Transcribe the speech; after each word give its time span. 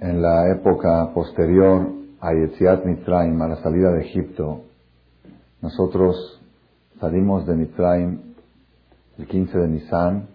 en 0.00 0.22
la 0.22 0.50
época 0.52 1.12
posterior 1.12 1.88
a 2.20 2.32
Yetziat 2.32 2.84
Mitzrayim, 2.84 3.40
a 3.42 3.48
la 3.48 3.56
salida 3.62 3.92
de 3.92 4.02
Egipto, 4.02 4.62
nosotros 5.60 6.40
salimos 7.00 7.46
de 7.46 7.54
Mitzrayim 7.54 8.20
el 9.18 9.26
15 9.26 9.58
de 9.58 9.68
Nisan, 9.68 10.28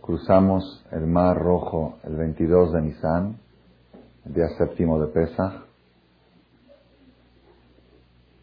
cruzamos 0.00 0.84
el 0.92 1.06
Mar 1.06 1.36
Rojo 1.36 1.98
el 2.04 2.14
22 2.14 2.72
de 2.72 2.82
Nisan, 2.82 3.36
el 4.26 4.34
día 4.34 4.48
séptimo 4.58 5.00
de 5.00 5.08
Pesach, 5.08 5.64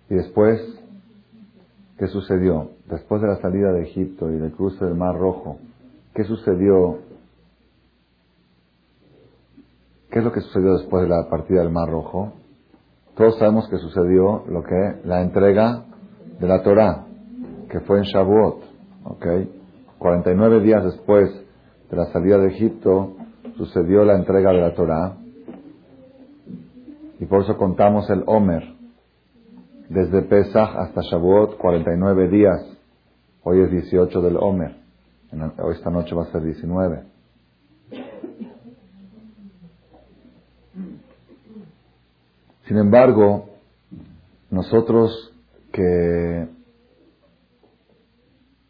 y 0.09 0.15
después, 0.15 0.59
¿qué 1.97 2.07
sucedió? 2.07 2.71
Después 2.89 3.21
de 3.21 3.29
la 3.29 3.38
salida 3.38 3.71
de 3.71 3.83
Egipto 3.83 4.29
y 4.29 4.38
del 4.38 4.52
cruce 4.52 4.83
del 4.83 4.95
Mar 4.95 5.15
Rojo, 5.15 5.59
¿qué 6.13 6.25
sucedió 6.25 6.99
¿Qué 10.12 10.20
es 10.20 10.25
lo 10.25 10.34
que 10.34 10.41
sucedió 10.41 10.73
después 10.78 11.04
de 11.04 11.09
la 11.09 11.30
partida 11.30 11.62
del 11.62 11.72
Mar 11.72 11.90
Rojo? 11.90 12.34
Todos 13.16 13.38
sabemos 13.40 13.70
que 13.70 13.77
sucedió 13.77 14.44
lo 14.49 14.62
que 14.62 14.99
la 15.05 15.22
entrega 15.22 15.85
de 16.38 16.48
la 16.48 16.62
Torá, 16.63 17.05
que 17.70 17.80
fue 17.80 17.99
en 17.99 18.04
Shavuot, 18.04 18.62
¿ok? 19.05 19.26
49 19.99 20.59
días 20.62 20.84
después 20.84 21.30
de 21.90 21.95
la 21.95 22.08
salida 22.08 22.38
de 22.40 22.48
Egipto 22.48 23.13
sucedió 23.55 24.04
la 24.04 24.18
entrega 24.18 24.52
de 24.52 24.59
la 24.59 24.73
Torá 24.73 25.16
y 27.20 27.26
por 27.26 27.43
eso 27.43 27.55
contamos 27.55 28.09
el 28.09 28.23
Omer 28.26 28.63
desde 29.88 30.23
Pesach 30.23 30.76
hasta 30.76 31.02
Shavuot 31.04 31.57
49 31.57 32.27
días. 32.27 32.66
Hoy 33.43 33.62
es 33.62 33.71
18 33.71 34.21
del 34.21 34.35
Omer. 34.35 34.76
Hoy 35.32 35.73
esta 35.73 35.90
noche 35.90 36.13
va 36.13 36.23
a 36.23 36.32
ser 36.34 36.41
19. 36.41 37.10
Sin 42.71 42.80
embargo, 42.80 43.49
nosotros 44.49 45.34
que 45.73 46.48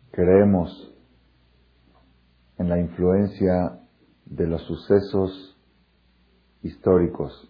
creemos 0.09 0.91
en 2.57 2.67
la 2.67 2.79
influencia 2.79 3.79
de 4.25 4.47
los 4.47 4.63
sucesos 4.63 5.55
históricos 6.63 7.47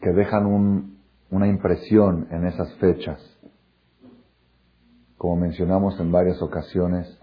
que 0.00 0.10
dejan 0.12 0.96
una 1.30 1.46
impresión 1.46 2.26
en 2.30 2.46
esas 2.46 2.72
fechas, 2.76 3.20
como 5.18 5.36
mencionamos 5.36 6.00
en 6.00 6.10
varias 6.10 6.40
ocasiones, 6.40 7.20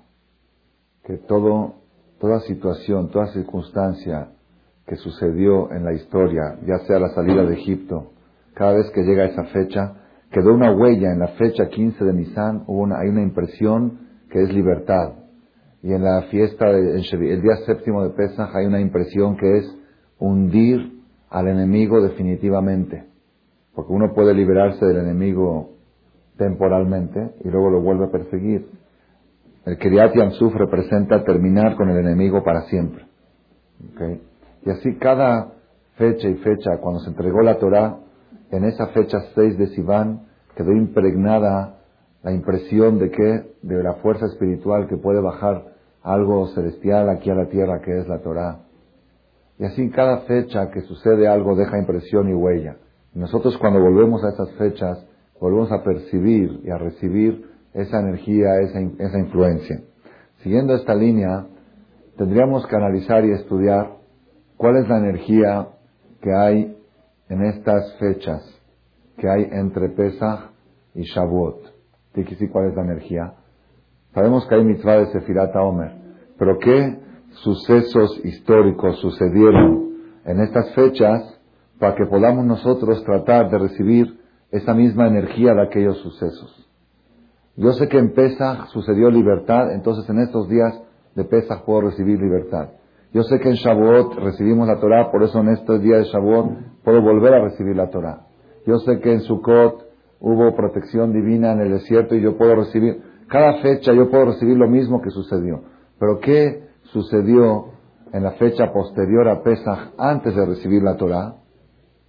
que 1.03 1.17
todo, 1.17 1.73
toda 2.19 2.39
situación, 2.41 3.09
toda 3.09 3.33
circunstancia 3.33 4.29
que 4.91 4.97
sucedió 4.97 5.71
en 5.71 5.85
la 5.85 5.93
historia, 5.93 6.57
ya 6.67 6.79
sea 6.85 6.99
la 6.99 7.07
salida 7.15 7.45
de 7.45 7.53
Egipto, 7.53 8.11
cada 8.53 8.73
vez 8.73 8.91
que 8.93 9.03
llega 9.03 9.23
esa 9.23 9.45
fecha, 9.45 9.93
quedó 10.29 10.53
una 10.53 10.75
huella 10.75 11.13
en 11.13 11.19
la 11.19 11.29
fecha 11.29 11.69
15 11.69 12.03
de 12.03 12.11
Nisan, 12.11 12.65
hay 12.67 13.07
una 13.07 13.21
impresión 13.21 13.99
que 14.29 14.41
es 14.41 14.53
libertad. 14.53 15.13
Y 15.81 15.93
en 15.93 16.03
la 16.03 16.23
fiesta, 16.23 16.65
de, 16.65 16.97
el 16.97 17.41
día 17.41 17.55
séptimo 17.65 18.03
de 18.03 18.09
Pesach, 18.09 18.53
hay 18.53 18.65
una 18.65 18.81
impresión 18.81 19.37
que 19.37 19.59
es 19.59 19.77
hundir 20.19 20.99
al 21.29 21.47
enemigo 21.47 22.01
definitivamente. 22.01 23.05
Porque 23.73 23.93
uno 23.93 24.11
puede 24.13 24.33
liberarse 24.33 24.85
del 24.85 24.97
enemigo 24.97 25.69
temporalmente 26.35 27.35
y 27.45 27.47
luego 27.47 27.69
lo 27.69 27.81
vuelve 27.81 28.07
a 28.07 28.11
perseguir. 28.11 28.67
El 29.65 29.77
Kiryat 29.77 30.13
Yamsuf 30.15 30.53
representa 30.53 31.23
terminar 31.23 31.77
con 31.77 31.89
el 31.89 31.97
enemigo 31.97 32.43
para 32.43 32.63
siempre. 32.63 33.05
Y 34.65 34.69
así 34.69 34.95
cada 34.97 35.53
fecha 35.95 36.27
y 36.27 36.35
fecha, 36.35 36.77
cuando 36.81 36.99
se 37.01 37.09
entregó 37.09 37.41
la 37.41 37.57
Torah, 37.57 37.97
en 38.51 38.65
esa 38.65 38.87
fecha 38.87 39.19
6 39.35 39.57
de 39.57 39.67
Sivan, 39.67 40.27
quedó 40.55 40.71
impregnada 40.71 41.77
la 42.23 42.31
impresión 42.31 42.99
de 42.99 43.09
que, 43.09 43.53
de 43.61 43.83
la 43.83 43.95
fuerza 43.95 44.25
espiritual 44.25 44.87
que 44.87 44.97
puede 44.97 45.21
bajar 45.21 45.71
algo 46.03 46.47
celestial 46.49 47.09
aquí 47.09 47.29
a 47.29 47.35
la 47.35 47.47
tierra 47.47 47.81
que 47.81 47.99
es 47.99 48.07
la 48.07 48.19
Torah. 48.19 48.59
Y 49.57 49.65
así 49.65 49.89
cada 49.89 50.21
fecha 50.21 50.69
que 50.71 50.81
sucede 50.81 51.27
algo 51.27 51.55
deja 51.55 51.77
impresión 51.77 52.29
y 52.29 52.33
huella. 52.33 52.77
Y 53.13 53.19
nosotros 53.19 53.57
cuando 53.57 53.79
volvemos 53.79 54.23
a 54.23 54.29
esas 54.29 54.51
fechas, 54.53 55.05
volvemos 55.39 55.71
a 55.71 55.83
percibir 55.83 56.61
y 56.63 56.69
a 56.69 56.77
recibir 56.77 57.49
esa 57.73 57.99
energía, 57.99 58.59
esa, 58.61 58.79
esa 58.79 59.19
influencia. 59.19 59.81
Siguiendo 60.43 60.75
esta 60.75 60.95
línea, 60.95 61.45
tendríamos 62.17 62.65
que 62.67 62.75
analizar 62.75 63.23
y 63.25 63.31
estudiar 63.31 64.00
¿Cuál 64.61 64.77
es 64.77 64.87
la 64.87 64.99
energía 64.99 65.69
que 66.21 66.31
hay 66.31 66.77
en 67.29 67.45
estas 67.45 67.95
fechas 67.97 68.43
que 69.17 69.27
hay 69.27 69.47
entre 69.51 69.89
Pesach 69.89 70.51
y 70.93 71.01
Shavuot? 71.01 71.63
¿Qué 72.13 72.49
cuál 72.51 72.69
es 72.69 72.75
la 72.75 72.83
energía? 72.83 73.33
Sabemos 74.13 74.45
que 74.45 74.53
hay 74.53 74.63
mitzvah 74.63 74.97
de 74.97 75.07
Sefirat 75.13 75.55
Omer, 75.55 75.93
pero 76.37 76.59
¿qué 76.59 76.99
sucesos 77.31 78.23
históricos 78.23 78.99
sucedieron 78.99 79.95
en 80.25 80.41
estas 80.41 80.75
fechas 80.75 81.41
para 81.79 81.95
que 81.95 82.05
podamos 82.05 82.45
nosotros 82.45 83.03
tratar 83.03 83.49
de 83.49 83.57
recibir 83.57 84.19
esa 84.51 84.75
misma 84.75 85.07
energía 85.07 85.55
de 85.55 85.63
aquellos 85.63 85.97
sucesos? 86.01 86.69
Yo 87.55 87.71
sé 87.71 87.89
que 87.89 87.97
en 87.97 88.13
Pesach 88.13 88.67
sucedió 88.67 89.09
libertad, 89.09 89.73
entonces 89.73 90.07
en 90.07 90.19
estos 90.19 90.47
días 90.49 90.79
de 91.15 91.23
Pesach 91.23 91.63
puedo 91.65 91.81
recibir 91.81 92.19
libertad. 92.19 92.69
Yo 93.13 93.23
sé 93.23 93.39
que 93.39 93.49
en 93.49 93.55
Shavuot 93.55 94.15
recibimos 94.15 94.67
la 94.69 94.79
Torah, 94.79 95.11
por 95.11 95.21
eso 95.23 95.39
en 95.41 95.49
este 95.49 95.79
día 95.79 95.97
de 95.97 96.05
Shavuot 96.05 96.81
puedo 96.83 97.01
volver 97.01 97.33
a 97.33 97.41
recibir 97.41 97.75
la 97.75 97.89
Torah. 97.89 98.21
Yo 98.65 98.77
sé 98.79 98.99
que 98.99 99.11
en 99.11 99.21
Sukkot 99.21 99.85
hubo 100.21 100.55
protección 100.55 101.11
divina 101.11 101.51
en 101.51 101.59
el 101.59 101.71
desierto 101.71 102.15
y 102.15 102.21
yo 102.21 102.37
puedo 102.37 102.55
recibir, 102.55 103.01
cada 103.27 103.61
fecha 103.61 103.91
yo 103.91 104.09
puedo 104.09 104.25
recibir 104.25 104.55
lo 104.55 104.69
mismo 104.69 105.01
que 105.01 105.09
sucedió. 105.09 105.61
Pero 105.99 106.19
¿qué 106.19 106.69
sucedió 106.83 107.65
en 108.13 108.23
la 108.23 108.31
fecha 108.31 108.71
posterior 108.71 109.27
a 109.27 109.43
Pesach 109.43 109.93
antes 109.97 110.33
de 110.33 110.45
recibir 110.45 110.81
la 110.81 110.95
Torah 110.95 111.35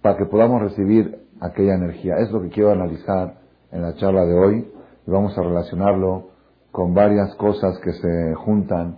para 0.01 0.17
que 0.17 0.25
podamos 0.25 0.61
recibir 0.61 1.17
aquella 1.41 1.75
energía? 1.75 2.15
Es 2.19 2.31
lo 2.31 2.41
que 2.41 2.49
quiero 2.49 2.71
analizar 2.71 3.39
en 3.71 3.81
la 3.81 3.93
charla 3.95 4.25
de 4.25 4.39
hoy 4.39 4.71
y 5.05 5.11
vamos 5.11 5.37
a 5.37 5.41
relacionarlo 5.41 6.29
con 6.71 6.93
varias 6.93 7.35
cosas 7.35 7.77
que 7.79 7.91
se 7.91 8.35
juntan 8.35 8.97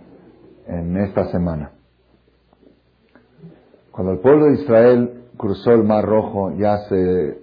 en 0.68 0.96
esta 0.98 1.24
semana. 1.32 1.72
Cuando 3.96 4.12
el 4.12 4.18
pueblo 4.18 4.44
de 4.48 4.60
Israel 4.60 5.24
cruzó 5.38 5.70
el 5.70 5.82
Mar 5.82 6.04
Rojo, 6.04 6.52
ya 6.58 6.80
se, 6.86 7.38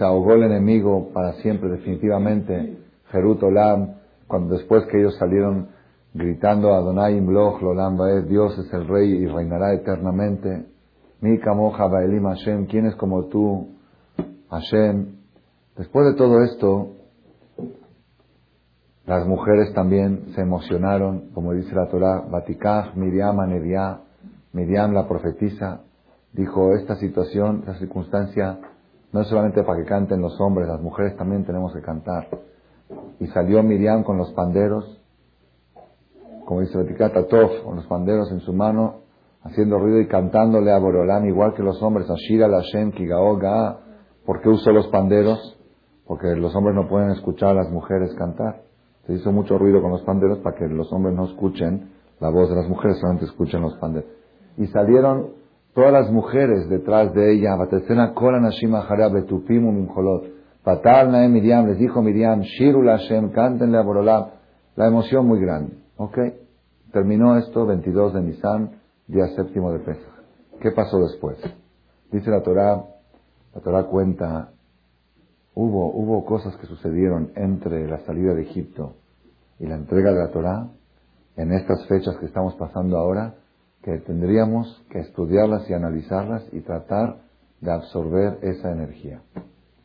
ahogó 0.00 0.34
el 0.34 0.44
enemigo 0.44 1.08
para 1.12 1.32
siempre, 1.42 1.68
definitivamente. 1.68 2.78
Jerut 3.10 3.42
Olam, 3.42 3.96
cuando 4.28 4.54
después 4.54 4.84
que 4.86 5.00
ellos 5.00 5.16
salieron 5.16 5.70
gritando 6.12 6.72
a 6.72 6.76
Adonai 6.76 7.16
Imloch, 7.16 7.60
Lolam 7.60 7.98
Dios 8.28 8.56
es 8.56 8.72
el 8.72 8.86
Rey 8.86 9.10
y 9.10 9.26
reinará 9.26 9.74
eternamente. 9.74 10.66
Mi 11.20 11.40
Kamoja 11.40 11.88
Baelim 11.88 12.26
Hashem, 12.26 12.66
¿quién 12.66 12.86
es 12.86 12.94
como 12.94 13.24
tú, 13.24 13.70
Hashem? 14.48 15.16
Después 15.76 16.06
de 16.06 16.14
todo 16.14 16.40
esto, 16.44 16.90
las 19.06 19.26
mujeres 19.26 19.74
también 19.74 20.26
se 20.36 20.40
emocionaron, 20.40 21.30
como 21.34 21.52
dice 21.52 21.74
la 21.74 21.88
Torah, 21.88 22.20
Batikach, 22.30 22.94
Miriam, 22.94 23.40
Aneviah, 23.40 24.04
Miriam, 24.54 24.94
la 24.94 25.08
profetisa, 25.08 25.80
dijo, 26.32 26.74
esta 26.76 26.94
situación, 26.94 27.64
esta 27.66 27.74
circunstancia, 27.74 28.60
no 29.12 29.20
es 29.20 29.26
solamente 29.26 29.64
para 29.64 29.80
que 29.80 29.84
canten 29.84 30.20
los 30.20 30.40
hombres, 30.40 30.68
las 30.68 30.80
mujeres 30.80 31.16
también 31.16 31.44
tenemos 31.44 31.74
que 31.74 31.80
cantar. 31.80 32.28
Y 33.18 33.26
salió 33.26 33.64
Miriam 33.64 34.04
con 34.04 34.16
los 34.16 34.32
panderos, 34.32 35.02
como 36.44 36.60
dice 36.60 36.78
Batikata 36.78 37.26
Tov, 37.26 37.64
con 37.64 37.76
los 37.76 37.86
panderos 37.86 38.30
en 38.30 38.40
su 38.40 38.52
mano, 38.52 39.00
haciendo 39.42 39.76
ruido 39.80 39.98
y 40.00 40.06
cantándole 40.06 40.70
a 40.70 40.78
Borolán, 40.78 41.26
igual 41.26 41.54
que 41.54 41.64
los 41.64 41.82
hombres, 41.82 42.08
Ashira, 42.08 42.46
Lashem, 42.46 42.92
Kigao, 42.92 43.36
Ga. 43.38 43.80
¿Por 44.24 44.40
qué 44.40 44.50
usó 44.50 44.70
los 44.70 44.86
panderos? 44.86 45.58
Porque 46.06 46.36
los 46.36 46.54
hombres 46.54 46.76
no 46.76 46.88
pueden 46.88 47.10
escuchar 47.10 47.50
a 47.50 47.54
las 47.54 47.70
mujeres 47.70 48.14
cantar. 48.14 48.62
Se 49.06 49.14
hizo 49.14 49.32
mucho 49.32 49.58
ruido 49.58 49.82
con 49.82 49.90
los 49.90 50.02
panderos 50.02 50.38
para 50.38 50.56
que 50.56 50.68
los 50.68 50.92
hombres 50.92 51.16
no 51.16 51.24
escuchen 51.24 51.90
la 52.20 52.30
voz 52.30 52.48
de 52.48 52.54
las 52.54 52.68
mujeres, 52.68 52.98
solamente 53.00 53.24
escuchen 53.24 53.60
los 53.60 53.76
panderos 53.78 54.23
y 54.56 54.66
salieron 54.68 55.30
todas 55.74 55.92
las 55.92 56.10
mujeres 56.10 56.68
detrás 56.68 57.12
de 57.14 57.32
ella. 57.32 57.56
Patal 60.62 61.30
Miriam, 61.30 61.66
les 61.66 61.78
dijo 61.78 62.00
Miriam, 62.00 62.40
Shirul 62.40 62.88
Hashem, 62.88 63.32
cántenle 63.32 63.78
a 63.78 63.82
Borolam. 63.82 64.26
La 64.76 64.86
emoción 64.86 65.26
muy 65.26 65.40
grande. 65.40 65.76
¿Ok? 65.96 66.18
Terminó 66.92 67.36
esto 67.36 67.66
22 67.66 68.14
de 68.14 68.22
Nisan, 68.22 68.70
día 69.06 69.26
séptimo 69.36 69.72
de 69.72 69.80
Pesach. 69.80 70.14
¿Qué 70.60 70.70
pasó 70.70 70.98
después? 71.00 71.38
Dice 72.10 72.30
la 72.30 72.42
Torah, 72.42 72.84
la 73.54 73.60
Torah 73.60 73.84
cuenta, 73.84 74.50
hubo, 75.54 75.92
hubo 75.92 76.24
cosas 76.24 76.56
que 76.56 76.66
sucedieron 76.66 77.32
entre 77.34 77.86
la 77.88 77.98
salida 78.06 78.34
de 78.34 78.42
Egipto 78.42 78.94
y 79.58 79.66
la 79.66 79.74
entrega 79.74 80.12
de 80.12 80.18
la 80.18 80.30
Torah 80.30 80.68
en 81.36 81.52
estas 81.52 81.86
fechas 81.88 82.16
que 82.18 82.26
estamos 82.26 82.54
pasando 82.54 82.96
ahora, 82.96 83.34
que 83.84 83.98
tendríamos 83.98 84.82
que 84.90 85.00
estudiarlas 85.00 85.68
y 85.68 85.74
analizarlas 85.74 86.42
y 86.52 86.60
tratar 86.60 87.18
de 87.60 87.70
absorber 87.70 88.38
esa 88.40 88.72
energía. 88.72 89.20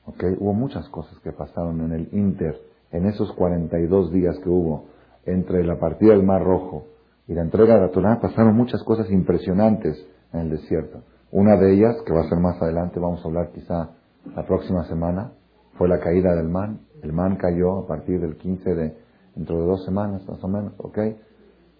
¿Okay? 0.05 0.37
Hubo 0.39 0.53
muchas 0.53 0.87
cosas 0.87 1.19
que 1.19 1.33
pasaron 1.33 1.81
en 1.81 1.91
el 1.91 2.09
Inter, 2.13 2.55
en 2.91 3.05
esos 3.07 3.31
42 3.33 4.11
días 4.13 4.39
que 4.39 4.49
hubo 4.49 4.85
entre 5.25 5.65
la 5.65 5.77
partida 5.77 6.13
del 6.13 6.23
Mar 6.23 6.41
Rojo 6.43 6.85
y 7.27 7.33
la 7.33 7.41
entrega 7.41 7.75
de 7.75 7.81
la 7.81 7.91
Torah, 7.91 8.19
pasaron 8.21 8.55
muchas 8.55 8.81
cosas 8.83 9.11
impresionantes 9.11 10.03
en 10.31 10.39
el 10.39 10.49
desierto. 10.49 11.01
Una 11.31 11.57
de 11.57 11.73
ellas, 11.73 11.97
que 12.05 12.13
va 12.13 12.21
a 12.21 12.29
ser 12.29 12.39
más 12.39 12.59
adelante, 12.61 12.99
vamos 12.99 13.23
a 13.23 13.27
hablar 13.27 13.51
quizá 13.51 13.89
la 14.33 14.45
próxima 14.45 14.85
semana, 14.85 15.33
fue 15.77 15.89
la 15.89 15.99
caída 15.99 16.35
del 16.35 16.47
man. 16.47 16.79
El 17.03 17.11
man 17.11 17.35
cayó 17.35 17.79
a 17.79 17.87
partir 17.87 18.21
del 18.21 18.37
15 18.37 18.75
de, 18.75 18.97
dentro 19.35 19.59
de 19.59 19.67
dos 19.67 19.83
semanas 19.85 20.27
más 20.27 20.43
o 20.43 20.47
menos, 20.47 20.73
¿ok? 20.77 20.97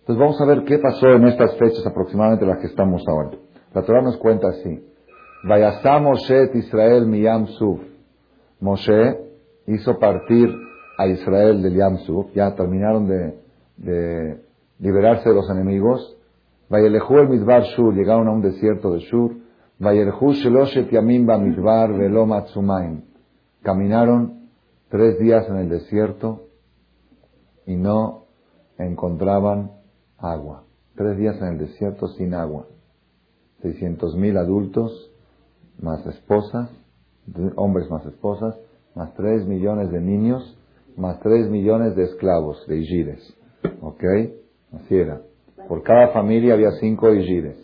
Entonces 0.10 0.26
vamos 0.26 0.42
a 0.42 0.46
ver 0.46 0.66
qué 0.66 0.80
pasó 0.80 1.08
en 1.10 1.28
estas 1.28 1.56
fechas 1.58 1.86
aproximadamente 1.86 2.44
las 2.44 2.58
que 2.58 2.66
estamos 2.66 3.08
ahora. 3.08 3.30
La 3.76 3.84
Torah 3.84 4.02
nos 4.02 4.18
cuenta 4.18 4.48
así. 4.48 4.84
Vayasá 5.44 6.00
Moshe 6.00 6.50
Israel 6.56 7.06
miyam 7.06 7.46
suf. 7.46 7.80
Moshe 8.60 9.20
hizo 9.68 10.00
partir 10.00 10.50
a 10.98 11.06
Israel 11.06 11.62
del 11.62 11.76
Yam 11.76 11.98
Suf. 12.00 12.34
Ya 12.34 12.56
terminaron 12.56 13.08
de, 13.08 14.40
liberarse 14.80 15.30
de 15.30 15.36
los 15.36 15.48
enemigos. 15.52 16.18
Vayelejú 16.70 17.20
el 17.20 17.30
Midbar 17.30 17.62
Shur. 17.66 17.94
Llegaron 17.94 18.28
a 18.30 18.32
un 18.32 18.42
desierto 18.42 18.92
de 18.94 19.02
Shur. 19.02 19.36
Vayelejú 19.78 20.32
Sheloshet 20.32 20.90
Yamim 20.90 21.28
Midbar 21.28 21.94
Velom 21.94 22.32
Caminaron 23.62 24.50
tres 24.90 25.20
días 25.20 25.48
en 25.50 25.58
el 25.58 25.70
desierto 25.70 26.48
y 27.68 27.76
no 27.76 28.24
encontraban 28.80 29.78
agua. 30.22 30.64
Tres 30.96 31.18
días 31.18 31.38
en 31.42 31.48
el 31.48 31.58
desierto 31.60 32.08
sin 32.10 32.34
agua. 32.34 32.68
600.000 33.64 34.38
adultos, 34.38 35.12
más 35.82 36.06
esposas, 36.06 36.70
hombres 37.56 37.90
más 37.90 38.06
esposas, 38.06 38.58
más 38.96 39.14
tres 39.14 39.46
millones 39.46 39.92
de 39.92 40.02
niños, 40.02 40.58
más 40.98 41.20
tres 41.20 41.50
millones 41.50 41.96
de 41.96 42.04
esclavos, 42.04 42.66
de 42.68 42.78
Igires. 42.78 43.38
¿Ok? 43.82 44.04
Así 44.74 44.96
era. 44.96 45.22
Por 45.68 45.84
cada 45.84 46.10
familia 46.10 46.54
había 46.54 46.72
cinco 46.80 47.14
Igires. 47.14 47.58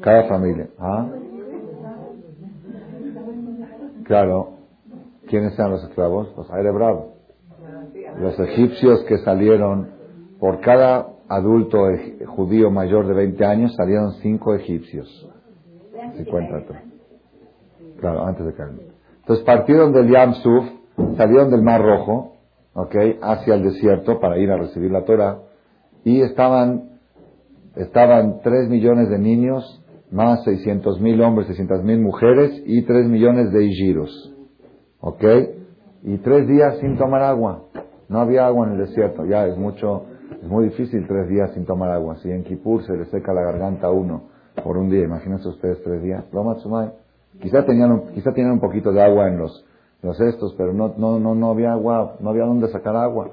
Cada 0.00 0.28
familia. 0.28 0.68
¿Ah? 0.78 1.08
Claro. 4.04 4.54
¿Quiénes 5.28 5.54
eran 5.58 5.72
los 5.72 5.84
esclavos? 5.84 6.34
Los 6.36 6.50
Aire 6.50 6.72
Bravo. 6.72 7.14
Los 8.18 8.38
egipcios 8.40 9.04
que 9.04 9.18
salieron 9.18 9.90
por 10.38 10.60
cada 10.60 11.06
adulto 11.30 11.86
judío 12.26 12.70
mayor 12.72 13.06
de 13.06 13.14
20 13.14 13.44
años 13.44 13.74
salieron 13.76 14.14
cinco 14.14 14.54
egipcios. 14.54 15.28
50 16.16 16.82
Claro, 18.00 18.26
antes 18.26 18.44
de 18.44 18.52
caer. 18.54 18.70
Entonces 19.20 19.44
partieron 19.44 19.92
del 19.92 20.10
Yam 20.10 20.34
Suf, 20.34 20.64
salieron 21.16 21.50
del 21.50 21.62
Mar 21.62 21.82
Rojo, 21.82 22.36
¿ok? 22.74 22.96
Hacia 23.22 23.54
el 23.54 23.62
desierto 23.62 24.18
para 24.18 24.38
ir 24.38 24.50
a 24.50 24.56
recibir 24.56 24.90
la 24.90 25.04
Torah 25.04 25.38
y 26.02 26.20
estaban, 26.22 26.98
estaban 27.76 28.40
3 28.42 28.68
millones 28.68 29.08
de 29.08 29.18
niños, 29.18 29.84
más 30.10 30.42
600 30.42 31.00
mil 31.00 31.20
hombres, 31.22 31.46
600 31.46 31.84
mil 31.84 32.00
mujeres 32.00 32.60
y 32.66 32.82
3 32.82 33.06
millones 33.06 33.52
de 33.52 33.64
Igiros, 33.66 34.34
¿ok? 35.00 35.24
Y 36.02 36.16
tres 36.18 36.48
días 36.48 36.78
sin 36.78 36.96
tomar 36.96 37.22
agua. 37.22 37.64
No 38.08 38.20
había 38.20 38.46
agua 38.46 38.66
en 38.66 38.72
el 38.72 38.86
desierto, 38.86 39.26
ya 39.26 39.46
es 39.46 39.56
mucho, 39.56 40.06
es 40.30 40.48
muy 40.48 40.64
difícil 40.66 41.06
tres 41.06 41.28
días 41.28 41.52
sin 41.54 41.64
tomar 41.64 41.90
agua. 41.90 42.16
Si 42.16 42.30
en 42.30 42.44
Kipur 42.44 42.84
se 42.84 42.96
le 42.96 43.06
seca 43.06 43.32
la 43.32 43.42
garganta 43.42 43.88
a 43.88 43.90
uno 43.90 44.28
por 44.62 44.76
un 44.76 44.88
día, 44.88 45.04
imagínense 45.04 45.48
ustedes 45.48 45.82
tres 45.82 46.02
días. 46.02 46.24
Quizá 47.40 47.64
tenían, 47.64 48.12
quizá 48.14 48.32
tenían 48.32 48.52
un 48.52 48.60
poquito 48.60 48.92
de 48.92 49.02
agua 49.02 49.28
en 49.28 49.38
los, 49.38 49.64
los 50.02 50.20
estos, 50.20 50.54
pero 50.54 50.72
no, 50.72 50.94
no, 50.96 51.18
no, 51.18 51.34
no 51.34 51.50
había 51.50 51.72
agua, 51.72 52.16
no 52.20 52.30
había 52.30 52.44
dónde 52.44 52.68
sacar 52.68 52.96
agua. 52.96 53.30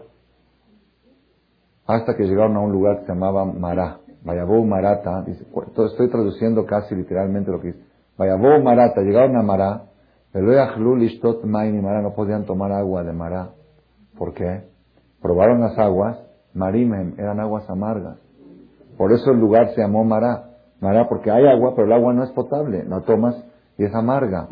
Hasta 1.85 2.15
que 2.15 2.23
llegaron 2.23 2.55
a 2.57 2.59
un 2.59 2.71
lugar 2.71 2.99
que 2.99 3.05
se 3.05 3.13
llamaba 3.13 3.45
Mará. 3.45 3.99
Vayabó 4.23 4.63
Marata, 4.65 5.21
dice, 5.21 5.45
estoy 5.85 6.09
traduciendo 6.09 6.65
casi 6.65 6.93
literalmente 6.95 7.49
lo 7.49 7.61
que 7.61 7.67
dice. 7.67 7.79
Vayabó 8.17 8.59
Marata, 8.61 9.01
llegaron 9.01 9.37
a 9.37 9.41
Mará, 9.41 9.83
pero 10.33 10.51
no 12.01 12.13
podían 12.13 12.45
tomar 12.45 12.71
agua 12.73 13.03
de 13.03 13.13
Mará. 13.13 13.51
¿Por 14.17 14.33
qué? 14.33 14.63
Probaron 15.21 15.61
las 15.61 15.77
aguas, 15.77 16.26
Marimem, 16.53 17.13
eran 17.17 17.39
aguas 17.39 17.69
amargas. 17.69 18.19
Por 18.97 19.11
eso 19.11 19.31
el 19.31 19.39
lugar 19.39 19.69
se 19.75 19.81
llamó 19.81 20.03
Mará. 20.03 20.49
Mará 20.79 21.07
porque 21.07 21.31
hay 21.31 21.45
agua, 21.47 21.73
pero 21.75 21.87
el 21.87 21.93
agua 21.93 22.13
no 22.13 22.23
es 22.23 22.31
potable, 22.31 22.83
no 22.83 23.01
tomas 23.01 23.35
y 23.77 23.85
es 23.85 23.93
amarga. 23.93 24.47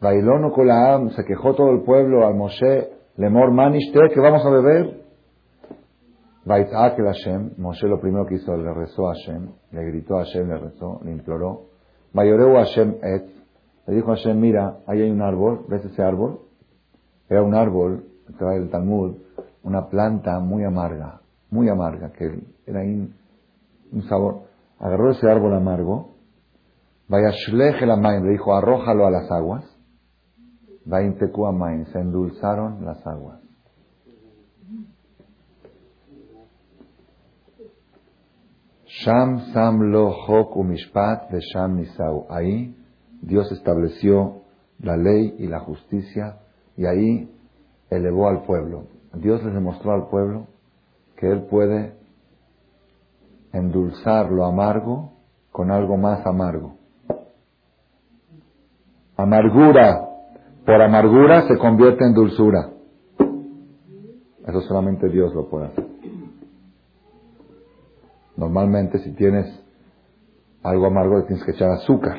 Bailón 0.00 0.50
Kolaam, 0.50 1.10
se 1.10 1.24
quejó 1.24 1.54
todo 1.54 1.70
el 1.70 1.82
pueblo 1.82 2.26
al 2.26 2.34
Moshe, 2.34 2.90
Lemor 3.16 3.52
Manishte, 3.52 4.00
que 4.12 4.20
vamos 4.20 4.44
a 4.44 4.50
beber. 4.50 5.04
Vaitzak 6.44 6.98
el 6.98 7.06
Hashem, 7.06 7.50
Moshe 7.56 7.86
lo 7.86 8.00
primero 8.00 8.26
que 8.26 8.34
hizo, 8.34 8.56
le 8.56 8.74
rezó 8.74 9.08
a 9.08 9.14
Hashem, 9.14 9.48
le 9.72 9.84
gritó 9.86 10.16
a 10.16 10.24
Hashem, 10.24 10.48
le 10.48 10.58
rezó, 10.58 11.00
le 11.04 11.12
imploró. 11.12 11.62
Bayoreu 12.12 12.54
Hashem 12.54 12.96
et, 13.02 13.24
le 13.86 13.94
dijo 13.94 14.12
a 14.12 14.16
Hashem, 14.16 14.38
mira, 14.38 14.78
ahí 14.86 15.00
hay 15.00 15.10
un 15.10 15.22
árbol, 15.22 15.64
¿ves 15.68 15.84
ese 15.84 16.02
árbol? 16.02 16.40
Era 17.28 17.42
un 17.42 17.54
árbol, 17.54 18.04
trae 18.38 18.58
el 18.58 18.70
Talmud, 18.70 19.16
una 19.64 19.88
planta 19.88 20.38
muy 20.38 20.64
amarga, 20.64 21.20
muy 21.50 21.68
amarga, 21.68 22.12
que 22.12 22.40
era 22.66 22.80
un 22.80 24.02
sabor. 24.08 24.44
Agarró 24.78 25.10
ese 25.10 25.28
árbol 25.28 25.54
amargo, 25.54 26.14
Vaya 27.06 27.32
la 27.86 27.96
le 28.20 28.30
dijo, 28.30 28.54
arrójalo 28.54 29.06
a 29.06 29.10
las 29.10 29.30
aguas. 29.30 29.64
Vaya 30.86 31.06
se 31.86 31.98
endulzaron 31.98 32.84
las 32.84 33.06
aguas. 33.06 33.40
Sham 38.86 39.52
Sam 39.52 39.90
Lo 39.90 40.10
Hok 40.10 40.56
Umishpat 40.56 41.30
de 41.30 41.40
Sham 41.40 41.76
Nisau. 41.76 42.26
Ahí 42.30 42.76
Dios 43.20 43.50
estableció 43.52 44.42
la 44.78 44.96
ley 44.96 45.34
y 45.38 45.46
la 45.46 45.60
justicia 45.60 46.38
y 46.76 46.86
ahí 46.86 47.30
elevó 47.90 48.28
al 48.28 48.42
pueblo. 48.44 48.93
Dios 49.16 49.42
les 49.44 49.54
demostró 49.54 49.92
al 49.92 50.08
pueblo 50.08 50.46
que 51.16 51.30
Él 51.30 51.42
puede 51.42 51.94
endulzar 53.52 54.30
lo 54.30 54.44
amargo 54.44 55.12
con 55.52 55.70
algo 55.70 55.96
más 55.96 56.26
amargo. 56.26 56.74
Amargura 59.16 60.08
por 60.66 60.82
amargura 60.82 61.46
se 61.46 61.56
convierte 61.58 62.04
en 62.04 62.14
dulzura. 62.14 62.70
Eso 64.46 64.60
solamente 64.62 65.08
Dios 65.08 65.32
lo 65.34 65.48
puede 65.48 65.66
hacer. 65.66 65.86
Normalmente 68.36 68.98
si 68.98 69.12
tienes 69.12 69.46
algo 70.62 70.86
amargo 70.86 71.18
le 71.18 71.24
tienes 71.24 71.44
que 71.44 71.52
echar 71.52 71.70
azúcar. 71.70 72.16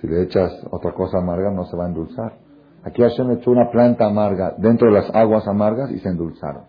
Si 0.00 0.06
le 0.06 0.22
echas 0.24 0.52
otra 0.70 0.92
cosa 0.92 1.18
amarga 1.18 1.50
no 1.50 1.64
se 1.64 1.76
va 1.76 1.84
a 1.84 1.88
endulzar. 1.88 2.45
Aquí 2.86 3.02
Hashem 3.02 3.32
echó 3.32 3.50
una 3.50 3.68
planta 3.72 4.06
amarga 4.06 4.54
dentro 4.58 4.86
de 4.86 4.94
las 5.00 5.12
aguas 5.12 5.48
amargas 5.48 5.90
y 5.90 5.98
se 5.98 6.08
endulzaron. 6.08 6.66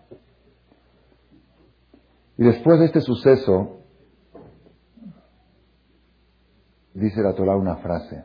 Y 2.36 2.42
después 2.42 2.80
de 2.80 2.86
este 2.86 3.00
suceso, 3.02 3.76
dice 6.92 7.22
la 7.22 7.34
Torah 7.34 7.54
una 7.54 7.76
frase. 7.76 8.24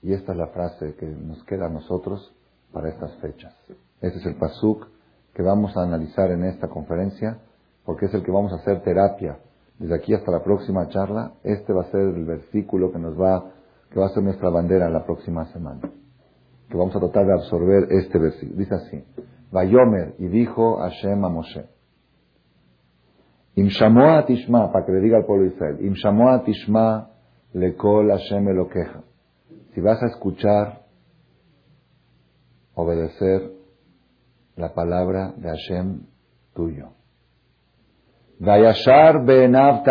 Y 0.00 0.14
esta 0.14 0.32
es 0.32 0.38
la 0.38 0.46
frase 0.46 0.94
que 0.94 1.04
nos 1.04 1.44
queda 1.44 1.66
a 1.66 1.68
nosotros 1.68 2.34
para 2.72 2.88
estas 2.88 3.14
fechas. 3.16 3.54
Este 4.00 4.20
es 4.20 4.24
el 4.24 4.36
pasuk 4.36 4.88
que 5.34 5.42
vamos 5.42 5.76
a 5.76 5.82
analizar 5.82 6.30
en 6.30 6.44
esta 6.44 6.68
conferencia, 6.68 7.38
porque 7.84 8.06
es 8.06 8.14
el 8.14 8.22
que 8.22 8.32
vamos 8.32 8.50
a 8.52 8.56
hacer 8.56 8.82
terapia. 8.82 9.40
Desde 9.78 9.94
aquí 9.94 10.14
hasta 10.14 10.32
la 10.32 10.42
próxima 10.42 10.88
charla, 10.88 11.32
este 11.42 11.70
va 11.74 11.82
a 11.82 11.90
ser 11.90 12.00
el 12.00 12.24
versículo 12.24 12.90
que 12.92 12.98
nos 12.98 13.20
va, 13.20 13.52
que 13.90 14.00
va 14.00 14.06
a 14.06 14.14
ser 14.14 14.22
nuestra 14.22 14.48
bandera 14.48 14.88
la 14.88 15.04
próxima 15.04 15.44
semana. 15.52 15.82
Que 16.68 16.76
vamos 16.76 16.94
a 16.96 17.00
tratar 17.00 17.26
de 17.26 17.32
absorber 17.32 17.88
este 17.90 18.18
versículo. 18.18 18.58
Dice 18.58 18.74
así: 18.74 19.04
Vayomer, 19.50 20.14
y 20.18 20.26
dijo 20.28 20.78
Hashem 20.78 21.24
a 21.24 21.28
Moshe. 21.28 21.66
Im 23.56 23.68
Tishma, 23.68 24.72
para 24.72 24.84
que 24.84 24.92
le 24.92 25.00
diga 25.00 25.18
al 25.18 25.26
pueblo 25.26 25.44
de 25.44 25.54
Israel, 25.54 25.78
Im 25.80 25.94
Tishma 26.44 27.10
lekol 27.52 28.10
Hashem 28.10 28.48
elokeja 28.48 29.04
si 29.74 29.80
vas 29.80 30.00
a 30.02 30.06
escuchar, 30.06 30.82
obedecer 32.74 33.50
la 34.56 34.72
palabra 34.72 35.34
de 35.36 35.48
Hashem 35.48 36.06
tuyo. 36.54 36.90
Vayashar 38.38 39.24
be'enav 39.24 39.84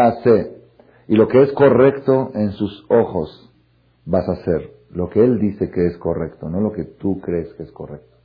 Y 1.08 1.15
lo 1.15 1.27
que 1.27 1.44
es 1.44 1.51
correcto 1.51 2.32
en 2.34 2.51
sus 2.53 2.86
ojos 2.89 3.53
vas 4.06 4.27
a 4.30 4.34
hacer. 4.34 4.73
Lo 4.93 5.09
que 5.09 5.23
Él 5.23 5.39
dice 5.39 5.71
que 5.71 5.88
es 5.88 5.97
correcto, 5.97 6.50
no 6.50 6.62
lo 6.62 6.71
que 6.71 6.83
tú 6.83 7.19
crees 7.19 7.53
que 7.55 7.63
es 7.63 7.71
correcto. 7.71 8.17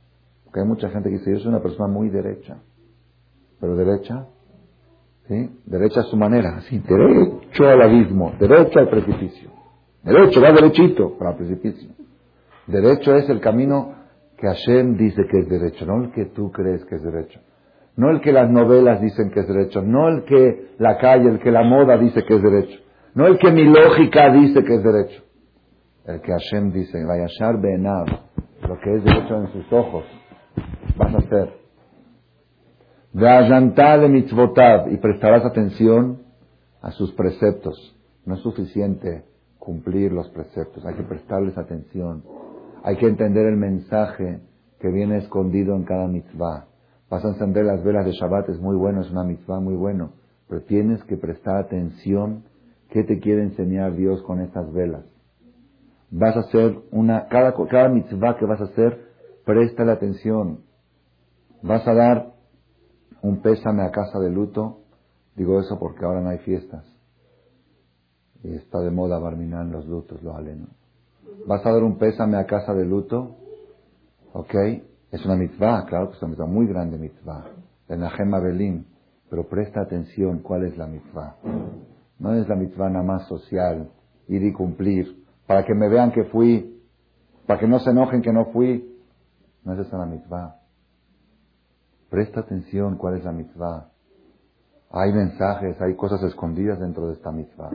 Porque 0.45 0.61
hay 0.61 0.67
mucha 0.67 0.89
gente 0.89 1.09
que 1.09 1.17
dice, 1.17 1.31
yo 1.31 1.39
soy 1.39 1.49
una 1.49 1.61
persona 1.61 1.87
muy 1.87 2.09
derecha. 2.09 2.57
pero 3.59 3.75
derecha, 3.75 4.27
¿sí? 5.27 5.49
Derecha 5.65 6.01
a 6.01 6.03
su 6.03 6.15
manera, 6.15 6.57
así, 6.57 6.79
derecho 6.79 7.67
al 7.67 7.81
abismo, 7.81 8.33
derecho 8.39 8.79
al 8.79 8.89
precipicio. 8.89 9.49
Derecho, 10.03 10.41
va 10.41 10.51
derechito 10.51 11.17
para 11.17 11.31
el 11.31 11.37
precipicio. 11.37 11.89
Derecho 12.67 13.15
es 13.15 13.29
el 13.29 13.41
camino 13.41 13.95
que 14.37 14.47
Hashem 14.47 14.95
dice 14.95 15.23
que 15.29 15.39
es 15.39 15.49
derecho, 15.49 15.85
no 15.85 16.03
el 16.03 16.11
que 16.11 16.25
tú 16.25 16.51
crees 16.51 16.85
que 16.85 16.95
es 16.95 17.03
derecho. 17.03 17.41
No 17.97 18.11
el 18.11 18.21
que 18.21 18.31
las 18.31 18.49
novelas 18.49 19.01
dicen 19.01 19.29
que 19.31 19.41
es 19.41 19.47
derecho, 19.47 19.81
no 19.81 20.07
el 20.07 20.23
que 20.23 20.69
la 20.77 20.97
calle, 20.97 21.29
el 21.29 21.39
que 21.39 21.51
la 21.51 21.63
moda 21.63 21.97
dice 21.97 22.23
que 22.23 22.35
es 22.35 22.41
derecho, 22.41 22.79
no 23.13 23.27
el 23.27 23.37
que 23.37 23.51
mi 23.51 23.65
lógica 23.65 24.31
dice 24.31 24.63
que 24.63 24.75
es 24.75 24.83
derecho. 24.83 25.23
El 26.05 26.21
que 26.21 26.31
Hashem 26.31 26.71
dice, 26.71 27.03
Vayashar 27.03 27.59
Be'enav, 27.61 28.07
lo 28.67 28.79
que 28.79 28.95
es 28.95 29.03
derecho 29.03 29.35
en 29.35 29.51
sus 29.51 29.71
ojos, 29.73 30.05
vas 30.97 31.13
a 31.13 31.17
hacer. 31.17 31.53
de 33.13 34.09
mitzvotav, 34.09 34.91
y 34.91 34.97
prestarás 34.97 35.45
atención 35.45 36.23
a 36.81 36.91
sus 36.91 37.11
preceptos. 37.13 37.95
No 38.25 38.35
es 38.35 38.41
suficiente 38.41 39.25
cumplir 39.57 40.11
los 40.11 40.29
preceptos, 40.29 40.85
hay 40.85 40.95
que 40.95 41.03
prestarles 41.03 41.57
atención. 41.57 42.23
Hay 42.83 42.95
que 42.95 43.07
entender 43.07 43.45
el 43.45 43.57
mensaje 43.57 44.39
que 44.79 44.89
viene 44.89 45.17
escondido 45.17 45.75
en 45.75 45.83
cada 45.83 46.07
mitzvah. 46.07 46.65
Vas 47.09 47.25
a 47.25 47.29
encender 47.29 47.65
las 47.65 47.83
velas 47.83 48.05
de 48.05 48.11
Shabbat, 48.13 48.49
es 48.49 48.59
muy 48.59 48.75
bueno, 48.75 49.01
es 49.01 49.11
una 49.11 49.23
mitzvah 49.23 49.59
muy 49.59 49.75
bueno, 49.75 50.13
pero 50.47 50.61
tienes 50.61 51.03
que 51.03 51.17
prestar 51.17 51.57
atención 51.57 52.43
qué 52.89 53.03
te 53.03 53.19
quiere 53.19 53.43
enseñar 53.43 53.95
Dios 53.95 54.23
con 54.23 54.39
estas 54.41 54.71
velas. 54.71 55.03
Vas 56.11 56.35
a 56.35 56.39
hacer 56.39 56.77
una, 56.91 57.27
cada, 57.27 57.53
cada 57.53 57.89
mitzvah 57.89 58.37
que 58.37 58.45
vas 58.45 58.61
a 58.61 58.65
hacer, 58.65 59.09
la 59.45 59.93
atención. 59.93 60.61
Vas 61.63 61.87
a 61.87 61.93
dar 61.93 62.33
un 63.21 63.41
pésame 63.41 63.83
a 63.83 63.91
casa 63.91 64.19
de 64.19 64.29
luto, 64.29 64.81
digo 65.35 65.59
eso 65.59 65.79
porque 65.79 66.05
ahora 66.05 66.21
no 66.21 66.29
hay 66.29 66.37
fiestas. 66.39 66.85
Y 68.43 68.53
está 68.53 68.79
de 68.79 68.91
moda 68.91 69.19
barminar 69.19 69.65
los 69.65 69.87
lutos, 69.87 70.21
los 70.21 70.35
alenos. 70.35 70.69
Vas 71.47 71.65
a 71.65 71.71
dar 71.71 71.83
un 71.83 71.97
pésame 71.97 72.37
a 72.37 72.45
casa 72.45 72.73
de 72.73 72.85
luto, 72.85 73.37
¿ok? 74.33 74.53
Es 75.11 75.25
una 75.25 75.35
mitzvah, 75.35 75.85
claro 75.85 76.09
que 76.09 76.15
es 76.15 76.21
una 76.21 76.29
mitzvah, 76.29 76.45
muy 76.45 76.67
grande 76.67 76.97
mitzvah. 76.97 77.45
El 77.87 77.99
Nahem 77.99 78.31
Belim. 78.31 78.85
Pero 79.29 79.47
presta 79.47 79.81
atención 79.81 80.39
cuál 80.39 80.65
es 80.65 80.77
la 80.77 80.87
mitzvah. 80.87 81.37
No 82.19 82.33
es 82.33 82.47
la 82.47 82.55
mitzvah 82.55 82.89
nada 82.89 83.05
más 83.05 83.27
social, 83.27 83.91
ir 84.27 84.43
y 84.43 84.51
cumplir, 84.51 85.18
para 85.49 85.65
que 85.65 85.73
me 85.73 85.89
vean 85.89 86.11
que 86.11 86.25
fui, 86.25 86.79
para 87.47 87.59
que 87.59 87.67
no 87.67 87.79
se 87.79 87.89
enojen 87.89 88.21
que 88.21 88.31
no 88.31 88.51
fui. 88.51 88.87
No 89.63 89.73
es 89.73 89.79
esa 89.79 89.97
la 89.97 90.05
mitzvah. 90.05 90.57
Presta 92.07 92.41
atención 92.41 92.97
cuál 92.97 93.17
es 93.17 93.23
la 93.23 93.31
mitzvah. 93.31 93.89
Hay 94.91 95.11
mensajes, 95.11 95.81
hay 95.81 95.95
cosas 95.95 96.21
escondidas 96.21 96.79
dentro 96.79 97.07
de 97.07 97.13
esta 97.13 97.31
mitzvah. 97.31 97.71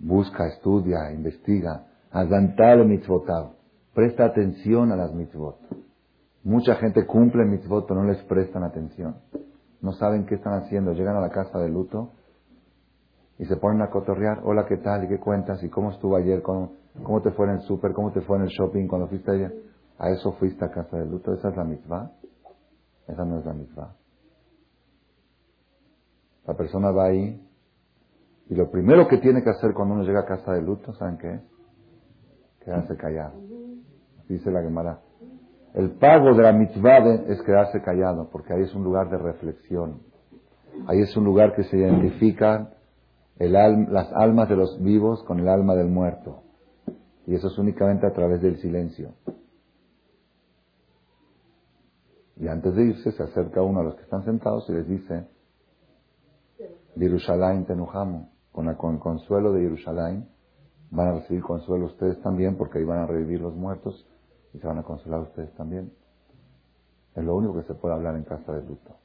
Busca, 0.00 0.48
estudia, 0.48 1.12
investiga. 1.12 1.86
Azantale 2.10 2.84
mitzvotav. 2.84 3.52
Presta 3.94 4.24
atención 4.24 4.90
a 4.90 4.96
las 4.96 5.14
mitzvot. 5.14 5.60
Mucha 6.42 6.74
gente 6.74 7.06
cumple 7.06 7.44
mitzvot, 7.44 7.86
pero 7.86 8.02
no 8.02 8.10
les 8.10 8.20
prestan 8.24 8.64
atención. 8.64 9.18
No 9.80 9.92
saben 9.92 10.26
qué 10.26 10.34
están 10.34 10.54
haciendo. 10.54 10.94
Llegan 10.94 11.14
a 11.14 11.20
la 11.20 11.30
casa 11.30 11.60
de 11.60 11.68
luto 11.68 12.10
y 13.42 13.44
se 13.44 13.56
ponen 13.56 13.82
a 13.82 13.90
cotorrear. 13.90 14.40
Hola, 14.44 14.66
¿qué 14.68 14.76
tal? 14.76 15.02
¿Y 15.02 15.08
qué 15.08 15.18
cuentas? 15.18 15.60
¿Y 15.64 15.68
cómo 15.68 15.90
estuvo 15.90 16.14
ayer? 16.14 16.42
¿Cómo, 16.42 16.74
cómo 17.02 17.20
te 17.22 17.32
fue 17.32 17.46
en 17.46 17.54
el 17.54 17.60
súper? 17.62 17.92
¿Cómo 17.92 18.12
te 18.12 18.20
fue 18.20 18.36
en 18.36 18.44
el 18.44 18.50
shopping 18.50 18.86
cuando 18.86 19.08
fuiste 19.08 19.32
ayer? 19.32 19.52
A 19.98 20.10
eso 20.10 20.30
fuiste 20.34 20.64
a 20.64 20.70
casa 20.70 20.96
de 20.96 21.06
luto. 21.06 21.34
¿Esa 21.34 21.48
es 21.48 21.56
la 21.56 21.64
mitzvah? 21.64 22.12
Esa 23.08 23.24
no 23.24 23.40
es 23.40 23.44
la 23.44 23.52
mitzvah. 23.52 23.96
La 26.46 26.54
persona 26.54 26.92
va 26.92 27.06
ahí 27.06 27.44
y 28.48 28.54
lo 28.54 28.70
primero 28.70 29.08
que 29.08 29.18
tiene 29.18 29.42
que 29.42 29.50
hacer 29.50 29.74
cuando 29.74 29.94
uno 29.94 30.04
llega 30.04 30.20
a 30.20 30.24
casa 30.24 30.52
de 30.52 30.62
luto, 30.62 30.92
¿saben 30.92 31.18
qué 31.18 31.32
es? 31.32 31.42
Quedarse 32.64 32.96
callado. 32.96 33.40
Dice 34.28 34.52
la 34.52 34.62
Gemara. 34.62 35.00
El 35.74 35.90
pago 35.98 36.32
de 36.36 36.44
la 36.44 36.52
mitzvah 36.52 36.98
es 37.26 37.42
quedarse 37.42 37.82
callado, 37.82 38.28
porque 38.30 38.52
ahí 38.52 38.62
es 38.62 38.72
un 38.72 38.84
lugar 38.84 39.10
de 39.10 39.18
reflexión. 39.18 39.98
Ahí 40.86 41.00
es 41.00 41.16
un 41.16 41.24
lugar 41.24 41.56
que 41.56 41.64
se 41.64 41.76
identifican 41.76 42.68
las 43.38 44.12
almas 44.12 44.48
de 44.48 44.56
los 44.56 44.80
vivos 44.82 45.22
con 45.24 45.40
el 45.40 45.48
alma 45.48 45.74
del 45.74 45.88
muerto. 45.88 46.42
Y 47.26 47.34
eso 47.34 47.48
es 47.48 47.58
únicamente 47.58 48.06
a 48.06 48.12
través 48.12 48.42
del 48.42 48.58
silencio. 48.58 49.14
Y 52.36 52.48
antes 52.48 52.74
de 52.74 52.84
irse 52.84 53.12
se 53.12 53.22
acerca 53.22 53.62
uno 53.62 53.80
a 53.80 53.84
los 53.84 53.94
que 53.94 54.02
están 54.02 54.24
sentados 54.24 54.68
y 54.68 54.72
les 54.72 54.88
dice, 54.88 55.28
Yerushalayim 56.96 57.64
tenujamo, 57.66 58.30
con, 58.50 58.74
con 58.74 58.94
el 58.94 59.00
consuelo 59.00 59.52
de 59.52 59.62
Yerushalayim, 59.62 60.24
van 60.90 61.08
a 61.08 61.12
recibir 61.20 61.42
consuelo 61.42 61.86
ustedes 61.86 62.20
también 62.22 62.56
porque 62.56 62.78
ahí 62.78 62.84
van 62.84 62.98
a 62.98 63.06
revivir 63.06 63.40
los 63.40 63.54
muertos 63.54 64.06
y 64.52 64.58
se 64.58 64.66
van 64.66 64.78
a 64.78 64.82
consolar 64.82 65.20
ustedes 65.20 65.52
también. 65.54 65.92
Es 67.14 67.24
lo 67.24 67.36
único 67.36 67.54
que 67.54 67.62
se 67.62 67.74
puede 67.74 67.94
hablar 67.94 68.16
en 68.16 68.24
casa 68.24 68.52
de 68.52 68.62
luto. 68.62 68.96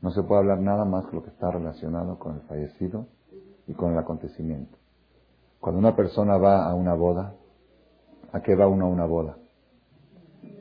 No 0.00 0.10
se 0.10 0.22
puede 0.22 0.40
hablar 0.40 0.60
nada 0.60 0.84
más 0.84 1.06
que 1.06 1.16
lo 1.16 1.22
que 1.22 1.30
está 1.30 1.50
relacionado 1.50 2.18
con 2.18 2.36
el 2.36 2.42
fallecido 2.42 3.06
y 3.66 3.74
con 3.74 3.92
el 3.92 3.98
acontecimiento. 3.98 4.76
Cuando 5.60 5.78
una 5.78 5.96
persona 5.96 6.36
va 6.36 6.68
a 6.68 6.74
una 6.74 6.94
boda, 6.94 7.34
¿a 8.32 8.40
qué 8.40 8.54
va 8.54 8.68
uno 8.68 8.86
a 8.86 8.88
una 8.88 9.06
boda? 9.06 9.36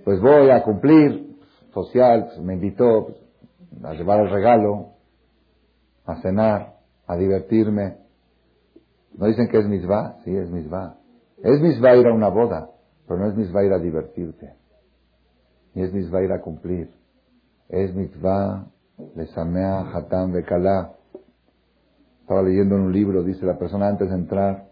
Pues 0.04 0.22
voy 0.22 0.50
a 0.50 0.64
cumplir, 0.64 1.38
social, 1.74 2.26
pues, 2.28 2.40
me 2.40 2.54
invitó 2.54 3.08
pues, 3.08 3.18
a 3.84 3.94
llevar 3.94 4.22
el 4.22 4.30
regalo, 4.30 4.94
a 6.06 6.22
cenar, 6.22 6.76
a 7.08 7.16
divertirme. 7.16 7.98
¿No 9.18 9.28
dicen 9.28 9.48
que 9.48 9.60
es 9.60 9.68
misbah? 9.68 10.18
Sí, 10.24 10.36
es 10.36 10.50
misbah. 10.50 10.98
Es 11.44 11.60
misbah 11.62 11.96
ir 11.96 12.08
a 12.08 12.14
una 12.14 12.30
boda. 12.30 12.70
Pero 13.08 13.20
no 13.20 13.28
es 13.28 13.36
mitzvah 13.36 13.64
ir 13.64 13.74
a 13.74 13.80
divertirte. 13.80 14.54
Ni 15.74 15.84
es 15.84 15.94
mitzvah 15.94 16.24
ir 16.24 16.32
a 16.32 16.42
cumplir. 16.42 16.90
Es 17.70 17.94
mitzvah 17.94 18.66
lesamea 19.16 19.92
hatam 19.94 20.32
bekalá. 20.32 20.94
Estaba 22.26 22.42
leyendo 22.42 22.76
en 22.76 22.82
un 22.82 22.92
libro, 22.92 23.22
dice 23.22 23.46
la 23.46 23.56
persona 23.56 23.88
antes 23.88 24.10
de 24.10 24.16
entrar 24.16 24.66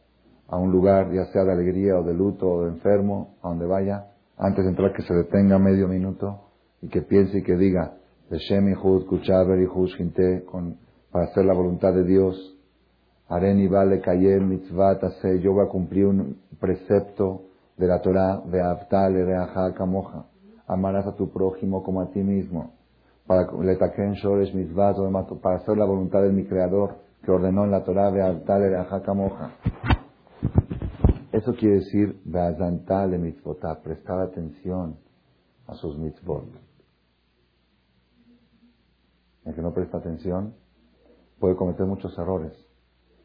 a 0.48 0.58
un 0.58 0.72
lugar, 0.72 1.14
ya 1.14 1.26
sea 1.26 1.44
de 1.44 1.52
alegría 1.52 2.00
o 2.00 2.04
de 2.04 2.12
luto 2.12 2.50
o 2.50 2.64
de 2.64 2.70
enfermo, 2.70 3.36
a 3.44 3.50
donde 3.50 3.68
vaya, 3.68 4.08
antes 4.40 4.64
de 4.64 4.72
entrar 4.72 4.92
que 4.92 5.04
se 5.04 5.14
detenga 5.14 5.60
medio 5.60 5.88
minuto 5.88 6.46
y 6.82 6.88
que 6.88 7.04
piense 7.04 7.38
y 7.38 7.44
que 7.44 7.56
diga, 7.56 7.94
con 10.48 10.78
para 11.12 11.26
hacer 11.26 11.46
la 11.46 11.54
voluntad 11.54 11.94
de 11.94 12.04
Dios. 12.04 12.58
Areni 13.30 13.68
vale 13.68 14.02
kayem 14.02 14.50
mitzvah 14.50 14.98
yo 15.40 15.54
voy 15.54 15.68
a 15.68 15.70
cumplir 15.70 16.08
un 16.08 16.36
precepto 16.60 17.44
de 17.78 17.86
la 17.86 18.02
Torah, 18.02 18.42
de 18.48 18.62
Aftale, 18.62 19.26
de 19.26 19.48
Kamoja. 19.78 20.26
Amarás 20.66 21.06
a 21.06 21.16
tu 21.16 21.32
prójimo 21.32 21.84
como 21.84 22.02
a 22.02 22.10
ti 22.10 22.20
mismo. 22.20 22.72
Para 23.28 23.46
para 23.46 23.86
hacer 25.58 25.78
la 25.78 25.86
voluntad 25.86 26.24
de 26.24 26.32
mi 26.32 26.46
Creador 26.46 27.13
que 27.24 27.32
ordenó 27.32 27.64
en 27.64 27.72
la 27.72 27.84
Torah 27.84 28.12
de 28.12 28.22
Aftale, 28.22 28.70
de 28.70 29.02
Kamoja. 29.04 29.52
Eso 31.32 31.54
quiere 31.56 31.76
decir, 31.76 32.22
Beazantale 32.26 33.18
mitzvotá, 33.18 33.82
prestar 33.82 34.20
atención 34.20 34.98
a 35.68 35.74
sus 35.76 35.98
mitzvot. 35.98 36.46
El 39.46 39.56
que 39.56 39.62
no 39.62 39.74
presta 39.74 39.98
atención 39.98 40.54
puede 41.40 41.56
cometer 41.56 41.86
muchos 41.86 42.18
errores. 42.18 42.54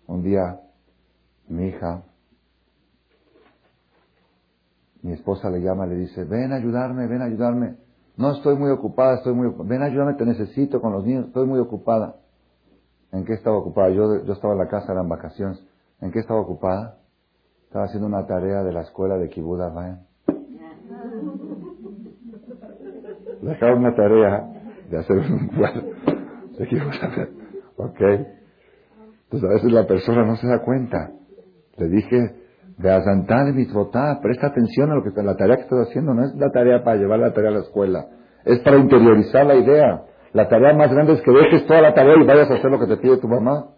Un 0.07 0.23
día, 0.23 0.61
mi 1.49 1.69
hija 1.69 2.05
mi 5.03 5.13
esposa 5.13 5.49
le 5.51 5.61
llama, 5.61 5.87
le 5.87 5.97
dice, 5.97 6.25
ven 6.25 6.53
a 6.53 6.57
ayudarme, 6.57 7.07
ven 7.07 7.23
a 7.23 7.27
ayudarme. 7.27 7.77
No 8.17 8.33
estoy 8.33 8.57
muy 8.57 8.71
ocupada, 8.71 9.15
estoy 9.15 9.33
muy 9.33 9.47
ocupada. 9.47 9.69
Ven 9.69 9.83
a 9.83 9.87
ayudarme, 9.87 10.15
te 10.15 10.27
necesito 10.27 10.81
con 10.81 10.93
los 10.93 11.05
niños, 11.05 11.27
estoy 11.27 11.47
muy 11.47 11.61
ocupada. 11.61 12.17
¿En 13.13 13.25
qué 13.25 13.35
estaba 13.35 13.57
ocupada? 13.57 13.91
Yo, 13.91 14.25
yo 14.25 14.33
estaba 14.33 14.55
en 14.55 14.61
la 14.61 14.69
casa, 14.69 14.93
eran 14.93 15.09
vacaciones. 15.09 15.65
¿En 16.01 16.13
qué 16.13 16.21
estaba 16.21 16.41
ocupada? 16.41 16.99
Estaba 17.65 17.87
haciendo 17.87 18.07
una 18.07 18.27
tarea 18.27 18.63
de 18.63 18.73
la 18.73 18.83
escuela 18.83 19.17
de 19.17 19.29
Kibuda 19.29 19.71
Vayan. 19.71 20.07
Dejaron 23.43 23.79
una 23.79 23.95
tarea 23.95 24.49
de 24.91 24.99
hacer 24.99 25.19
un 25.19 25.49
cuadro 25.49 25.83
de 26.59 26.67
Kibuda 26.67 27.29
¿Ok? 27.77 28.01
Entonces 29.25 29.51
a 29.51 29.53
veces 29.55 29.73
la 29.73 29.87
persona 29.87 30.25
no 30.25 30.37
se 30.37 30.47
da 30.47 30.63
cuenta. 30.65 31.11
Le 31.77 31.89
dije, 31.89 32.35
de 32.79 33.53
mitzvotá, 33.53 34.21
presta 34.23 34.49
atención 34.49 34.91
a 34.91 34.95
lo 34.95 35.03
que 35.03 35.11
la 35.23 35.37
tarea 35.37 35.57
que 35.57 35.63
estás 35.63 35.89
haciendo, 35.89 36.15
no 36.15 36.25
es 36.25 36.35
la 36.35 36.51
tarea 36.51 36.83
para 36.83 36.97
llevar 36.97 37.19
la 37.19 37.33
tarea 37.33 37.51
a 37.51 37.55
la 37.55 37.61
escuela, 37.61 38.07
es 38.45 38.61
para 38.61 38.79
interiorizar 38.79 39.47
la 39.47 39.57
idea. 39.57 40.03
La 40.33 40.49
tarea 40.49 40.75
más 40.75 40.93
grande 40.93 41.15
es 41.15 41.23
que 41.23 41.31
dejes 41.31 41.67
toda 41.67 41.81
la 41.81 41.95
tarea 41.95 42.17
y 42.21 42.27
vayas 42.27 42.51
a 42.51 42.55
hacer 42.55 42.71
lo 42.71 42.79
que 42.79 42.87
te 42.87 42.97
pide 42.99 43.17
tu 43.17 43.29
mamá. 43.29 43.71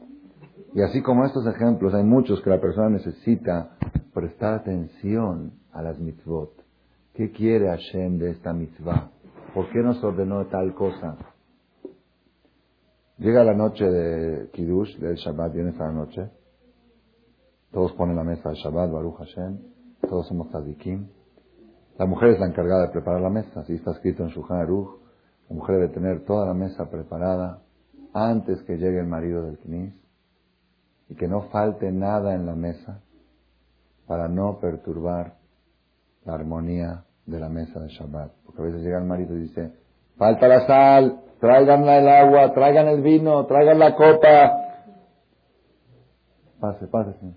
Y 0.75 0.83
así 0.83 1.03
como 1.03 1.25
estos 1.25 1.47
ejemplos, 1.47 1.95
hay 1.95 2.05
muchos 2.05 2.41
que 2.43 2.51
la 2.51 2.61
persona 2.61 2.89
necesita 2.91 3.77
prestar 4.13 4.55
atención 4.55 5.53
a 5.73 5.83
las 5.83 5.99
mitzvot. 5.99 6.53
¿Qué 7.15 7.31
quiere 7.31 7.69
Hashem 7.69 8.19
de 8.19 8.31
esta 8.31 8.53
mitzvah? 8.53 9.11
¿Por 9.55 9.69
qué 9.71 9.81
nos 9.81 10.03
ordenó 10.03 10.47
tal 10.47 10.75
cosa? 10.75 11.17
Llega 13.19 13.45
la 13.45 13.55
noche 13.55 13.85
de 13.85 14.51
Kiddush, 14.53 14.97
del 14.99 15.17
Shabbat, 15.17 15.53
viene 15.53 15.71
esa 15.71 15.91
noche. 15.91 16.31
Todos 17.73 17.93
ponen 17.93 18.17
la 18.17 18.25
mesa 18.25 18.49
de 18.49 18.57
Shabbat, 18.57 18.91
Baruch 18.91 19.19
Hashem. 19.19 19.59
Todos 20.09 20.27
somos 20.29 20.49
tzadikim. 20.49 21.09
La 21.99 22.07
mujer 22.07 22.31
es 22.31 22.41
la 22.41 22.47
encargada 22.47 22.87
de 22.87 22.93
preparar 22.93 23.21
la 23.21 23.29
mesa. 23.29 23.61
Así 23.61 23.75
está 23.75 23.91
escrito 23.93 24.23
en 24.23 24.31
Shulchan 24.31 24.57
Aruch. 24.57 25.00
La 25.51 25.57
mujer 25.57 25.81
debe 25.81 25.89
tener 25.89 26.25
toda 26.25 26.47
la 26.47 26.55
mesa 26.55 26.89
preparada 26.89 27.59
antes 28.15 28.63
que 28.63 28.77
llegue 28.77 29.01
el 29.01 29.07
marido 29.07 29.43
del 29.43 29.59
Knis 29.59 29.93
y 31.09 31.17
que 31.17 31.27
no 31.27 31.43
falte 31.51 31.91
nada 31.91 32.35
en 32.35 32.47
la 32.47 32.55
mesa 32.55 33.03
para 34.07 34.29
no 34.29 34.61
perturbar 34.61 35.35
la 36.25 36.35
armonía 36.35 37.05
de 37.27 37.41
la 37.41 37.49
mesa 37.49 37.81
de 37.81 37.89
Shabbat. 37.89 38.31
Porque 38.47 38.63
a 38.63 38.65
veces 38.67 38.83
llega 38.83 38.99
el 38.99 39.07
marido 39.07 39.37
y 39.37 39.43
dice, 39.43 39.73
falta 40.17 40.47
la 40.47 40.67
sal, 40.69 41.21
traigan 41.41 41.83
el 41.83 42.09
agua, 42.09 42.53
traigan 42.55 42.87
el 42.87 43.03
vino, 43.03 43.45
traigan 43.47 43.81
la 43.81 43.97
copa. 43.97 44.53
Pase, 46.61 46.87
pase, 46.87 47.19
señor. 47.19 47.35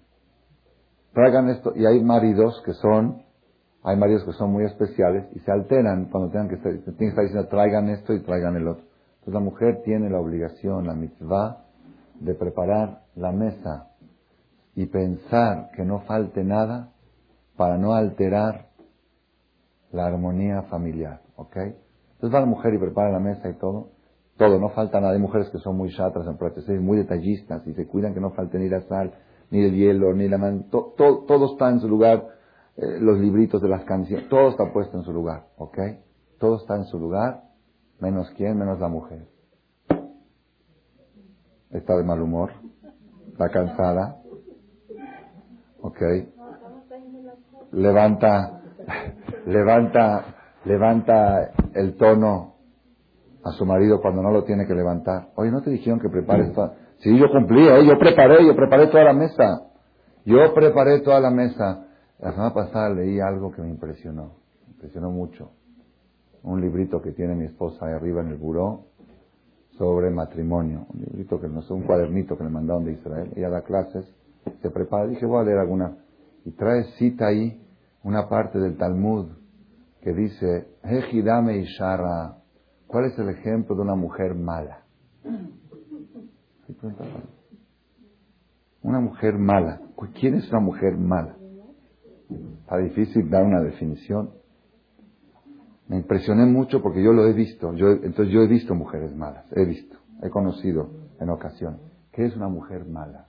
Traigan 1.14 1.50
esto. 1.50 1.74
Y 1.76 1.86
hay 1.88 2.04
maridos 2.04 2.62
que 2.64 2.74
son, 2.74 3.23
hay 3.84 3.98
maridos 3.98 4.24
que 4.24 4.32
son 4.34 4.52
muy 4.52 4.64
especiales 4.64 5.26
y 5.36 5.40
se 5.40 5.52
alteran 5.52 6.06
cuando 6.06 6.30
tengan 6.30 6.48
que 6.48 6.56
estar, 6.56 6.72
tienen 6.72 6.96
que 6.98 7.08
estar 7.08 7.24
diciendo 7.26 7.50
traigan 7.50 7.90
esto 7.90 8.14
y 8.14 8.22
traigan 8.22 8.56
el 8.56 8.68
otro. 8.68 8.86
Entonces 9.16 9.34
la 9.34 9.40
mujer 9.40 9.82
tiene 9.84 10.10
la 10.10 10.20
obligación, 10.20 10.88
la 10.88 10.94
mitzvah, 10.94 11.66
de 12.20 12.34
preparar 12.36 13.02
la 13.16 13.32
mesa 13.32 13.90
y 14.76 14.86
pensar 14.86 15.70
que 15.76 15.84
no 15.84 16.00
falte 16.02 16.44
nada 16.44 16.94
para 17.58 17.78
no 17.78 17.94
alterar 17.94 18.68
la 19.92 20.06
armonía 20.06 20.64
familiar, 20.64 21.22
¿ok? 21.36 21.58
Entonces 21.58 22.34
va 22.34 22.40
la 22.40 22.46
mujer 22.46 22.74
y 22.74 22.80
prepara 22.80 23.12
la 23.12 23.20
mesa 23.20 23.50
y 23.50 23.54
todo, 23.56 23.90
todo, 24.38 24.60
no 24.60 24.70
falta 24.70 25.00
nada. 25.00 25.14
Hay 25.14 25.20
mujeres 25.20 25.50
que 25.50 25.60
son 25.60 25.78
muy 25.78 25.90
chatras 25.94 26.26
en 26.26 26.38
protestas, 26.38 26.80
muy 26.80 26.98
detallistas 26.98 27.68
y 27.68 27.74
se 27.74 27.86
cuidan 27.86 28.14
que 28.14 28.20
no 28.20 28.32
falte 28.32 28.58
ni 28.58 28.70
la 28.70 28.82
sal, 28.82 29.14
ni 29.52 29.64
el 29.64 29.76
hielo, 29.76 30.14
ni 30.14 30.28
la 30.28 30.38
mano, 30.38 30.64
todo 30.72 31.54
está 31.54 31.70
en 31.70 31.80
su 31.82 31.88
lugar, 31.88 32.26
eh, 32.78 33.00
los 33.00 33.20
libritos 33.20 33.62
de 33.62 33.70
las 33.70 33.84
canciones, 33.84 34.28
todo 34.30 34.50
está 34.50 34.72
puesto 34.74 34.98
en 34.98 35.04
su 35.04 35.14
lugar, 35.14 35.48
¿ok? 35.58 35.78
Todo 36.40 36.58
está 36.58 36.76
en 36.76 36.86
su 36.86 37.00
lugar, 37.00 37.44
menos 38.00 38.30
quién, 38.36 38.58
menos 38.58 38.80
la 38.80 38.88
mujer. 38.88 39.28
Está 41.70 41.96
de 41.96 42.04
mal 42.04 42.22
humor, 42.22 42.52
está 43.32 43.50
cansada, 43.50 44.18
¿ok? 45.82 46.02
Levanta, 47.72 48.62
levanta, 49.46 50.26
levanta 50.66 51.52
el 51.74 51.96
tono 51.98 52.54
a 53.44 53.52
su 53.52 53.66
marido 53.66 54.02
cuando 54.02 54.22
no 54.22 54.32
lo 54.32 54.44
tiene 54.44 54.66
que 54.66 54.74
levantar. 54.74 55.30
Oye, 55.36 55.52
¿no 55.52 55.62
te 55.62 55.70
dijeron 55.70 56.00
que 56.00 56.10
prepares 56.10 56.54
toda? 56.54 56.74
Sí, 57.00 57.18
yo 57.18 57.30
cumplí, 57.30 57.68
¿eh? 57.68 57.86
yo 57.86 57.98
preparé, 58.00 58.46
yo 58.46 58.56
preparé 58.56 58.88
toda 58.88 59.04
la 59.04 59.14
mesa. 59.14 59.62
Yo 60.26 60.54
preparé 60.54 61.02
toda 61.02 61.20
la 61.20 61.30
mesa. 61.30 61.88
La 62.24 62.32
semana 62.32 62.54
pasada 62.54 62.90
leí 62.90 63.20
algo 63.20 63.52
que 63.52 63.62
me 63.62 63.70
impresionó, 63.70 64.38
me 64.66 64.72
impresionó 64.76 65.12
mucho. 65.12 65.52
Un 66.44 66.62
librito 66.62 67.02
que 67.02 67.12
tiene 67.12 67.36
mi 67.36 67.44
esposa 67.44 67.86
ahí 67.86 67.92
arriba 67.92 68.22
en 68.22 68.30
el 68.30 68.38
buró 68.38 68.86
sobre 69.78 70.10
matrimonio. 70.10 70.88
Un 70.94 71.02
librito 71.02 71.42
que 71.42 71.50
no 71.50 71.60
es 71.60 71.70
un 71.70 71.82
cuadernito 71.82 72.38
que 72.38 72.46
le 72.46 72.50
mandaron 72.50 72.86
de 72.86 72.94
Israel. 72.94 73.30
Ella 73.36 73.50
da 73.50 73.62
clases, 73.64 74.06
se 74.62 74.70
prepara. 74.70 75.08
Dije, 75.08 75.26
voy 75.26 75.42
a 75.42 75.44
leer 75.44 75.58
alguna. 75.58 75.98
Y 76.46 76.52
trae 76.52 76.86
cita 76.98 77.28
ahí 77.28 77.62
una 78.04 78.30
parte 78.30 78.58
del 78.58 78.78
Talmud 78.78 79.28
que 80.00 80.14
dice, 80.14 80.70
Ejidame 80.82 81.58
Ishara, 81.58 82.38
¿cuál 82.88 83.04
es 83.04 83.20
el 83.20 83.28
ejemplo 83.32 83.76
de 83.76 83.82
una 83.82 83.96
mujer 83.96 84.34
mala? 84.34 84.86
Una 88.82 89.02
mujer 89.02 89.38
mala. 89.38 89.82
¿Quién 90.18 90.36
es 90.36 90.50
una 90.50 90.62
mujer 90.62 90.96
mala? 90.96 91.36
Está 92.30 92.78
difícil 92.78 93.30
dar 93.30 93.44
una 93.44 93.62
definición. 93.62 94.32
Me 95.88 95.98
impresioné 95.98 96.46
mucho 96.46 96.82
porque 96.82 97.04
yo 97.04 97.12
lo 97.14 97.28
he 97.28 97.34
visto. 97.34 97.74
Yo, 97.74 97.92
entonces 97.92 98.30
yo 98.30 98.42
he 98.42 98.48
visto 98.48 98.74
mujeres 98.74 99.16
malas. 99.16 99.46
He 99.52 99.66
visto. 99.66 99.98
He 100.22 100.30
conocido 100.30 100.90
en 101.20 101.30
ocasión. 101.30 101.80
¿Qué 102.12 102.26
es 102.26 102.36
una 102.36 102.48
mujer 102.48 102.86
mala? 102.86 103.28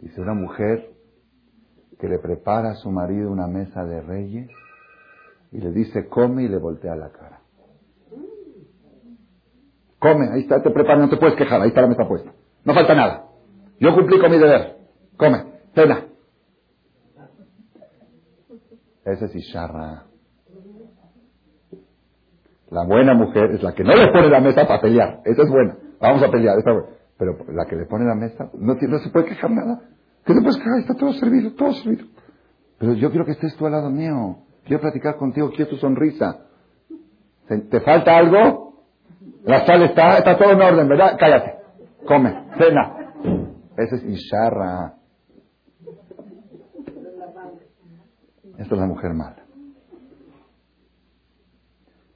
Dice 0.00 0.20
una 0.20 0.34
mujer 0.34 0.90
que 1.98 2.08
le 2.08 2.18
prepara 2.18 2.70
a 2.70 2.74
su 2.74 2.90
marido 2.90 3.30
una 3.30 3.46
mesa 3.46 3.84
de 3.84 4.00
reyes 4.00 4.50
y 5.50 5.58
le 5.58 5.72
dice 5.72 6.08
come 6.08 6.44
y 6.44 6.48
le 6.48 6.58
voltea 6.58 6.94
la 6.94 7.10
cara. 7.10 7.40
Come, 9.98 10.28
ahí 10.30 10.42
está, 10.42 10.62
te 10.62 10.70
prepara, 10.70 11.00
no 11.00 11.08
te 11.08 11.16
puedes 11.16 11.34
quejar, 11.34 11.60
ahí 11.60 11.68
está 11.68 11.80
la 11.80 11.88
mesa 11.88 12.06
puesta. 12.06 12.30
No 12.64 12.72
falta 12.72 12.94
nada. 12.94 13.24
Yo 13.80 13.94
cumplí 13.94 14.20
con 14.20 14.30
mi 14.30 14.38
deber. 14.38 14.76
Come, 15.16 15.44
cena. 15.74 16.07
Ese 19.12 19.24
es 19.24 19.34
Isharra. 19.34 20.04
La 22.70 22.84
buena 22.84 23.14
mujer 23.14 23.52
es 23.52 23.62
la 23.62 23.72
que 23.72 23.82
no 23.82 23.94
le 23.94 24.12
pone 24.12 24.28
la 24.28 24.40
mesa 24.40 24.66
para 24.66 24.80
pelear. 24.80 25.20
Esa 25.24 25.42
es 25.42 25.48
buena. 25.48 25.76
Vamos 25.98 26.22
a 26.22 26.30
pelear. 26.30 26.56
Pero 27.16 27.38
la 27.48 27.64
que 27.64 27.76
le 27.76 27.86
pone 27.86 28.04
la 28.04 28.14
mesa 28.14 28.50
no, 28.54 28.74
se 28.74 29.10
puede 29.10 29.26
quejar 29.26 29.50
nada. 29.50 29.80
¿Qué 30.24 30.34
te 30.34 30.40
puedes 30.40 30.58
quejar? 30.58 30.80
Está 30.80 30.94
todo 30.94 31.12
servido, 31.14 31.54
todo 31.54 31.72
servido. 31.72 32.06
Pero 32.78 32.92
yo 32.94 33.10
quiero 33.10 33.24
que 33.24 33.32
estés 33.32 33.56
tú 33.56 33.64
al 33.64 33.72
lado 33.72 33.90
mío. 33.90 34.40
Quiero 34.64 34.82
platicar 34.82 35.16
contigo, 35.16 35.50
quiero 35.50 35.70
tu 35.70 35.76
sonrisa. 35.76 36.44
¿Te 37.48 37.80
falta 37.80 38.18
algo? 38.18 38.84
La 39.44 39.64
sal 39.64 39.82
está, 39.84 40.18
está 40.18 40.36
todo 40.36 40.52
en 40.52 40.60
orden, 40.60 40.86
¿verdad? 40.86 41.16
Cállate. 41.18 41.54
Come, 42.06 42.44
cena. 42.58 43.14
Ese 43.78 43.96
es 43.96 44.04
Isharra. 44.04 44.94
Esta 48.58 48.74
es 48.74 48.80
la 48.80 48.86
mujer 48.86 49.14
mala. 49.14 49.44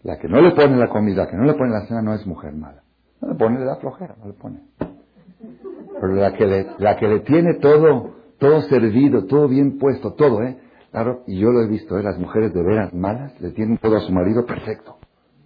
La 0.02 0.18
que 0.18 0.28
no 0.28 0.40
le 0.40 0.50
pone 0.52 0.76
la 0.76 0.88
comida, 0.88 1.28
que 1.28 1.36
no 1.36 1.44
le 1.44 1.54
pone 1.54 1.70
la 1.70 1.86
cena, 1.86 2.02
no 2.02 2.12
es 2.12 2.26
mujer 2.26 2.52
mala. 2.54 2.82
No 3.20 3.28
le 3.28 3.34
pone, 3.36 3.60
le 3.60 3.64
da 3.64 3.76
flojera, 3.76 4.16
no 4.18 4.26
le 4.26 4.32
pone. 4.34 4.60
Pero 4.78 6.14
la 6.14 6.32
que 6.32 6.44
le, 6.46 6.66
la 6.78 6.96
que 6.96 7.06
le 7.06 7.20
tiene 7.20 7.54
todo, 7.60 8.16
todo 8.38 8.62
servido, 8.62 9.26
todo 9.26 9.46
bien 9.48 9.78
puesto, 9.78 10.14
todo, 10.14 10.42
¿eh? 10.42 10.60
Claro, 10.90 11.22
y 11.26 11.38
yo 11.38 11.50
lo 11.50 11.62
he 11.62 11.68
visto, 11.68 11.96
¿eh? 11.96 12.02
las 12.02 12.18
mujeres 12.18 12.52
de 12.52 12.62
veras 12.62 12.92
malas 12.92 13.40
le 13.40 13.52
tienen 13.52 13.78
todo 13.78 13.96
a 13.96 14.00
su 14.00 14.12
marido 14.12 14.44
perfecto, 14.44 14.98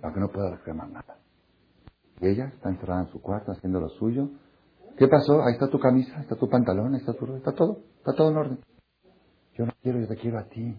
aunque 0.03 0.19
no 0.19 0.29
pueda 0.29 0.51
reclamar 0.57 0.89
nada. 0.91 1.19
Y 2.21 2.29
ella 2.29 2.47
está 2.47 2.71
encerrada 2.71 3.03
en 3.03 3.09
su 3.09 3.21
cuarto 3.21 3.53
haciendo 3.53 3.81
lo 3.81 3.91
suyo. 3.91 4.31
¿Qué 4.97 5.07
pasó? 5.09 5.43
Ahí 5.43 5.53
está 5.53 5.69
tu 5.69 5.79
camisa, 5.79 6.21
está 6.21 6.37
tu 6.37 6.49
pantalón, 6.49 6.95
está 6.95 7.13
tu... 7.13 7.27
Está 7.37 7.53
todo, 7.53 7.81
está 7.99 8.15
todo 8.15 8.31
en 8.31 8.37
orden. 8.39 8.59
Yo 9.55 9.67
no 9.67 9.73
quiero, 9.83 10.01
yo 10.01 10.09
te 10.09 10.17
quiero 10.17 10.39
a 10.39 10.45
ti. 10.45 10.77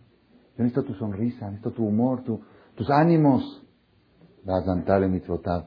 Yo 0.57 0.63
necesito 0.63 0.83
tu 0.83 0.93
sonrisa, 0.95 1.45
necesito 1.45 1.71
tu 1.71 1.85
humor, 1.85 2.23
tu, 2.23 2.41
tus 2.75 2.89
ánimos. 2.89 3.63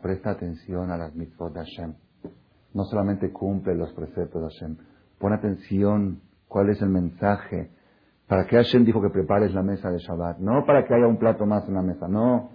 Presta 0.02 0.30
atención 0.30 0.90
a 0.90 0.96
las 0.96 1.14
mitzvot 1.14 1.52
de 1.52 1.60
Hashem. 1.60 1.94
No 2.74 2.84
solamente 2.84 3.30
cumple 3.30 3.74
los 3.74 3.92
preceptos 3.92 4.42
de 4.42 4.48
Hashem, 4.48 4.76
pon 5.18 5.32
atención 5.32 6.22
cuál 6.48 6.70
es 6.70 6.82
el 6.82 6.88
mensaje. 6.88 7.70
¿Para 8.26 8.46
qué 8.46 8.56
Hashem 8.56 8.84
dijo 8.84 9.00
que 9.00 9.10
prepares 9.10 9.52
la 9.54 9.62
mesa 9.62 9.90
de 9.90 9.98
Shabbat? 9.98 10.38
No 10.38 10.64
para 10.64 10.84
que 10.84 10.94
haya 10.94 11.06
un 11.06 11.18
plato 11.18 11.46
más 11.46 11.68
en 11.68 11.74
la 11.74 11.82
mesa, 11.82 12.08
no. 12.08 12.50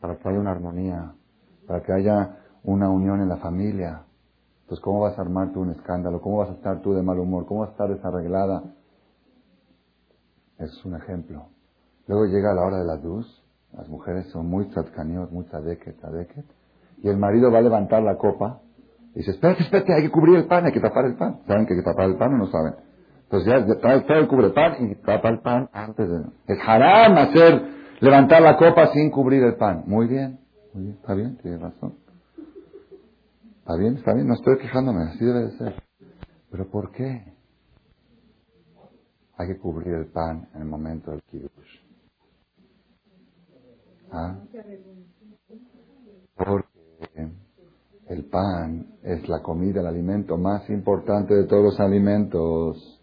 Para 0.00 0.18
que 0.18 0.28
haya 0.28 0.38
una 0.38 0.50
armonía, 0.50 1.14
para 1.66 1.82
que 1.82 1.92
haya 1.92 2.38
una 2.62 2.90
unión 2.90 3.20
en 3.20 3.28
la 3.28 3.38
familia. 3.38 4.04
Entonces, 4.62 4.82
¿cómo 4.84 5.00
vas 5.00 5.18
a 5.18 5.22
armar 5.22 5.52
tú 5.52 5.60
un 5.60 5.70
escándalo? 5.70 6.20
¿Cómo 6.20 6.38
vas 6.38 6.50
a 6.50 6.54
estar 6.54 6.80
tú 6.82 6.92
de 6.92 7.02
mal 7.02 7.18
humor? 7.18 7.46
¿Cómo 7.46 7.60
vas 7.60 7.70
a 7.70 7.72
estar 7.72 7.88
desarreglada? 7.88 8.62
Es 10.58 10.84
un 10.84 10.96
ejemplo. 10.96 11.55
Luego 12.06 12.26
llega 12.26 12.54
la 12.54 12.62
hora 12.62 12.78
de 12.78 12.84
la 12.84 12.96
luz. 12.96 13.42
Las 13.72 13.88
mujeres 13.88 14.26
son 14.30 14.46
muy 14.46 14.68
tzadkaniot, 14.68 15.30
muy 15.30 15.44
tzadeket, 15.46 15.98
tzadeket. 15.98 16.46
Y 17.02 17.08
el 17.08 17.18
marido 17.18 17.50
va 17.50 17.58
a 17.58 17.62
levantar 17.62 18.02
la 18.02 18.16
copa 18.16 18.60
dice, 19.16 19.30
espérate, 19.30 19.62
espérate, 19.62 19.94
hay 19.94 20.02
que 20.02 20.10
cubrir 20.10 20.36
el 20.36 20.46
pan, 20.46 20.66
hay 20.66 20.72
que 20.72 20.80
tapar 20.80 21.06
el 21.06 21.16
pan. 21.16 21.40
¿Saben 21.46 21.66
que 21.66 21.72
hay 21.72 21.80
que 21.80 21.84
tapar 21.84 22.04
el 22.04 22.16
pan 22.16 22.34
o 22.34 22.38
no 22.38 22.46
saben? 22.48 22.74
Entonces 23.24 23.48
ya 23.48 23.80
trae, 23.80 24.02
trae 24.02 24.20
el 24.20 24.28
cubre 24.28 24.50
pan 24.50 24.74
y 24.78 24.94
tapa 24.96 25.30
el 25.30 25.40
pan 25.40 25.68
antes 25.72 26.08
de... 26.08 26.16
Es 26.46 26.58
haram 26.64 27.16
hacer, 27.16 27.62
levantar 28.00 28.42
la 28.42 28.56
copa 28.56 28.92
sin 28.92 29.10
cubrir 29.10 29.42
el 29.42 29.56
pan. 29.56 29.84
Muy 29.86 30.06
bien, 30.06 30.38
muy 30.74 30.84
bien, 30.84 30.96
está 30.96 31.14
bien, 31.14 31.36
tiene 31.38 31.58
razón. 31.58 31.94
Está 33.58 33.76
bien, 33.76 33.96
está 33.96 34.14
bien, 34.14 34.28
no 34.28 34.34
estoy 34.34 34.58
quejándome, 34.58 35.02
así 35.04 35.24
debe 35.24 35.46
de 35.46 35.50
ser. 35.58 35.82
Pero 36.50 36.70
¿por 36.70 36.92
qué? 36.92 37.34
Hay 39.38 39.48
que 39.48 39.58
cubrir 39.58 39.94
el 39.94 40.06
pan 40.06 40.48
en 40.54 40.62
el 40.62 40.68
momento 40.68 41.10
del 41.10 41.22
kiddush. 41.22 41.85
¿Ah? 44.10 44.38
Porque 46.36 46.76
el 48.08 48.24
pan 48.26 48.98
es 49.02 49.28
la 49.28 49.42
comida, 49.42 49.80
el 49.80 49.86
alimento 49.86 50.36
más 50.36 50.68
importante 50.70 51.34
de 51.34 51.44
todos 51.44 51.64
los 51.64 51.80
alimentos. 51.80 53.02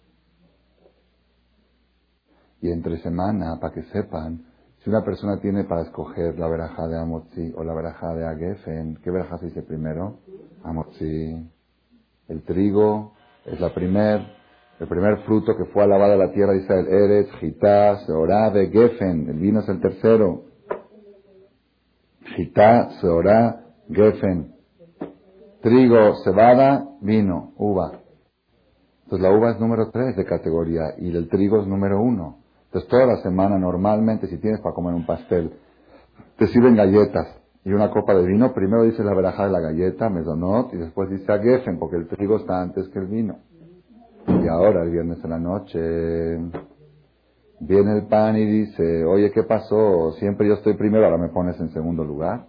Y 2.61 2.71
entre 2.71 2.97
semana, 2.99 3.59
para 3.59 3.73
que 3.73 3.83
sepan, 3.83 4.45
Si 4.83 4.89
una 4.89 5.01
persona 5.01 5.39
tiene 5.39 5.63
para 5.63 5.83
escoger 5.83 6.37
la 6.37 6.49
veraja 6.49 6.85
de 6.89 6.99
Amotzi 6.99 7.53
o 7.55 7.63
la 7.63 7.73
veraja 7.73 8.13
de 8.15 8.25
Agefen, 8.27 8.99
¿qué 9.01 9.11
veraja 9.11 9.37
se 9.37 9.45
dice 9.45 9.61
primero? 9.61 10.19
Amotzi. 10.61 11.49
El 12.27 12.43
trigo 12.43 13.13
es 13.45 13.61
la 13.61 13.73
primer, 13.73 14.19
el 14.81 14.87
primer 14.89 15.19
fruto 15.19 15.55
que 15.55 15.63
fue 15.71 15.83
alabado 15.83 16.13
a 16.13 16.17
la 16.17 16.33
tierra 16.33 16.51
de 16.51 16.63
Israel. 16.63 16.87
Eretz, 16.89 17.31
Gitá, 17.39 18.05
Seorá, 18.05 18.51
Gefen. 18.51 19.29
El 19.29 19.39
vino 19.39 19.61
es 19.61 19.69
el 19.69 19.79
tercero. 19.79 20.52
Gitá, 22.35 22.89
Seorá, 23.01 23.61
Gefen. 23.89 24.53
Trigo, 25.61 26.15
cebada, 26.23 26.85
vino, 27.01 27.53
uva. 27.57 27.99
Entonces 29.03 29.21
la 29.21 29.37
uva 29.37 29.51
es 29.51 29.59
número 29.59 29.89
tres 29.91 30.15
de 30.15 30.25
categoría 30.25 30.95
y 30.97 31.15
el 31.15 31.29
trigo 31.29 31.61
es 31.61 31.67
número 31.67 32.01
uno. 32.01 32.39
Entonces 32.65 32.89
toda 32.89 33.05
la 33.05 33.17
semana 33.17 33.57
normalmente 33.57 34.27
si 34.27 34.37
tienes 34.37 34.59
para 34.61 34.73
comer 34.73 34.93
un 34.93 35.05
pastel, 35.05 35.53
te 36.37 36.47
sirven 36.47 36.75
galletas 36.75 37.39
y 37.63 37.71
una 37.71 37.91
copa 37.91 38.13
de 38.13 38.25
vino. 38.25 38.53
Primero 38.53 38.83
dice 38.83 39.03
la 39.03 39.13
veraja 39.13 39.45
de 39.45 39.51
la 39.51 39.59
galleta, 39.59 40.09
mesonot, 40.09 40.73
y 40.73 40.77
después 40.77 41.09
dice 41.09 41.31
agefen, 41.31 41.79
porque 41.79 41.97
el 41.97 42.07
trigo 42.07 42.37
está 42.37 42.61
antes 42.61 42.89
que 42.89 42.99
el 42.99 43.07
vino. 43.07 43.37
Y 44.27 44.47
ahora, 44.47 44.83
el 44.83 44.91
viernes 44.91 45.23
en 45.23 45.29
la 45.29 45.39
noche, 45.39 45.79
viene 47.67 47.97
el 47.97 48.07
pan 48.07 48.35
y 48.37 48.45
dice, 48.45 49.05
oye, 49.05 49.31
¿qué 49.31 49.43
pasó? 49.43 50.11
Siempre 50.19 50.47
yo 50.47 50.55
estoy 50.55 50.75
primero, 50.75 51.05
ahora 51.05 51.17
me 51.17 51.29
pones 51.29 51.59
en 51.59 51.69
segundo 51.69 52.03
lugar. 52.03 52.47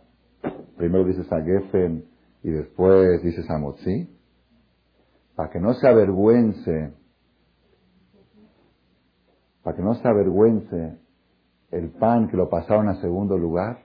Primero 0.76 1.04
dices 1.04 1.30
agefen 1.32 2.04
y 2.42 2.50
después 2.50 3.22
dices 3.22 3.48
amotzi. 3.48 4.10
Para 5.36 5.50
que 5.50 5.60
no 5.60 5.74
se 5.74 5.88
avergüence, 5.88 6.92
para 9.62 9.76
que 9.76 9.82
no 9.82 9.94
se 9.94 10.06
avergüence 10.06 10.98
el 11.70 11.90
pan 11.90 12.28
que 12.28 12.36
lo 12.36 12.48
pasaron 12.48 12.88
a 12.88 13.00
segundo 13.00 13.36
lugar, 13.38 13.84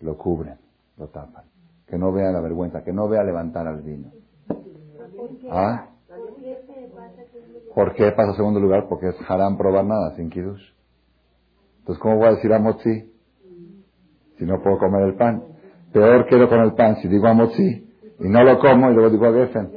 lo 0.00 0.16
cubren, 0.16 0.58
lo 0.96 1.08
tapan. 1.08 1.44
Que 1.86 1.98
no 1.98 2.12
vea 2.12 2.30
la 2.30 2.40
vergüenza, 2.40 2.82
que 2.84 2.92
no 2.92 3.08
vea 3.08 3.24
levantar 3.24 3.66
al 3.66 3.82
vino. 3.82 4.10
¿Ah? 5.50 5.88
¿Por 7.78 7.94
qué 7.94 8.10
pasa 8.10 8.32
a 8.32 8.34
segundo 8.34 8.58
lugar? 8.58 8.88
Porque 8.88 9.06
es 9.06 9.30
haram 9.30 9.56
probar 9.56 9.84
nada 9.84 10.16
sin 10.16 10.30
kiddush. 10.30 10.60
Entonces, 11.78 12.02
¿cómo 12.02 12.16
voy 12.16 12.26
a 12.26 12.30
decir 12.32 12.52
a 12.52 12.58
Motzi? 12.58 13.12
Si 14.36 14.44
no 14.44 14.60
puedo 14.60 14.78
comer 14.78 15.02
el 15.04 15.14
pan. 15.14 15.44
Peor 15.92 16.26
quedo 16.26 16.48
con 16.48 16.58
el 16.58 16.74
pan 16.74 16.96
si 16.96 17.06
digo 17.06 17.28
a 17.28 17.34
Motzi 17.34 17.88
y 18.18 18.28
no 18.28 18.42
lo 18.42 18.58
como 18.58 18.90
y 18.90 18.94
luego 18.94 19.10
digo 19.10 19.26
a 19.26 19.32
Geffen. 19.32 19.70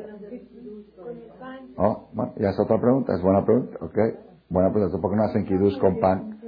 Oh, 1.77 2.09
bueno, 2.13 2.33
ya 2.37 2.49
es 2.49 2.59
otra 2.59 2.81
pregunta, 2.81 3.13
es 3.13 3.21
buena 3.21 3.45
pregunta, 3.45 3.77
¿ok? 3.81 3.97
Buena 4.49 4.71
pregunta, 4.71 4.97
¿por 4.97 5.11
qué 5.11 5.17
no 5.17 5.23
hacen 5.25 5.45
kiddush 5.45 5.77
con 5.77 5.99
pan? 5.99 6.39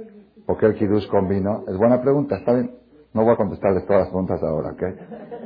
¿Por 0.46 0.58
qué 0.58 0.66
el 0.66 0.74
kiddush 0.74 1.06
con 1.06 1.28
vino? 1.28 1.62
Es 1.68 1.76
buena 1.76 2.02
pregunta, 2.02 2.34
está 2.34 2.52
bien. 2.52 2.72
No 3.12 3.22
voy 3.22 3.32
a 3.32 3.36
contestarles 3.36 3.86
todas 3.86 4.00
las 4.00 4.08
preguntas 4.08 4.42
ahora, 4.42 4.72
¿ok? 4.72 4.82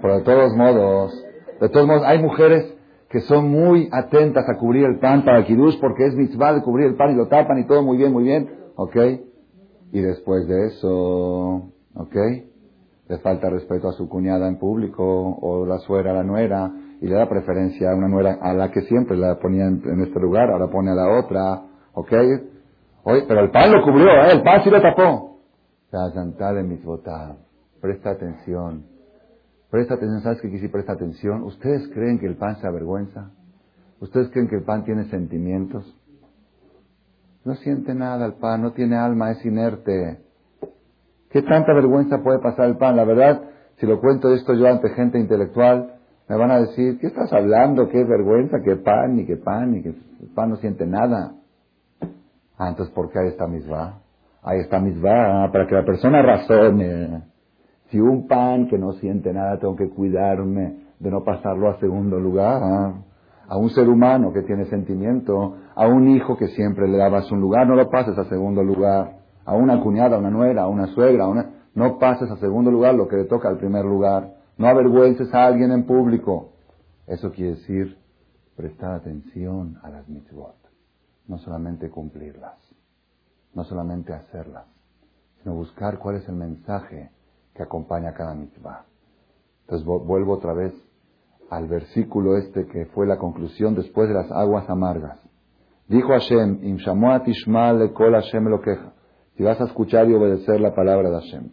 Pero 0.00 0.14
de 0.20 0.22
todos 0.22 0.56
modos, 0.56 1.24
de 1.60 1.68
todos 1.68 1.86
modos, 1.86 2.02
hay 2.06 2.22
mujeres 2.22 2.77
que 3.10 3.20
son 3.20 3.50
muy 3.50 3.88
atentas 3.90 4.48
a 4.48 4.58
cubrir 4.58 4.84
el 4.84 4.98
pan 4.98 5.24
para 5.24 5.44
kiddush 5.44 5.80
porque 5.80 6.06
es 6.06 6.14
mitzvah 6.14 6.54
de 6.54 6.62
cubrir 6.62 6.88
el 6.88 6.96
pan 6.96 7.12
y 7.12 7.16
lo 7.16 7.26
tapan 7.26 7.58
y 7.58 7.66
todo 7.66 7.82
muy 7.82 7.96
bien, 7.96 8.12
muy 8.12 8.24
bien, 8.24 8.50
¿ok? 8.76 8.96
Y 9.92 10.00
después 10.00 10.46
de 10.46 10.66
eso, 10.66 11.72
¿ok? 11.94 12.16
Le 13.08 13.18
falta 13.18 13.48
respeto 13.48 13.88
a 13.88 13.92
su 13.92 14.08
cuñada 14.08 14.46
en 14.48 14.58
público 14.58 15.02
o 15.04 15.64
la 15.64 15.78
suegra 15.78 16.12
la 16.12 16.22
nuera 16.22 16.70
y 17.00 17.06
le 17.06 17.14
da 17.14 17.28
preferencia 17.28 17.90
a 17.90 17.94
una 17.94 18.08
nuera 18.08 18.38
a 18.42 18.52
la 18.52 18.70
que 18.70 18.82
siempre 18.82 19.16
la 19.16 19.38
ponía 19.38 19.66
en, 19.66 20.00
este 20.02 20.20
lugar, 20.20 20.50
ahora 20.50 20.68
pone 20.68 20.90
a 20.90 20.94
la 20.94 21.18
otra, 21.18 21.62
¿ok? 21.94 22.12
Oye, 23.04 23.24
pero 23.26 23.40
el 23.40 23.50
pan 23.50 23.72
lo 23.72 23.82
cubrió, 23.82 24.08
¿eh? 24.08 24.32
El 24.32 24.42
pan 24.42 24.62
sí 24.62 24.68
lo 24.68 24.82
tapó. 24.82 25.38
La 25.90 26.52
de 26.52 26.62
mitzvotah. 26.62 27.36
Presta 27.80 28.10
atención. 28.10 28.97
Presta 29.70 29.94
atención. 29.94 30.22
¿Sabes 30.22 30.40
qué 30.40 30.50
quise 30.50 30.68
presta 30.68 30.94
atención? 30.94 31.42
¿Ustedes 31.42 31.88
creen 31.88 32.18
que 32.18 32.26
el 32.26 32.36
pan 32.36 32.56
se 32.60 32.66
avergüenza? 32.66 33.30
¿Ustedes 34.00 34.30
creen 34.30 34.48
que 34.48 34.56
el 34.56 34.62
pan 34.64 34.84
tiene 34.84 35.04
sentimientos? 35.10 35.84
No 37.44 37.54
siente 37.56 37.94
nada 37.94 38.26
el 38.26 38.34
pan, 38.34 38.62
no 38.62 38.72
tiene 38.72 38.96
alma, 38.96 39.30
es 39.30 39.44
inerte. 39.44 40.20
¿Qué 41.30 41.42
tanta 41.42 41.74
vergüenza 41.74 42.22
puede 42.22 42.38
pasar 42.38 42.66
el 42.66 42.76
pan? 42.76 42.96
La 42.96 43.04
verdad, 43.04 43.42
si 43.78 43.86
lo 43.86 44.00
cuento 44.00 44.32
esto 44.34 44.54
yo 44.54 44.66
ante 44.66 44.90
gente 44.90 45.18
intelectual, 45.18 45.94
me 46.28 46.36
van 46.36 46.50
a 46.50 46.60
decir, 46.60 46.98
¿qué 46.98 47.06
estás 47.06 47.32
hablando? 47.32 47.88
¿Qué 47.88 48.04
vergüenza? 48.04 48.58
¿Qué 48.64 48.76
pan? 48.76 49.16
Ni 49.16 49.26
qué 49.26 49.36
pan, 49.36 49.72
ni 49.72 49.82
que 49.82 49.88
el 49.90 50.28
pan 50.34 50.50
no 50.50 50.56
siente 50.56 50.86
nada. 50.86 51.34
Ah, 52.56 52.68
entonces, 52.70 52.94
¿por 52.94 53.10
qué 53.10 53.18
ahí 53.18 53.28
está 53.28 53.46
misma? 53.46 54.00
Ahí 54.42 54.60
está 54.60 54.78
misma, 54.78 55.50
para 55.52 55.66
que 55.66 55.74
la 55.74 55.84
persona 55.84 56.22
razone. 56.22 57.22
Si 57.90 57.98
un 57.98 58.26
pan 58.26 58.68
que 58.68 58.78
no 58.78 58.92
siente 58.94 59.32
nada, 59.32 59.58
tengo 59.58 59.74
que 59.74 59.88
cuidarme 59.88 60.88
de 60.98 61.10
no 61.10 61.24
pasarlo 61.24 61.70
a 61.70 61.78
segundo 61.78 62.18
lugar. 62.18 62.62
A 63.48 63.56
un 63.56 63.70
ser 63.70 63.88
humano 63.88 64.32
que 64.32 64.42
tiene 64.42 64.66
sentimiento, 64.66 65.56
a 65.74 65.86
un 65.86 66.10
hijo 66.10 66.36
que 66.36 66.48
siempre 66.48 66.86
le 66.86 66.98
dabas 66.98 67.32
un 67.32 67.40
lugar, 67.40 67.66
no 67.66 67.76
lo 67.76 67.88
pases 67.88 68.18
a 68.18 68.24
segundo 68.26 68.62
lugar. 68.62 69.20
A 69.46 69.54
una 69.54 69.80
cuñada, 69.80 70.16
a 70.16 70.18
una 70.18 70.30
nuera, 70.30 70.64
a 70.64 70.68
una 70.68 70.88
suegra, 70.88 71.24
a 71.24 71.28
una... 71.28 71.50
no 71.74 71.98
pases 71.98 72.30
a 72.30 72.36
segundo 72.36 72.70
lugar 72.70 72.94
lo 72.94 73.08
que 73.08 73.16
le 73.16 73.24
toca 73.24 73.48
al 73.48 73.56
primer 73.56 73.86
lugar. 73.86 74.34
No 74.58 74.66
avergüences 74.66 75.32
a 75.32 75.46
alguien 75.46 75.70
en 75.70 75.86
público. 75.86 76.52
Eso 77.06 77.32
quiere 77.32 77.52
decir 77.52 77.96
prestar 78.54 78.96
atención 78.96 79.78
a 79.82 79.88
las 79.88 80.06
mitzvot. 80.08 80.56
No 81.26 81.38
solamente 81.38 81.88
cumplirlas, 81.88 82.58
no 83.54 83.64
solamente 83.64 84.12
hacerlas, 84.12 84.66
sino 85.40 85.54
buscar 85.54 85.98
cuál 85.98 86.16
es 86.16 86.28
el 86.28 86.36
mensaje 86.36 87.10
que 87.58 87.64
acompaña 87.64 88.14
cada 88.14 88.34
mitzvah. 88.34 88.86
Entonces 89.62 89.84
vuelvo 89.84 90.34
otra 90.34 90.54
vez 90.54 90.72
al 91.50 91.66
versículo 91.66 92.36
este 92.36 92.66
que 92.66 92.86
fue 92.86 93.06
la 93.06 93.18
conclusión 93.18 93.74
después 93.74 94.08
de 94.08 94.14
las 94.14 94.30
aguas 94.30 94.70
amargas. 94.70 95.18
Dijo 95.88 96.08
Hashem, 96.08 96.60
le 96.62 97.92
kol 97.92 98.12
Hashem 98.12 98.44
lo 98.44 98.60
queja. 98.60 98.92
Si 99.36 99.42
vas 99.42 99.60
a 99.60 99.64
escuchar 99.64 100.08
y 100.08 100.14
obedecer 100.14 100.60
la 100.60 100.74
palabra 100.74 101.10
de 101.10 101.16
Hashem. 101.16 101.50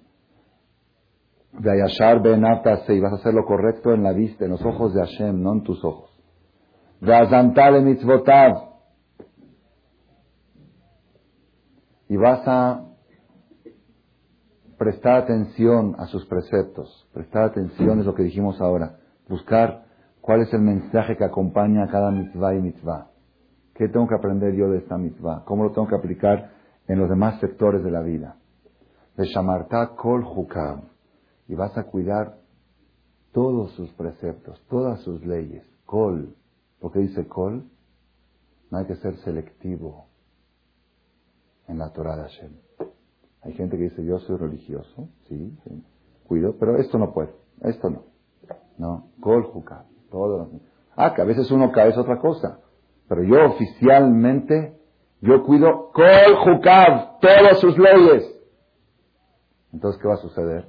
Y 1.58 3.00
vas 3.00 3.14
a 3.14 3.16
hacer 3.16 3.34
lo 3.34 3.46
correcto 3.46 3.94
en 3.94 4.04
la 4.04 4.12
vista, 4.14 4.46
en 4.46 4.52
los 4.52 4.64
ojos 4.64 4.94
de 4.94 5.00
Hashem, 5.00 5.42
no 5.42 5.54
en 5.54 5.64
tus 5.64 5.84
ojos. 5.84 6.12
Mitzvotav. 7.02 8.76
Y 12.10 12.18
vas 12.18 12.44
a 12.46 12.95
prestar 14.78 15.24
atención 15.24 15.96
a 15.98 16.06
sus 16.08 16.26
preceptos, 16.26 17.08
prestar 17.14 17.44
atención 17.44 18.00
es 18.00 18.06
lo 18.06 18.16
que 18.16 18.24
dijimos 18.24 18.60
ahora, 18.62 18.98
buscar 19.28 19.86
cuál 20.22 20.42
es 20.42 20.54
el 20.54 20.62
mensaje 20.62 21.18
que 21.18 21.24
acompaña 21.24 21.84
a 21.84 21.88
cada 21.88 22.12
mitzvah 22.12 22.56
y 22.56 22.62
mitzvah. 22.62 23.08
¿Qué 23.76 23.90
tengo 23.90 24.08
que 24.08 24.16
aprender 24.16 24.54
yo 24.56 24.70
de 24.70 24.80
esta 24.80 24.98
mitzvah? 24.98 25.44
¿Cómo 25.46 25.66
lo 25.66 25.72
tengo 25.72 25.88
que 25.88 25.96
aplicar 25.96 26.52
en 26.88 27.00
los 27.00 27.10
demás 27.10 27.40
sectores 27.42 27.84
de 27.84 27.92
la 27.92 28.02
vida? 28.02 28.38
De 29.18 29.26
Shamarta 29.26 29.96
Kol 29.96 30.24
Hukam. 30.24 30.84
Y 31.48 31.56
vas 31.56 31.78
a 31.78 31.84
cuidar 31.84 32.38
todos 33.34 33.72
sus 33.74 33.92
preceptos, 33.92 34.62
todas 34.70 35.02
sus 35.02 35.26
leyes. 35.26 35.64
Kol. 35.86 36.36
¿Por 36.80 36.94
qué 36.94 37.00
dice 37.00 37.28
Kol? 37.28 37.70
No 38.72 38.78
hay 38.78 38.86
que 38.86 38.96
ser 38.96 39.18
selectivo 39.18 40.08
en 41.68 41.78
la 41.78 41.92
Torah 41.92 42.16
de 42.16 42.22
Hashem. 42.24 42.52
Hay 43.46 43.54
gente 43.54 43.78
que 43.78 43.84
dice, 43.84 44.04
yo 44.04 44.18
soy 44.20 44.38
religioso, 44.38 45.08
sí, 45.28 45.56
cuido, 46.28 46.56
pero 46.60 46.78
esto 46.78 46.98
no 46.98 47.14
puede, 47.14 47.30
esto 47.62 47.92
no. 47.92 48.04
No, 48.78 49.12
Kol 49.22 49.48
todo. 50.10 50.50
Ah, 50.96 51.14
que 51.14 51.22
a 51.22 51.26
veces 51.26 51.52
uno 51.52 51.72
cae 51.72 51.90
es 51.90 51.98
otra 51.98 52.20
cosa. 52.20 52.60
Pero 53.08 53.24
yo 53.24 53.46
oficialmente, 53.46 54.78
yo 55.22 55.44
cuido 55.44 55.92
Kol 55.94 56.10
todas 57.22 57.60
sus 57.60 57.78
leyes. 57.78 58.32
Entonces, 59.72 60.02
¿qué 60.02 60.08
va 60.08 60.16
a 60.16 60.18
suceder? 60.18 60.68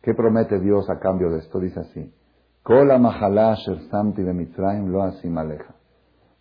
¿Qué 0.00 0.14
promete 0.14 0.58
Dios 0.60 0.88
a 0.88 0.98
cambio 0.98 1.30
de 1.30 1.40
esto? 1.40 1.58
Dice 1.58 1.80
así. 1.80 2.12
Kol 2.62 2.88
samti 3.90 4.22
lo 4.22 5.30
maleja. 5.30 5.74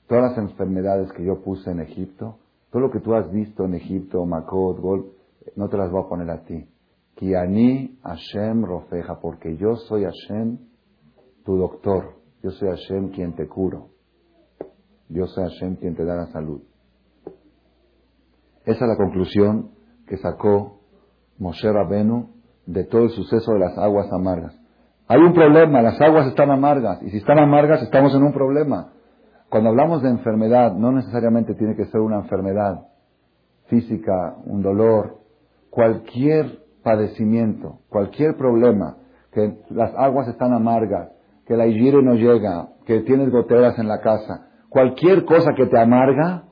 Todas 0.07 0.23
las 0.31 0.37
enfermedades 0.37 1.11
que 1.11 1.25
yo 1.25 1.41
puse 1.41 1.71
en 1.71 1.81
Egipto, 1.81 2.37
todo 2.71 2.83
lo 2.83 2.91
que 2.91 2.99
tú 2.99 3.15
has 3.15 3.31
visto 3.31 3.65
en 3.65 3.73
Egipto, 3.73 4.25
Makot, 4.25 4.79
Gol, 4.79 5.14
no 5.55 5.69
te 5.69 5.77
las 5.77 5.91
voy 5.91 6.03
a 6.03 6.09
poner 6.09 6.29
a 6.29 6.43
ti. 6.43 6.67
Kiani 7.15 7.99
Hashem 8.03 8.63
Rofeja, 8.63 9.19
porque 9.21 9.55
yo 9.57 9.75
soy 9.75 10.03
Hashem, 10.03 10.57
tu 11.45 11.57
doctor. 11.57 12.15
Yo 12.43 12.51
soy 12.51 12.69
Hashem 12.69 13.09
quien 13.09 13.35
te 13.35 13.47
curo. 13.47 13.89
Yo 15.09 15.25
soy 15.27 15.45
Hashem 15.45 15.77
quien 15.77 15.95
te 15.95 16.03
da 16.03 16.15
la 16.15 16.27
salud. 16.27 16.61
Esa 18.65 18.85
es 18.85 18.89
la 18.89 18.97
conclusión 18.97 19.71
que 20.07 20.17
sacó 20.17 20.81
Moshe 21.37 21.71
Rabenu 21.71 22.29
de 22.65 22.83
todo 22.83 23.03
el 23.03 23.09
suceso 23.09 23.53
de 23.53 23.59
las 23.59 23.77
aguas 23.77 24.11
amargas. 24.11 24.59
Hay 25.07 25.21
un 25.21 25.33
problema, 25.33 25.81
las 25.81 26.01
aguas 26.01 26.27
están 26.27 26.49
amargas, 26.49 27.01
y 27.03 27.11
si 27.11 27.17
están 27.17 27.37
amargas 27.37 27.83
estamos 27.83 28.15
en 28.15 28.23
un 28.23 28.33
problema. 28.33 28.93
Cuando 29.49 29.69
hablamos 29.69 30.01
de 30.01 30.09
enfermedad, 30.09 30.73
no 30.73 30.91
necesariamente 30.91 31.53
tiene 31.53 31.75
que 31.75 31.85
ser 31.85 32.01
una 32.01 32.17
enfermedad 32.17 32.87
física, 33.67 34.35
un 34.45 34.63
dolor, 34.63 35.19
cualquier 35.75 36.63
padecimiento, 36.83 37.79
cualquier 37.89 38.37
problema, 38.37 38.95
que 39.33 39.59
las 39.71 39.93
aguas 39.97 40.29
están 40.29 40.53
amargas, 40.53 41.11
que 41.45 41.57
la 41.57 41.67
higiene 41.67 42.01
no 42.01 42.13
llega, 42.13 42.69
que 42.85 43.01
tienes 43.01 43.29
goteras 43.29 43.77
en 43.77 43.89
la 43.89 43.99
casa, 43.99 44.47
cualquier 44.69 45.25
cosa 45.25 45.51
que 45.53 45.65
te 45.65 45.77
amarga, 45.77 46.45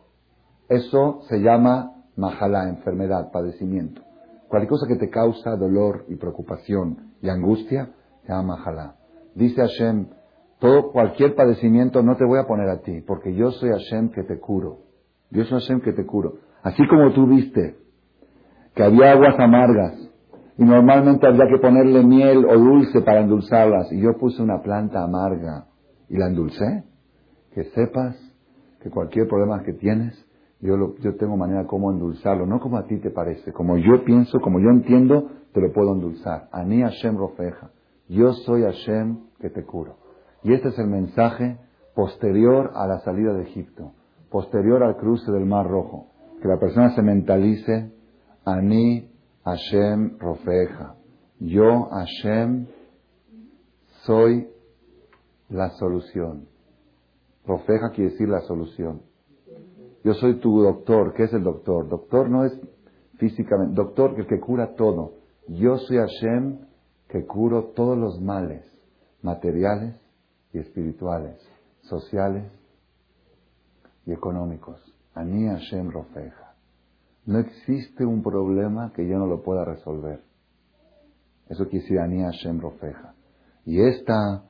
eso 0.68 1.22
se 1.30 1.40
llama 1.40 1.94
majalá, 2.18 2.68
enfermedad, 2.68 3.32
padecimiento. 3.32 4.02
Cualquier 4.50 4.70
cosa 4.70 4.88
que 4.90 4.98
te 4.98 5.10
causa 5.10 5.56
dolor 5.56 6.04
y 6.10 6.16
preocupación 6.18 7.14
y 7.22 7.30
angustia, 7.30 7.92
se 8.24 8.28
llama 8.28 8.58
majalá. 8.58 8.96
Dice 9.36 9.62
Hashem, 9.62 10.08
todo, 10.60 10.92
cualquier 10.92 11.36
padecimiento 11.36 12.04
no 12.04 12.18
te 12.18 12.26
voy 12.26 12.40
a 12.40 12.46
poner 12.46 12.68
a 12.68 12.82
ti, 12.82 13.00
porque 13.08 13.34
yo 13.34 13.52
soy 13.52 13.70
Hashem 13.70 14.10
que 14.10 14.24
te 14.24 14.38
curo. 14.38 14.80
Yo 15.32 15.46
soy 15.46 15.62
Hashem 15.62 15.80
que 15.80 15.94
te 15.94 16.06
curo. 16.06 16.40
Así 16.62 16.86
como 16.90 17.14
tú 17.14 17.26
viste 17.26 17.83
que 18.76 18.84
había 18.84 19.12
aguas 19.12 19.40
amargas 19.40 20.04
y 20.58 20.64
normalmente 20.64 21.28
había 21.28 21.48
que 21.48 21.60
ponerle 21.60 22.04
miel 22.04 22.46
o 22.46 22.58
dulce 22.58 23.02
para 23.02 23.22
endulzarlas. 23.22 23.92
Y 23.92 24.02
yo 24.02 24.18
puse 24.18 24.42
una 24.42 24.62
planta 24.62 25.04
amarga 25.04 25.66
y 26.10 26.18
la 26.18 26.28
endulcé, 26.28 26.84
que 27.54 27.66
sepas 27.66 28.16
que 28.82 28.90
cualquier 28.90 29.28
problema 29.28 29.64
que 29.64 29.74
tienes, 29.74 30.14
yo, 30.60 30.96
yo 31.00 31.16
tengo 31.16 31.36
manera 31.38 31.66
como 31.66 31.92
endulzarlo, 31.92 32.46
no 32.46 32.60
como 32.60 32.78
a 32.78 32.86
ti 32.86 32.98
te 32.98 33.10
parece, 33.10 33.52
como 33.52 33.78
yo 33.78 34.04
pienso, 34.06 34.40
como 34.40 34.60
yo 34.60 34.70
entiendo, 34.70 35.30
te 35.54 35.62
lo 35.62 35.72
puedo 35.74 35.94
endulzar. 35.94 36.48
Ani 36.52 36.82
Hashem 36.82 37.18
Rofeja, 37.18 37.72
yo 38.08 38.34
soy 38.34 38.64
Hashem 38.64 39.18
que 39.40 39.50
te 39.50 39.64
curo. 39.64 39.98
Y 40.44 40.54
este 40.54 40.70
es 40.70 40.80
el 40.80 40.88
mensaje 40.88 41.58
posterior 41.96 42.72
a 42.76 42.88
la 42.88 43.00
salida 43.00 43.34
de 43.34 43.44
Egipto, 43.44 43.94
posterior 44.30 44.84
al 44.84 44.98
cruce 44.98 45.32
del 45.32 45.46
Mar 45.46 45.68
Rojo, 45.68 46.08
que 46.42 46.48
la 46.48 46.60
persona 46.60 46.90
se 46.96 47.02
mentalice, 47.02 47.92
Ani 48.46 49.10
Hashem 49.46 50.18
Rofeja, 50.20 50.96
yo 51.40 51.90
Hashem 51.90 52.68
soy 54.06 54.48
la 55.50 55.70
solución. 55.72 56.48
Rofeja 57.46 57.92
quiere 57.92 58.12
decir 58.12 58.30
la 58.30 58.42
solución. 58.42 59.02
Yo 60.04 60.14
soy 60.14 60.40
tu 60.40 60.62
doctor. 60.62 61.14
¿Qué 61.14 61.24
es 61.24 61.34
el 61.34 61.44
doctor? 61.44 61.88
Doctor 61.88 62.30
no 62.30 62.46
es 62.46 62.60
físicamente, 63.18 63.76
doctor 63.76 64.16
el 64.18 64.28
que 64.28 64.40
cura 64.40 64.76
todo. 64.76 65.14
Yo 65.48 65.78
soy 65.78 65.98
Hashem 65.98 66.60
que 67.08 67.26
curo 67.26 67.72
todos 67.76 67.98
los 67.98 68.20
males 68.22 68.66
materiales 69.22 69.96
y 70.52 70.60
espirituales, 70.60 71.40
sociales 71.82 72.52
y 74.06 74.12
económicos. 74.12 74.82
Ani 75.14 75.48
Hashem 75.48 75.90
Rofeja. 75.92 76.43
No 77.26 77.40
existe 77.40 78.06
un 78.06 78.22
problema 78.22 78.92
que 78.94 79.08
yo 79.08 79.18
no 79.18 79.28
lo 79.28 79.44
pueda 79.44 79.64
resolver. 79.64 80.22
Eso 81.48 81.68
quiere 81.68 81.84
decir 81.84 82.00
Ani 82.00 82.22
Hashem 82.22 82.60
Rofeja. 82.60 83.14
Y 83.66 83.82
esta 83.82 84.44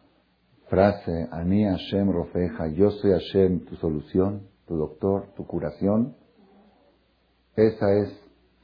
frase, 0.70 1.28
Ani 1.32 1.66
Hashem 1.66 2.12
Rofeja, 2.12 2.68
yo 2.68 2.90
soy 2.92 3.12
Hashem, 3.12 3.66
tu 3.66 3.76
solución, 3.76 4.48
tu 4.68 4.76
doctor, 4.76 5.28
tu 5.36 5.46
curación, 5.46 6.16
esa 7.56 7.94
es, 7.94 8.10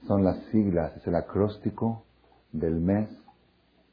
son 0.07 0.23
las 0.23 0.37
siglas, 0.51 0.95
es 0.97 1.05
el 1.05 1.15
acróstico 1.15 2.03
del 2.51 2.79
mes 2.79 3.09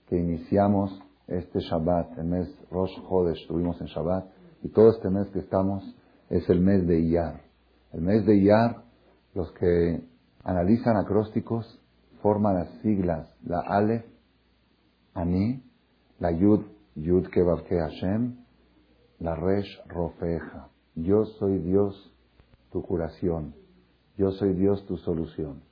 que 0.08 0.16
iniciamos 0.16 0.98
este 1.26 1.60
Shabbat, 1.60 2.16
el 2.18 2.24
mes 2.24 2.48
Rosh 2.70 2.94
Chodesh, 3.08 3.42
estuvimos 3.42 3.78
en 3.80 3.88
Shabbat, 3.88 4.24
y 4.62 4.68
todo 4.68 4.90
este 4.90 5.10
mes 5.10 5.28
que 5.28 5.40
estamos 5.40 5.84
es 6.30 6.48
el 6.48 6.60
mes 6.60 6.86
de 6.86 7.00
Iyar. 7.00 7.42
El 7.92 8.02
mes 8.02 8.24
de 8.24 8.36
Iyar, 8.36 8.85
los 9.36 9.52
que 9.52 10.02
analizan 10.44 10.96
acrósticos 10.96 11.78
forman 12.22 12.54
las 12.54 12.70
siglas, 12.80 13.28
la 13.44 13.60
Aleph, 13.60 14.06
Ani, 15.12 15.62
la 16.18 16.30
Yud, 16.30 16.62
Yud 16.94 17.28
Kebabke 17.28 17.78
Hashem, 17.78 18.34
la 19.18 19.34
Resh 19.34 19.68
Rofeja. 19.88 20.70
Yo 20.94 21.26
soy 21.38 21.58
Dios 21.58 22.10
tu 22.72 22.80
curación. 22.82 23.54
Yo 24.16 24.30
soy 24.30 24.54
Dios 24.54 24.86
tu 24.86 24.96
solución. 24.96 25.62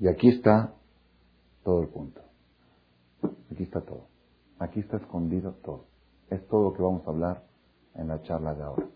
Y 0.00 0.08
aquí 0.08 0.28
está 0.28 0.74
todo 1.62 1.82
el 1.82 1.88
punto. 1.90 2.22
Aquí 3.52 3.62
está 3.62 3.82
todo. 3.82 4.08
Aquí 4.58 4.80
está 4.80 4.96
escondido 4.96 5.52
todo. 5.64 5.84
Es 6.28 6.44
todo 6.48 6.70
lo 6.70 6.72
que 6.72 6.82
vamos 6.82 7.06
a 7.06 7.10
hablar 7.10 7.44
en 7.94 8.08
la 8.08 8.20
charla 8.22 8.52
de 8.56 8.64
ahora. 8.64 8.88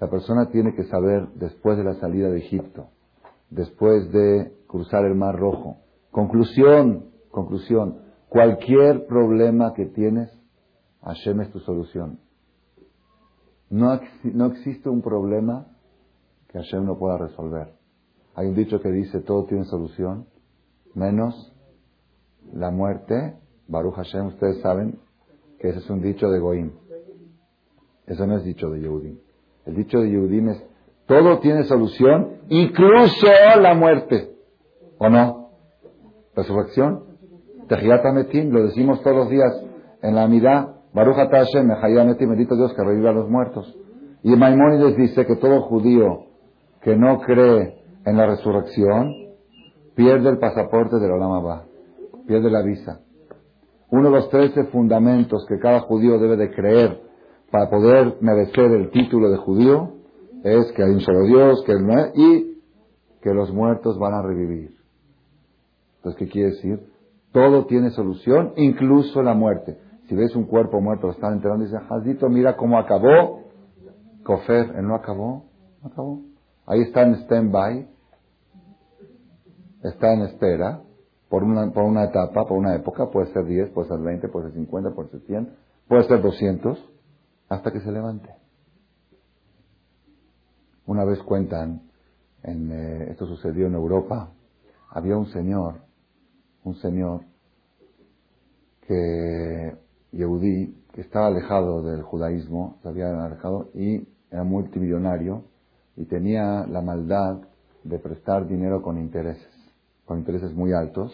La 0.00 0.08
persona 0.08 0.48
tiene 0.50 0.74
que 0.74 0.84
saber, 0.84 1.28
después 1.34 1.76
de 1.76 1.84
la 1.84 1.94
salida 1.94 2.30
de 2.30 2.38
Egipto, 2.38 2.88
después 3.50 4.10
de 4.12 4.52
cruzar 4.68 5.04
el 5.04 5.14
Mar 5.14 5.36
Rojo, 5.36 5.78
conclusión, 6.10 7.10
conclusión, 7.30 8.02
cualquier 8.28 9.06
problema 9.06 9.74
que 9.74 9.86
tienes, 9.86 10.30
Hashem 11.02 11.40
es 11.40 11.50
tu 11.50 11.60
solución. 11.60 12.20
No, 13.70 14.00
no 14.22 14.46
existe 14.46 14.88
un 14.88 15.02
problema 15.02 15.66
que 16.48 16.58
Hashem 16.58 16.84
no 16.84 16.98
pueda 16.98 17.18
resolver. 17.18 17.74
Hay 18.34 18.46
un 18.46 18.54
dicho 18.54 18.80
que 18.80 18.90
dice, 18.90 19.20
todo 19.20 19.44
tiene 19.46 19.64
solución, 19.64 20.26
menos 20.94 21.52
la 22.52 22.70
muerte 22.70 23.36
Baruch 23.68 23.96
Hashem, 23.96 24.26
ustedes 24.28 24.60
saben 24.62 24.98
que 25.58 25.68
ese 25.68 25.80
es 25.80 25.90
un 25.90 26.00
dicho 26.00 26.28
de 26.30 26.38
Goim. 26.38 26.72
Eso 28.06 28.26
no 28.26 28.38
es 28.38 28.44
dicho 28.44 28.70
de 28.70 28.80
Yehudim. 28.80 29.18
El 29.68 29.76
dicho 29.76 30.00
de 30.00 30.08
Yehudim 30.10 30.48
es, 30.48 30.64
todo 31.06 31.40
tiene 31.40 31.64
solución, 31.64 32.38
incluso 32.48 33.26
la 33.60 33.74
muerte. 33.74 34.30
¿O 34.96 35.10
no? 35.10 35.50
Resurrección. 36.34 37.04
Tehiyat 37.68 38.02
lo 38.50 38.62
decimos 38.62 39.02
todos 39.02 39.16
los 39.16 39.30
días 39.30 39.62
en 40.00 40.14
la 40.14 40.22
amidad. 40.22 40.76
Baruch 40.94 41.16
Hashem, 41.16 41.66
Mehayametim, 41.66 42.30
bendito 42.30 42.56
Dios 42.56 42.72
que 42.72 42.82
reviva 42.82 43.10
a 43.10 43.12
los 43.12 43.28
muertos. 43.28 43.76
Y 44.22 44.34
Maimónides 44.34 44.96
dice 44.96 45.26
que 45.26 45.36
todo 45.36 45.60
judío 45.60 46.24
que 46.80 46.96
no 46.96 47.20
cree 47.20 47.82
en 48.06 48.16
la 48.16 48.26
resurrección 48.26 49.12
pierde 49.94 50.30
el 50.30 50.38
pasaporte 50.38 50.96
de 50.96 51.08
la 51.08 51.14
Olama 51.14 51.64
pierde 52.26 52.50
la 52.50 52.62
visa. 52.62 53.00
Uno 53.90 54.10
de 54.10 54.16
los 54.16 54.30
trece 54.30 54.64
fundamentos 54.64 55.44
que 55.46 55.58
cada 55.58 55.80
judío 55.80 56.18
debe 56.18 56.36
de 56.36 56.50
creer 56.50 57.07
para 57.50 57.70
poder 57.70 58.18
merecer 58.20 58.70
el 58.72 58.90
título 58.90 59.30
de 59.30 59.38
judío 59.38 59.94
es 60.44 60.70
que 60.72 60.82
hay 60.82 60.90
un 60.90 61.00
solo 61.00 61.22
Dios, 61.24 61.64
que 61.64 61.72
y 62.14 62.58
que 63.22 63.34
los 63.34 63.52
muertos 63.52 63.98
van 63.98 64.14
a 64.14 64.22
revivir. 64.22 64.76
Entonces, 65.96 66.18
¿qué 66.18 66.28
quiere 66.28 66.50
decir? 66.50 66.80
Todo 67.32 67.66
tiene 67.66 67.90
solución, 67.90 68.52
incluso 68.56 69.22
la 69.22 69.34
muerte. 69.34 69.78
Si 70.08 70.14
ves 70.14 70.34
un 70.36 70.44
cuerpo 70.44 70.80
muerto, 70.80 71.08
lo 71.08 71.12
están 71.12 71.34
enterrando 71.34 71.64
y 71.64 71.68
dice, 71.68 71.80
Jazito, 71.88 72.28
mira 72.28 72.56
cómo 72.56 72.78
acabó. 72.78 73.42
Cofer, 74.24 74.74
él 74.76 74.86
no 74.86 74.94
acabó, 74.94 75.44
acabó. 75.82 76.20
Ahí 76.66 76.82
está 76.82 77.02
en 77.02 77.14
stand-by, 77.14 77.88
está 79.82 80.12
en 80.12 80.22
espera, 80.22 80.82
por 81.28 81.42
una, 81.42 81.70
por 81.72 81.84
una 81.84 82.04
etapa, 82.04 82.44
por 82.46 82.58
una 82.58 82.74
época, 82.74 83.10
puede 83.10 83.32
ser 83.32 83.44
10, 83.44 83.70
puede 83.70 83.88
ser 83.88 83.98
20, 83.98 84.28
puede 84.28 84.46
ser 84.46 84.54
50, 84.54 84.90
puede 84.94 85.08
ser 85.10 85.20
100, 85.20 85.48
puede 85.88 86.02
ser 86.04 86.22
200, 86.22 86.97
hasta 87.48 87.72
que 87.72 87.80
se 87.80 87.92
levante. 87.92 88.34
Una 90.86 91.04
vez 91.04 91.18
cuentan, 91.22 91.82
en, 92.42 92.70
eh, 92.72 93.10
esto 93.10 93.26
sucedió 93.26 93.66
en 93.66 93.74
Europa, 93.74 94.30
había 94.90 95.16
un 95.16 95.26
señor, 95.26 95.80
un 96.64 96.74
señor 96.76 97.22
que, 98.86 99.76
Yehudí, 100.12 100.74
que 100.92 101.02
estaba 101.02 101.26
alejado 101.26 101.82
del 101.82 102.02
judaísmo, 102.02 102.78
se 102.82 102.88
había 102.88 103.24
alejado 103.24 103.70
y 103.74 104.08
era 104.30 104.44
multimillonario 104.44 105.44
y 105.96 106.06
tenía 106.06 106.66
la 106.66 106.80
maldad 106.80 107.40
de 107.84 107.98
prestar 107.98 108.46
dinero 108.46 108.82
con 108.82 108.98
intereses 108.98 109.58
con 110.08 110.18
intereses 110.18 110.54
muy 110.54 110.72
altos. 110.72 111.12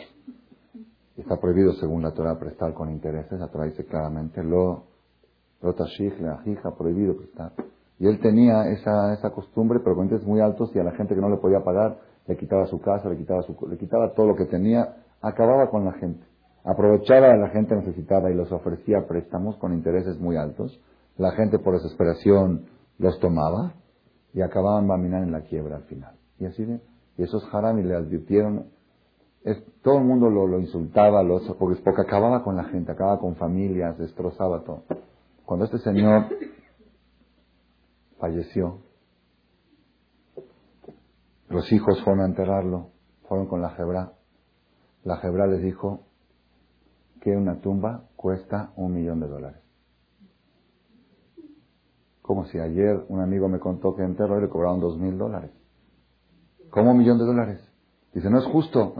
Está 1.16 1.40
prohibido, 1.40 1.72
según 1.74 2.02
la 2.02 2.12
Torah, 2.12 2.38
prestar 2.38 2.72
con 2.74 2.90
intereses. 2.90 3.38
La 3.40 3.48
Torah 3.48 3.64
dice 3.64 3.84
claramente, 3.84 4.42
lo, 4.42 4.84
lo 5.64 5.74
tashich, 5.74 6.18
la 6.20 6.42
hija, 6.46 6.74
prohibido 6.76 7.16
prestar. 7.16 7.52
Y 7.98 8.06
él 8.06 8.20
tenía 8.20 8.68
esa, 8.68 9.14
esa 9.14 9.30
costumbre, 9.30 9.80
pero 9.82 9.96
con 9.96 10.08
muy 10.26 10.40
altos, 10.40 10.70
y 10.74 10.78
a 10.78 10.84
la 10.84 10.92
gente 10.92 11.14
que 11.14 11.20
no 11.20 11.30
le 11.30 11.36
podía 11.36 11.64
pagar, 11.64 11.98
le 12.26 12.36
quitaba 12.36 12.66
su 12.66 12.80
casa, 12.80 13.08
le 13.08 13.16
quitaba, 13.16 13.42
su, 13.42 13.56
le 13.68 13.76
quitaba 13.76 14.12
todo 14.14 14.26
lo 14.26 14.36
que 14.36 14.46
tenía, 14.46 14.96
acababa 15.20 15.70
con 15.70 15.84
la 15.84 15.92
gente. 15.92 16.24
Aprovechaba 16.64 17.32
a 17.32 17.36
la 17.36 17.48
gente 17.48 17.74
necesitada 17.74 18.30
y 18.30 18.34
los 18.34 18.50
ofrecía 18.50 19.06
préstamos 19.06 19.56
con 19.56 19.74
intereses 19.74 20.18
muy 20.18 20.36
altos. 20.36 20.80
La 21.18 21.32
gente 21.32 21.58
por 21.58 21.74
desesperación 21.74 22.66
los 22.98 23.18
tomaba 23.20 23.74
y 24.32 24.40
acababan 24.40 24.88
caminar 24.88 25.22
en 25.22 25.32
la 25.32 25.42
quiebra 25.42 25.76
al 25.76 25.84
final. 25.84 26.14
Y 26.38 26.46
así 26.46 26.64
de, 26.64 26.80
y 27.18 27.22
esos 27.22 27.46
harami 27.52 27.82
le 27.82 27.94
advirtieron 27.94 28.66
todo 29.82 29.98
el 29.98 30.04
mundo 30.04 30.30
lo, 30.30 30.58
insultaba, 30.58 31.22
lo, 31.22 31.38
porque, 31.58 31.80
porque 31.82 32.00
acababa 32.00 32.42
con 32.42 32.56
la 32.56 32.64
gente, 32.64 32.92
acababa 32.92 33.18
con 33.18 33.36
familias, 33.36 33.98
destrozaba 33.98 34.64
todo. 34.64 34.84
Cuando 35.44 35.66
este 35.66 35.78
señor 35.78 36.26
falleció, 38.18 38.80
los 41.48 41.70
hijos 41.72 42.02
fueron 42.02 42.22
a 42.22 42.26
enterrarlo, 42.26 42.90
fueron 43.28 43.46
con 43.46 43.60
la 43.60 43.70
jebra 43.70 44.14
la 45.04 45.18
Jebra 45.18 45.46
les 45.46 45.62
dijo 45.62 46.00
que 47.20 47.36
una 47.36 47.60
tumba 47.60 48.04
cuesta 48.16 48.72
un 48.76 48.94
millón 48.94 49.20
de 49.20 49.28
dólares. 49.28 49.60
Como 52.22 52.46
si 52.46 52.58
ayer 52.58 53.04
un 53.08 53.20
amigo 53.20 53.48
me 53.48 53.60
contó 53.60 53.94
que 53.94 54.02
enterró 54.02 54.38
y 54.38 54.42
le 54.42 54.48
cobraron 54.48 54.80
dos 54.80 54.98
mil 54.98 55.18
dólares. 55.18 55.50
¿Cómo 56.70 56.92
un 56.92 56.98
millón 56.98 57.18
de 57.18 57.26
dólares? 57.26 57.70
Dice, 58.14 58.30
no 58.30 58.38
es 58.38 58.46
justo. 58.46 58.94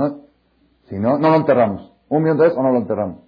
Si 0.88 0.98
no, 0.98 1.18
no 1.18 1.30
lo 1.30 1.36
enterramos. 1.36 1.94
¿Un 2.10 2.22
millón 2.22 2.36
de 2.36 2.44
dólares 2.44 2.58
o 2.58 2.62
no 2.62 2.72
lo 2.72 2.78
enterramos? 2.78 3.20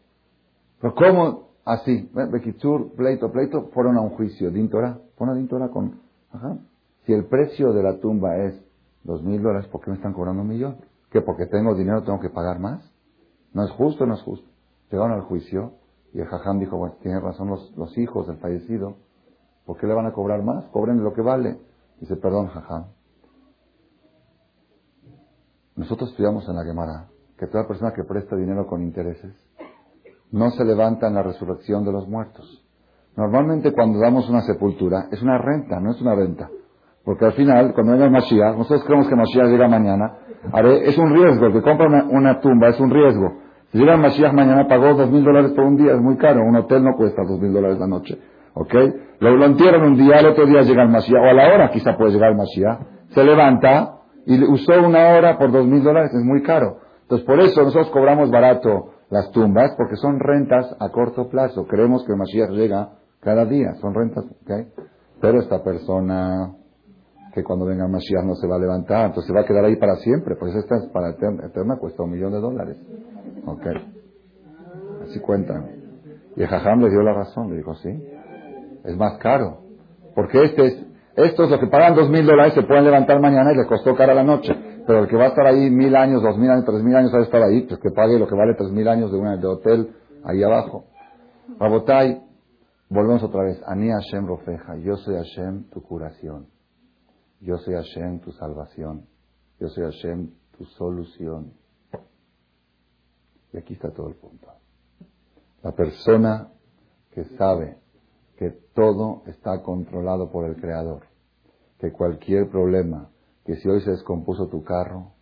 Pero 0.81 0.95
¿cómo? 0.95 1.46
Así. 1.67 2.09
Bekitsur, 2.15 2.95
pleito, 2.95 3.31
pleito, 3.33 3.71
fueron 3.75 3.97
a 3.97 4.01
un 4.01 4.11
juicio. 4.11 4.51
Dintora, 4.53 4.99
pon 5.19 5.29
a 5.29 5.35
Dintora 5.35 5.69
con... 5.69 6.01
Ajá. 6.31 6.59
Si 7.05 7.13
el 7.13 7.27
precio 7.27 7.73
de 7.73 7.83
la 7.83 7.99
tumba 7.99 8.37
es 8.37 8.55
dos 9.03 9.23
mil 9.23 9.43
dólares, 9.43 9.69
¿por 9.69 9.81
qué 9.81 9.91
me 9.91 9.97
están 9.97 10.13
cobrando 10.13 10.43
un 10.43 10.49
millón? 10.49 10.77
¿Que 11.11 11.21
porque 11.21 11.47
tengo 11.47 11.75
dinero 11.75 12.03
tengo 12.05 12.21
que 12.21 12.31
pagar 12.31 12.61
más? 12.61 12.89
No 13.53 13.65
es 13.65 13.71
justo, 13.73 14.07
no 14.07 14.15
es 14.15 14.23
justo. 14.23 14.49
Llegaron 14.91 15.13
al 15.13 15.23
juicio 15.23 15.73
y 16.13 16.21
el 16.21 16.27
jajam 16.27 16.61
dijo, 16.61 16.77
bueno, 16.77 16.95
tiene 17.03 17.21
razón 17.21 17.49
los, 17.49 17.77
los 17.77 17.99
hijos 17.99 18.29
del 18.29 18.37
fallecido. 18.37 18.97
¿Por 19.65 19.77
qué 19.79 19.89
le 19.89 19.95
van 19.95 20.07
a 20.07 20.13
cobrar 20.13 20.45
más? 20.45 20.67
Cobren 20.67 21.03
lo 21.03 21.13
que 21.13 21.23
vale. 21.23 21.59
Dice, 22.01 22.15
perdón, 22.17 22.47
jajam. 22.47 22.87
Nosotros 25.75 26.11
estudiamos 26.11 26.49
en 26.49 26.55
la 26.55 26.65
Gemara 26.65 27.09
que 27.37 27.49
toda 27.49 27.67
persona 27.67 27.93
que 27.93 28.05
presta 28.05 28.37
dinero 28.37 28.67
con 28.69 28.83
intereses 28.83 29.35
no 30.33 30.51
se 30.51 30.65
levanta 30.65 31.09
en 31.09 31.15
la 31.15 31.23
resurrección 31.23 31.85
de 31.85 31.93
los 31.93 32.09
muertos. 32.09 32.63
Normalmente 33.17 33.73
cuando 33.73 33.99
damos 33.99 34.29
una 34.29 34.43
sepultura 34.43 35.07
es 35.11 35.23
una 35.23 35.39
renta, 35.39 35.81
no 35.81 35.91
es 35.91 36.01
una 36.03 36.15
venta. 36.15 36.49
Porque 37.05 37.25
al 37.25 37.33
final, 37.33 37.73
cuando 37.73 37.93
venga 37.93 38.11
Mashiach, 38.11 38.57
nosotros 38.57 38.85
creemos 38.85 39.09
que 39.09 39.15
Mashiach 39.15 39.47
llega 39.47 39.69
mañana, 39.69 40.19
es 40.83 40.99
un 40.99 41.15
riesgo, 41.15 41.47
el 41.47 41.53
que 41.53 41.63
compra 41.63 41.87
una, 42.11 42.41
tumba 42.41 42.69
es 42.69 42.81
un 42.81 42.91
riesgo. 42.91 43.33
Si 43.71 43.79
llega 43.79 43.97
Mashiach 43.97 44.33
mañana, 44.33 44.67
pagó 44.67 44.95
dos 44.95 45.11
mil 45.11 45.25
dólares 45.25 45.53
por 45.53 45.65
un 45.65 45.77
día, 45.77 45.93
es 45.93 46.01
muy 46.01 46.17
caro, 46.17 46.41
un 46.43 46.57
hotel 46.57 46.83
no 46.83 46.97
cuesta 46.97 47.23
dos 47.23 47.41
mil 47.41 47.53
dólares 47.53 47.79
la 47.79 47.87
noche. 47.87 48.19
¿Ok? 48.55 48.75
Lo, 49.21 49.37
lo 49.37 49.45
entierran 49.47 49.83
un 49.83 49.97
día, 49.97 50.19
el 50.19 50.27
otro 50.27 50.47
día 50.47 50.63
llega 50.63 50.83
el 50.83 50.89
Mashiach, 50.89 51.23
o 51.23 51.31
a 51.31 51.33
la 51.33 51.55
hora 51.55 51.71
quizá 51.71 51.97
puede 51.97 52.13
llegar 52.13 52.33
el 52.33 52.37
Mashiach, 52.37 52.81
se 53.11 53.25
levanta 53.25 54.01
y 54.27 54.43
usó 54.43 54.73
una 54.85 55.11
hora 55.11 55.39
por 55.39 55.53
dos 55.53 55.67
mil 55.67 55.85
dólares, 55.85 56.13
es 56.13 56.25
muy 56.25 56.43
caro. 56.43 56.79
Entonces 57.03 57.25
por 57.25 57.39
eso 57.39 57.63
nosotros 57.63 57.89
cobramos 57.91 58.33
barato 58.33 58.96
las 59.11 59.31
tumbas, 59.31 59.73
porque 59.77 59.97
son 59.97 60.19
rentas 60.19 60.75
a 60.81 60.89
corto 60.91 61.29
plazo. 61.29 61.67
Creemos 61.67 62.05
que 62.05 62.15
Mashiach 62.15 62.51
llega 62.51 62.91
cada 63.21 63.45
día, 63.45 63.75
son 63.81 63.95
rentas. 63.95 64.25
Pero 65.21 65.41
esta 65.41 65.63
persona 65.63 66.55
que 67.33 67.45
cuando 67.45 67.67
venga 67.67 67.87
Mashiach 67.87 68.25
no 68.25 68.35
se 68.35 68.47
va 68.47 68.57
a 68.57 68.59
levantar, 68.59 69.07
entonces 69.07 69.29
se 69.29 69.35
va 69.35 69.43
a 69.43 69.45
quedar 69.45 69.65
ahí 69.65 69.77
para 69.77 69.97
siempre, 69.97 70.37
pues 70.37 70.55
esta 70.55 70.77
es 70.77 70.87
para 70.87 71.11
eterna, 71.11 71.77
cuesta 71.77 72.03
un 72.03 72.11
millón 72.11 72.33
de 72.33 72.41
dólares. 72.41 72.79
Así 75.03 75.21
cuentan. 75.21 75.71
Y 76.35 76.43
el 76.43 76.49
Jajam 76.49 76.81
le 76.81 76.91
dio 76.91 77.03
la 77.03 77.13
razón, 77.13 77.51
le 77.51 77.57
dijo, 77.57 77.75
sí, 77.75 77.91
es 78.85 78.97
más 78.97 79.19
caro. 79.19 79.59
Porque 80.15 80.45
este 80.45 80.67
es, 80.67 80.87
estos, 81.17 81.51
los 81.51 81.61
que 81.61 81.67
pagan 81.67 81.95
dos 81.95 82.11
mil 82.11 82.27
dólares, 82.27 82.55
se 82.55 82.63
pueden 82.63 82.85
levantar 82.85 83.21
mañana 83.21 83.53
y 83.53 83.57
les 83.57 83.67
costó 83.67 83.95
cara 83.95 84.15
la 84.15 84.25
noche. 84.25 84.55
Pero 84.87 85.01
el 85.01 85.09
que 85.09 85.17
va 85.17 85.25
a 85.25 85.29
estar 85.29 85.47
ahí 85.47 85.71
mil 85.71 85.97
años, 85.97 86.23
dos 86.23 86.39
mil 86.39 86.51
años, 86.51 86.65
tres 86.65 86.83
mil 86.83 86.95
años, 86.95 87.13
va 87.13 87.19
a 87.19 87.23
estar 87.23 87.43
ahí, 87.43 87.63
pues 87.63 87.81
que 87.81 87.91
pague 87.91 88.19
lo 88.19 88.29
que 88.29 88.35
vale 88.35 88.55
tres 88.55 88.71
mil 88.71 88.87
años 88.89 89.11
de, 89.11 89.19
una, 89.19 89.37
de 89.37 89.47
hotel 89.47 89.97
ahí 90.25 90.43
abajo. 90.43 90.85
Rabotai, 91.59 92.23
volvemos 92.89 93.23
otra 93.23 93.43
vez. 93.43 93.61
Ani 93.67 93.91
Hashem 93.91 94.27
Rofeja, 94.27 94.77
yo 94.77 94.97
soy 94.97 95.17
Hashem 95.17 95.65
tu 95.71 95.83
curación. 95.83 96.47
Yo 97.41 97.59
soy 97.59 97.75
Hashem 97.75 98.21
tu 98.21 98.33
salvación. 98.33 99.07
Yo 99.59 99.69
soy 99.69 99.85
Hashem 99.85 100.31
tu 100.57 100.65
solución. 100.65 101.53
Y 103.53 103.59
aquí 103.59 103.75
está 103.75 103.91
todo 103.91 104.09
el 104.09 104.17
punto. 104.17 104.49
La 105.63 105.73
persona 105.73 106.49
que 107.11 107.25
sabe 107.37 107.79
que 108.37 108.51
todo 108.75 109.23
está 109.27 109.63
controlado 109.63 110.31
por 110.31 110.45
el 110.47 110.57
Creador, 110.57 111.03
que 111.79 111.91
cualquier 111.91 112.51
problema, 112.51 113.11
que 113.47 113.55
si 113.57 113.69
hoy 113.69 113.81
se 113.81 113.93
descompuso 113.93 114.49
tu 114.49 114.65
carro, 114.65 115.13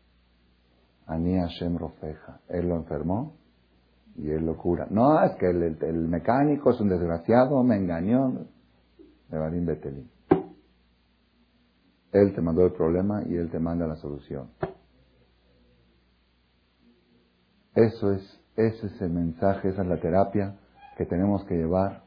Ani 1.07 1.37
Hashem 1.37 1.77
Rofeja, 1.77 2.41
él 2.49 2.67
lo 2.71 2.77
enfermó 2.77 3.37
y 4.17 4.31
él 4.31 4.47
lo 4.47 4.57
cura. 4.57 4.87
No, 4.91 5.23
es 5.23 5.33
que 5.33 5.51
el, 5.51 6.09
mecánico 6.09 6.71
es 6.71 6.81
un 6.81 6.89
desgraciado, 6.89 7.63
me 7.63 7.77
engañó. 7.77 8.47
Evadim 9.31 9.67
Betelín. 9.67 10.11
Él 12.13 12.35
te 12.35 12.41
mandó 12.41 12.65
el 12.65 12.73
problema 12.73 13.23
y 13.27 13.35
Él 13.35 13.51
te 13.51 13.59
manda 13.59 13.87
la 13.87 13.97
solución. 13.97 14.49
Eso 17.75 18.13
es, 18.13 18.41
ese 18.57 18.87
es 18.87 19.03
el 19.03 19.11
mensaje, 19.11 19.69
esa 19.69 19.83
es 19.83 19.89
la 19.89 20.01
terapia 20.01 20.57
que 20.97 21.05
tenemos 21.07 21.45
que 21.45 21.57
llevar 21.57 22.05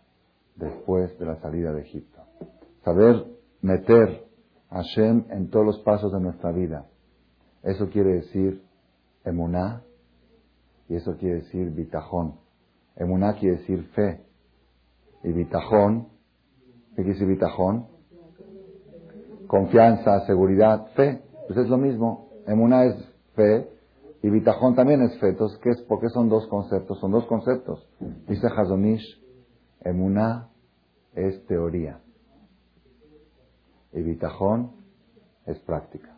después 0.56 1.20
de 1.20 1.26
la 1.26 1.36
salida 1.42 1.74
de 1.74 1.82
Egipto. 1.82 2.22
Saber 2.86 3.26
meter 3.62 4.27
Hashem 4.70 5.26
en 5.30 5.50
todos 5.50 5.66
los 5.66 5.80
pasos 5.80 6.12
de 6.12 6.20
nuestra 6.20 6.52
vida. 6.52 6.86
Eso 7.64 7.90
quiere 7.90 8.16
decir 8.16 8.62
emuná 9.24 9.84
y 10.90 10.96
eso 10.96 11.18
quiere 11.18 11.42
decir 11.42 11.72
bitajón. 11.72 12.36
Emuná 12.96 13.34
quiere 13.34 13.58
decir 13.58 13.84
fe 13.94 14.22
y 15.24 15.32
bitajón, 15.32 16.08
¿qué 16.90 17.04
quiere 17.04 17.14
decir 17.14 17.28
bitajón? 17.28 17.88
Confianza, 19.48 20.26
seguridad, 20.26 20.88
fe. 20.96 21.22
Pues 21.48 21.60
es 21.60 21.70
lo 21.70 21.78
mismo. 21.78 22.30
Emuná 22.48 22.86
es 22.86 22.96
fe 23.36 23.70
y 24.22 24.30
bitajón 24.30 24.76
también 24.76 25.02
es 25.02 25.18
fe. 25.20 25.30
Entonces, 25.30 25.58
¿qué 25.60 25.70
es? 25.70 25.82
¿por 25.84 26.02
qué 26.02 26.10
son 26.10 26.28
dos 26.28 26.48
conceptos? 26.48 27.00
Son 27.00 27.12
dos 27.12 27.26
conceptos. 27.28 27.88
Dice 28.28 28.48
Hazonish, 28.48 29.24
emuná 29.82 30.50
es 31.14 31.46
teoría 31.46 32.02
y 33.94 34.02
bitajón 34.02 34.72
es 35.46 35.60
práctica. 35.60 36.18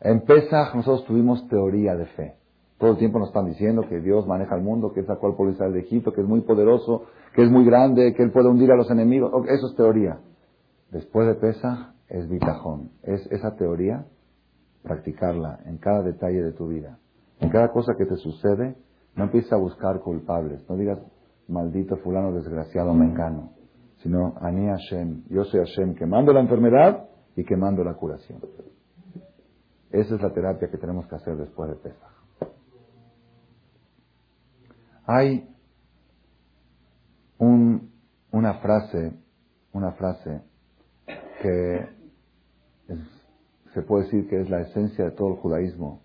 En 0.00 0.22
Pesach 0.22 0.74
nosotros 0.74 1.04
tuvimos 1.06 1.46
teoría 1.48 1.94
de 1.94 2.06
fe. 2.06 2.36
Todo 2.78 2.92
el 2.92 2.96
tiempo 2.96 3.18
nos 3.18 3.28
están 3.28 3.46
diciendo 3.46 3.82
que 3.86 4.00
Dios 4.00 4.26
maneja 4.26 4.56
el 4.56 4.62
mundo, 4.62 4.92
que 4.92 5.04
sacó 5.04 5.26
al 5.26 5.34
pueblo 5.34 5.54
de 5.54 5.80
Egipto, 5.80 6.12
que 6.14 6.22
es 6.22 6.26
muy 6.26 6.40
poderoso, 6.40 7.02
que 7.34 7.42
es 7.42 7.50
muy 7.50 7.66
grande, 7.66 8.14
que 8.14 8.22
Él 8.22 8.32
puede 8.32 8.48
hundir 8.48 8.72
a 8.72 8.76
los 8.76 8.90
enemigos. 8.90 9.30
Eso 9.48 9.66
es 9.66 9.76
teoría. 9.76 10.18
Después 10.90 11.26
de 11.26 11.34
Pesach 11.34 11.92
es 12.08 12.26
bitajón. 12.30 12.92
Es 13.02 13.26
esa 13.30 13.54
teoría, 13.56 14.06
practicarla 14.82 15.60
en 15.66 15.76
cada 15.76 16.02
detalle 16.02 16.42
de 16.42 16.52
tu 16.52 16.68
vida. 16.68 16.98
En 17.40 17.50
cada 17.50 17.68
cosa 17.68 17.92
que 17.98 18.06
te 18.06 18.16
sucede, 18.16 18.76
no 19.14 19.24
empieces 19.24 19.52
a 19.52 19.56
buscar 19.56 20.00
culpables. 20.00 20.64
No 20.70 20.76
digas, 20.76 20.98
maldito 21.48 21.98
fulano 21.98 22.32
desgraciado 22.32 22.94
me 22.94 23.04
engano 23.04 23.59
sino 24.02 24.34
Ani 24.40 24.66
Hashem, 24.66 25.24
yo 25.28 25.44
soy 25.44 25.60
Hashem 25.60 25.94
que 25.94 26.06
mando 26.06 26.32
la 26.32 26.40
enfermedad 26.40 27.08
y 27.36 27.44
que 27.44 27.56
mando 27.56 27.84
la 27.84 27.94
curación. 27.94 28.40
Esa 29.90 30.14
es 30.14 30.22
la 30.22 30.32
terapia 30.32 30.70
que 30.70 30.78
tenemos 30.78 31.06
que 31.06 31.16
hacer 31.16 31.36
después 31.36 31.70
de 31.70 31.76
Pesach. 31.76 32.10
Hay 35.06 35.48
un, 37.38 37.90
una 38.30 38.54
frase, 38.60 39.18
una 39.72 39.92
frase 39.92 40.42
que 41.42 41.88
se 43.74 43.82
puede 43.82 44.04
decir 44.04 44.28
que 44.28 44.40
es 44.40 44.50
la 44.50 44.60
esencia 44.60 45.04
de 45.04 45.10
todo 45.12 45.28
el 45.28 45.36
judaísmo, 45.36 46.02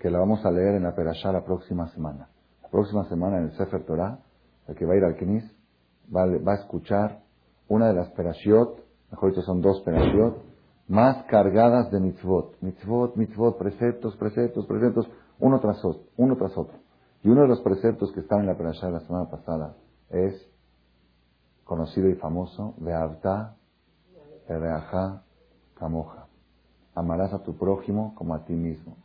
que 0.00 0.10
la 0.10 0.18
vamos 0.18 0.44
a 0.44 0.50
leer 0.50 0.76
en 0.76 0.82
la 0.82 0.94
Perashá 0.94 1.32
la 1.32 1.44
próxima 1.44 1.88
semana. 1.88 2.28
La 2.62 2.68
próxima 2.70 3.04
semana 3.08 3.38
en 3.38 3.44
el 3.44 3.52
Sefer 3.52 3.84
Torah 3.84 4.23
el 4.68 4.74
que 4.74 4.86
va 4.86 4.94
a 4.94 4.96
ir 4.96 5.04
al 5.04 5.16
Kenis, 5.16 5.44
va, 6.14 6.24
a 6.24 6.54
escuchar 6.54 7.22
una 7.68 7.88
de 7.88 7.94
las 7.94 8.10
perashiot, 8.10 8.84
mejor 9.10 9.30
dicho 9.30 9.42
son 9.42 9.60
dos 9.60 9.80
perashiot, 9.82 10.42
más 10.88 11.24
cargadas 11.24 11.90
de 11.90 12.00
mitzvot. 12.00 12.60
Mitzvot, 12.60 13.16
mitzvot, 13.16 13.58
preceptos, 13.58 14.16
preceptos, 14.16 14.66
preceptos, 14.66 15.08
uno 15.38 15.60
tras 15.60 15.84
otro, 15.84 16.02
uno 16.16 16.36
tras 16.36 16.56
otro. 16.56 16.78
Y 17.22 17.28
uno 17.28 17.42
de 17.42 17.48
los 17.48 17.60
preceptos 17.60 18.12
que 18.12 18.20
están 18.20 18.40
en 18.40 18.46
la 18.46 18.56
perashá 18.56 18.86
de 18.86 18.92
la 18.92 19.00
semana 19.00 19.30
pasada 19.30 19.76
es 20.10 20.34
conocido 21.64 22.08
y 22.08 22.14
famoso, 22.14 22.74
Beavta 22.78 23.56
Ereaja 24.46 25.22
Kamoja. 25.74 26.26
Amarás 26.94 27.32
a 27.32 27.42
tu 27.42 27.56
prójimo 27.56 28.14
como 28.14 28.34
a 28.34 28.44
ti 28.44 28.52
mismo. 28.52 28.96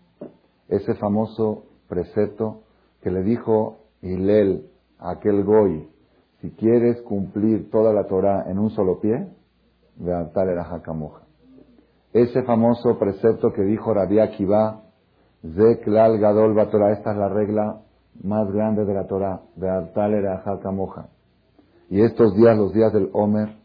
Ese 0.67 0.95
famoso 0.95 1.63
precepto 1.87 2.63
que 3.01 3.09
le 3.09 3.23
dijo 3.23 3.77
Hilel 4.01 4.69
aquel 4.99 5.43
goy, 5.43 5.87
si 6.41 6.51
quieres 6.51 7.01
cumplir 7.01 7.69
toda 7.69 7.93
la 7.93 8.05
Torah 8.05 8.45
en 8.49 8.59
un 8.59 8.69
solo 8.69 8.99
pie, 8.99 9.27
tal 10.33 10.49
era 10.49 10.63
Hakamoja. 10.63 11.23
Ese 12.13 12.43
famoso 12.43 12.97
precepto 12.97 13.51
que 13.51 13.61
dijo 13.63 13.93
Rabbi 13.93 14.19
Akiva, 14.19 14.81
Zeklal 15.41 16.19
Gadol 16.19 16.55
Torah, 16.69 16.91
esta 16.93 17.11
es 17.11 17.17
la 17.17 17.29
regla 17.29 17.81
más 18.23 18.51
grande 18.51 18.85
de 18.85 18.93
la 18.93 19.07
Torah, 19.07 19.41
tal 19.93 20.13
era 20.13 20.41
Hakamoja. 20.45 21.09
Y 21.89 22.01
estos 22.01 22.35
días, 22.35 22.57
los 22.57 22.73
días 22.73 22.93
del 22.93 23.09
Omer, 23.13 23.57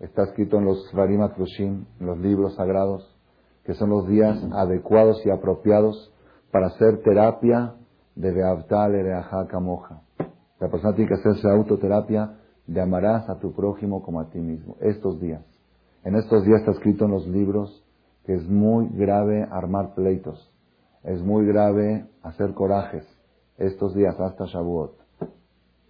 está 0.00 0.24
escrito 0.24 0.58
en 0.58 0.64
los 0.64 0.88
Svarim 0.88 1.22
en 1.22 1.86
los 2.00 2.18
libros 2.18 2.54
sagrados, 2.56 3.16
que 3.64 3.74
son 3.74 3.90
los 3.90 4.08
días 4.08 4.42
adecuados 4.52 5.24
y 5.24 5.30
apropiados 5.30 6.12
para 6.50 6.68
hacer 6.68 7.02
terapia 7.02 7.74
de 8.14 8.32
Beavtal 8.32 8.94
Ereaja 8.94 9.46
moja. 9.60 10.02
La 10.60 10.68
persona 10.68 10.94
tiene 10.94 11.08
que 11.08 11.14
hacerse 11.14 11.48
autoterapia 11.48 12.36
de 12.66 12.80
amarás 12.80 13.28
a 13.28 13.38
tu 13.38 13.52
prójimo 13.52 14.02
como 14.02 14.20
a 14.20 14.30
ti 14.30 14.38
mismo. 14.38 14.76
Estos 14.80 15.18
días. 15.20 15.42
En 16.04 16.14
estos 16.14 16.44
días 16.44 16.60
está 16.60 16.72
escrito 16.72 17.06
en 17.06 17.10
los 17.12 17.26
libros 17.26 17.84
que 18.24 18.34
es 18.34 18.48
muy 18.48 18.88
grave 18.90 19.46
armar 19.50 19.94
pleitos. 19.94 20.52
Es 21.02 21.22
muy 21.22 21.46
grave 21.46 22.06
hacer 22.22 22.52
corajes. 22.52 23.06
Estos 23.56 23.94
días 23.94 24.18
hasta 24.20 24.44
Shavuot. 24.44 24.92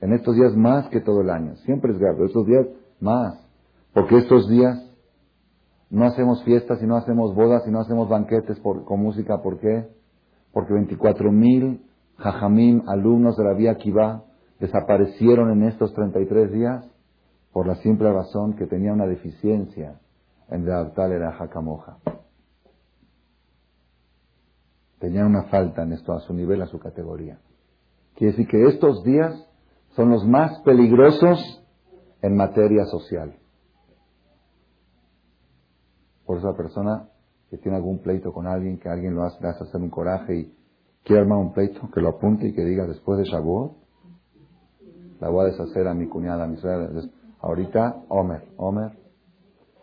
En 0.00 0.12
estos 0.12 0.36
días 0.36 0.56
más 0.56 0.88
que 0.88 1.00
todo 1.00 1.20
el 1.20 1.30
año. 1.30 1.56
Siempre 1.56 1.92
es 1.92 1.98
grave. 1.98 2.26
Estos 2.26 2.46
días 2.46 2.66
más. 3.00 3.44
Porque 3.92 4.18
estos 4.18 4.48
días 4.48 4.78
no 5.90 6.04
hacemos 6.04 6.44
fiestas 6.44 6.80
y 6.80 6.86
no 6.86 6.96
hacemos 6.96 7.34
bodas 7.34 7.64
y 7.66 7.70
no 7.72 7.80
hacemos 7.80 8.08
banquetes 8.08 8.60
con 8.60 9.00
música. 9.00 9.42
¿Por 9.42 9.58
qué? 9.58 9.88
Porque 10.52 10.72
24 10.72 11.32
mil 11.32 11.84
jajamim, 12.18 12.82
alumnos 12.86 13.36
de 13.36 13.44
la 13.44 13.54
Vía 13.54 13.76
Kiva, 13.76 14.24
desaparecieron 14.60 15.50
en 15.50 15.64
estos 15.64 15.92
33 15.94 16.52
días 16.52 16.84
por 17.52 17.66
la 17.66 17.76
simple 17.76 18.12
razón 18.12 18.54
que 18.54 18.66
tenía 18.66 18.92
una 18.92 19.06
deficiencia 19.06 19.98
en 20.48 20.66
la 20.66 20.92
tal 20.92 21.12
era 21.12 21.32
jacamoja. 21.32 21.98
Tenían 24.98 25.26
una 25.26 25.44
falta 25.44 25.82
en 25.82 25.92
esto 25.92 26.12
a 26.12 26.20
su 26.20 26.34
nivel, 26.34 26.60
a 26.60 26.66
su 26.66 26.78
categoría. 26.78 27.40
Quiere 28.14 28.32
decir 28.32 28.48
que 28.48 28.66
estos 28.66 29.02
días 29.02 29.34
son 29.96 30.10
los 30.10 30.26
más 30.26 30.60
peligrosos 30.60 31.64
en 32.20 32.36
materia 32.36 32.84
social. 32.84 33.34
Por 36.26 36.38
esa 36.38 36.54
persona 36.54 37.08
que 37.48 37.56
tiene 37.56 37.78
algún 37.78 38.00
pleito 38.00 38.32
con 38.32 38.46
alguien, 38.46 38.78
que 38.78 38.90
alguien 38.90 39.14
lo 39.14 39.24
hace, 39.24 39.44
hace 39.44 39.64
hacer 39.64 39.80
un 39.80 39.90
coraje 39.90 40.36
y 40.36 40.54
quiere 41.02 41.22
armar 41.22 41.38
un 41.38 41.52
pleito, 41.52 41.90
que 41.92 42.00
lo 42.00 42.10
apunte 42.10 42.48
y 42.48 42.52
que 42.52 42.64
diga 42.64 42.86
después 42.86 43.18
de 43.18 43.24
Shavuot, 43.24 43.79
la 45.20 45.28
voy 45.28 45.44
a 45.44 45.48
deshacer 45.48 45.86
a 45.86 45.94
mi 45.94 46.08
cuñada, 46.08 46.44
a 46.44 46.46
mi 46.46 46.56
suegra. 46.56 46.88
Ahorita, 47.40 48.02
Omer, 48.08 48.42
Omer, 48.56 48.92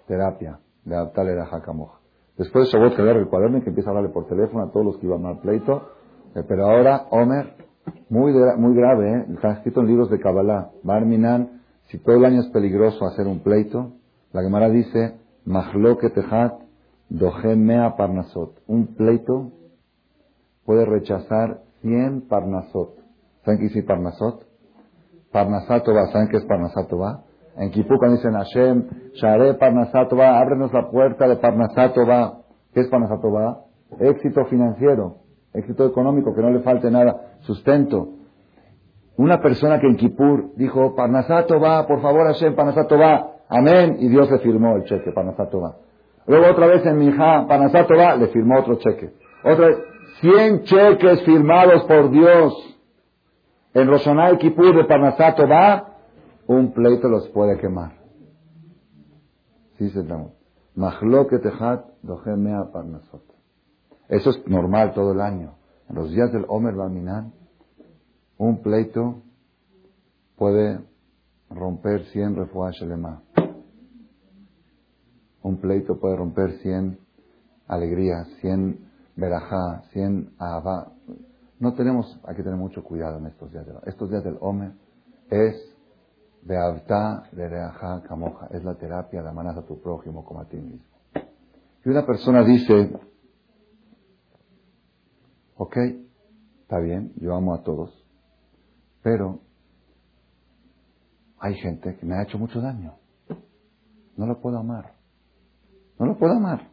terapia, 0.07 0.59
de 0.83 0.95
adaptarle 0.95 1.35
la 1.35 1.45
jacamoja. 1.45 1.99
Después 2.37 2.65
de 2.65 2.71
Shavuot 2.71 2.95
que 2.95 3.01
agarra 3.01 3.19
el 3.19 3.27
cuaderno 3.27 3.57
y 3.57 3.61
que 3.61 3.69
empieza 3.69 3.89
a 3.89 3.91
hablarle 3.91 4.13
por 4.13 4.27
teléfono 4.27 4.63
a 4.63 4.71
todos 4.71 4.85
los 4.85 4.97
que 4.97 5.07
iban 5.07 5.25
al 5.25 5.39
pleito. 5.39 5.89
Eh, 6.35 6.43
pero 6.47 6.65
ahora, 6.65 7.07
Omer, 7.09 7.55
muy, 8.09 8.33
muy 8.57 8.75
grave, 8.75 9.11
¿eh? 9.11 9.25
está 9.33 9.53
escrito 9.53 9.81
en 9.81 9.87
libros 9.87 10.09
de 10.09 10.19
Kabbalah. 10.19 10.71
Barminan, 10.83 11.61
si 11.87 11.97
todo 11.99 12.15
el 12.15 12.25
año 12.25 12.41
es 12.41 12.49
peligroso 12.49 13.05
hacer 13.05 13.27
un 13.27 13.39
pleito, 13.39 13.93
la 14.33 14.43
Gemara 14.43 14.69
dice, 14.69 15.17
Mahloke 15.45 16.09
Tehat, 16.09 16.53
Parnasot. 17.97 18.61
Un 18.67 18.95
pleito 18.95 19.51
puede 20.65 20.85
rechazar 20.85 21.61
100 21.81 22.27
Parnasot. 22.27 22.95
¿Saben 23.43 23.59
qué 23.59 23.67
dice 23.67 23.83
Parnasot? 23.83 24.46
Parnasatova, 25.31 26.07
¿saben 26.07 26.29
qué 26.29 26.37
es 26.37 26.45
Parnasatova? 26.45 27.23
En 27.57 27.71
Kipukan 27.71 28.11
dicen 28.11 28.33
Hashem, 28.33 28.87
Share 29.13 29.55
Parnasatova, 29.55 30.39
ábrenos 30.39 30.71
la 30.71 30.89
puerta 30.89 31.27
de 31.27 31.37
Parnasatova. 31.37 32.39
¿Qué 32.73 32.81
es 32.81 32.87
Parnasatova? 32.87 33.61
Éxito 33.99 34.45
financiero, 34.45 35.17
éxito 35.53 35.85
económico, 35.85 36.35
que 36.35 36.41
no 36.41 36.51
le 36.51 36.59
falte 36.59 36.91
nada, 36.91 37.35
sustento. 37.39 38.09
Una 39.17 39.41
persona 39.41 39.79
que 39.79 39.87
en 39.87 39.95
Kipur 39.95 40.51
dijo, 40.55 40.95
Parnasatova, 40.95 41.87
por 41.87 42.01
favor 42.01 42.27
Hashem, 42.27 42.55
Parnasatova, 42.55 43.31
amén, 43.49 43.97
y 43.99 44.09
Dios 44.09 44.29
le 44.29 44.39
firmó 44.39 44.75
el 44.75 44.83
cheque, 44.83 45.11
Parnasatova. 45.11 45.77
Luego 46.27 46.51
otra 46.51 46.67
vez 46.67 46.85
en 46.85 46.97
Mija, 46.99 47.47
Parnasatova, 47.47 48.15
le 48.17 48.27
firmó 48.27 48.59
otro 48.59 48.75
cheque. 48.75 49.13
Otra 49.43 49.67
vez, 49.67 49.77
100 50.21 50.63
cheques 50.63 51.23
firmados 51.23 51.83
por 51.85 52.11
Dios. 52.11 52.76
En 53.73 53.87
Roshaná 53.87 54.31
y 54.31 54.37
Kipur 54.37 54.75
de 54.75 54.85
Parnasatova, 54.85 55.95
un 56.47 56.73
pleito 56.73 57.07
los 57.09 57.27
puede 57.29 57.57
quemar. 57.59 57.93
Sí, 59.77 59.89
se. 59.89 60.03
Eso 64.09 64.29
es 64.29 64.47
normal 64.47 64.93
todo 64.93 65.11
el 65.11 65.21
año. 65.21 65.55
En 65.89 65.95
los 65.95 66.09
días 66.11 66.31
del 66.31 66.45
Omer 66.47 66.75
Baminan, 66.75 67.33
un 68.37 68.61
pleito 68.61 69.23
puede 70.37 70.79
romper 71.49 72.05
100 72.05 72.35
refuah 72.35 72.71
shelema. 72.71 73.21
Un 75.43 75.57
pleito 75.57 75.99
puede 75.99 76.15
romper 76.17 76.59
100 76.59 76.99
alegrías, 77.67 78.27
100 78.41 78.79
verajá, 79.15 79.83
100 79.93 80.35
ahava. 80.39 80.93
No 81.59 81.73
tenemos, 81.73 82.19
hay 82.25 82.35
que 82.35 82.43
tener 82.43 82.57
mucho 82.57 82.83
cuidado 82.83 83.17
en 83.17 83.27
estos 83.27 83.51
días. 83.51 83.65
estos 83.85 84.09
días 84.09 84.23
del 84.23 84.37
Omer 84.41 84.73
es 85.29 85.55
de 86.43 87.49
Reaja 87.49 88.01
Camoja. 88.03 88.47
Es 88.51 88.63
la 88.63 88.75
terapia 88.75 89.21
de 89.21 89.29
amanar 89.29 89.57
a 89.57 89.65
tu 89.65 89.81
prójimo 89.81 90.23
como 90.23 90.41
a 90.41 90.45
ti 90.45 90.57
mismo. 90.57 90.85
Y 91.83 91.89
una 91.89 92.05
persona 92.05 92.43
dice, 92.43 92.91
ok, 95.55 95.77
está 96.61 96.79
bien, 96.79 97.13
yo 97.17 97.35
amo 97.35 97.53
a 97.53 97.63
todos, 97.63 98.05
pero 99.01 99.39
hay 101.39 101.55
gente 101.55 101.95
que 101.97 102.05
me 102.05 102.15
ha 102.15 102.23
hecho 102.23 102.37
mucho 102.37 102.61
daño. 102.61 102.95
No 104.15 104.25
lo 104.25 104.41
puedo 104.41 104.57
amar. 104.57 104.95
No 105.99 106.07
lo 106.07 106.17
puedo 106.17 106.33
amar. 106.33 106.69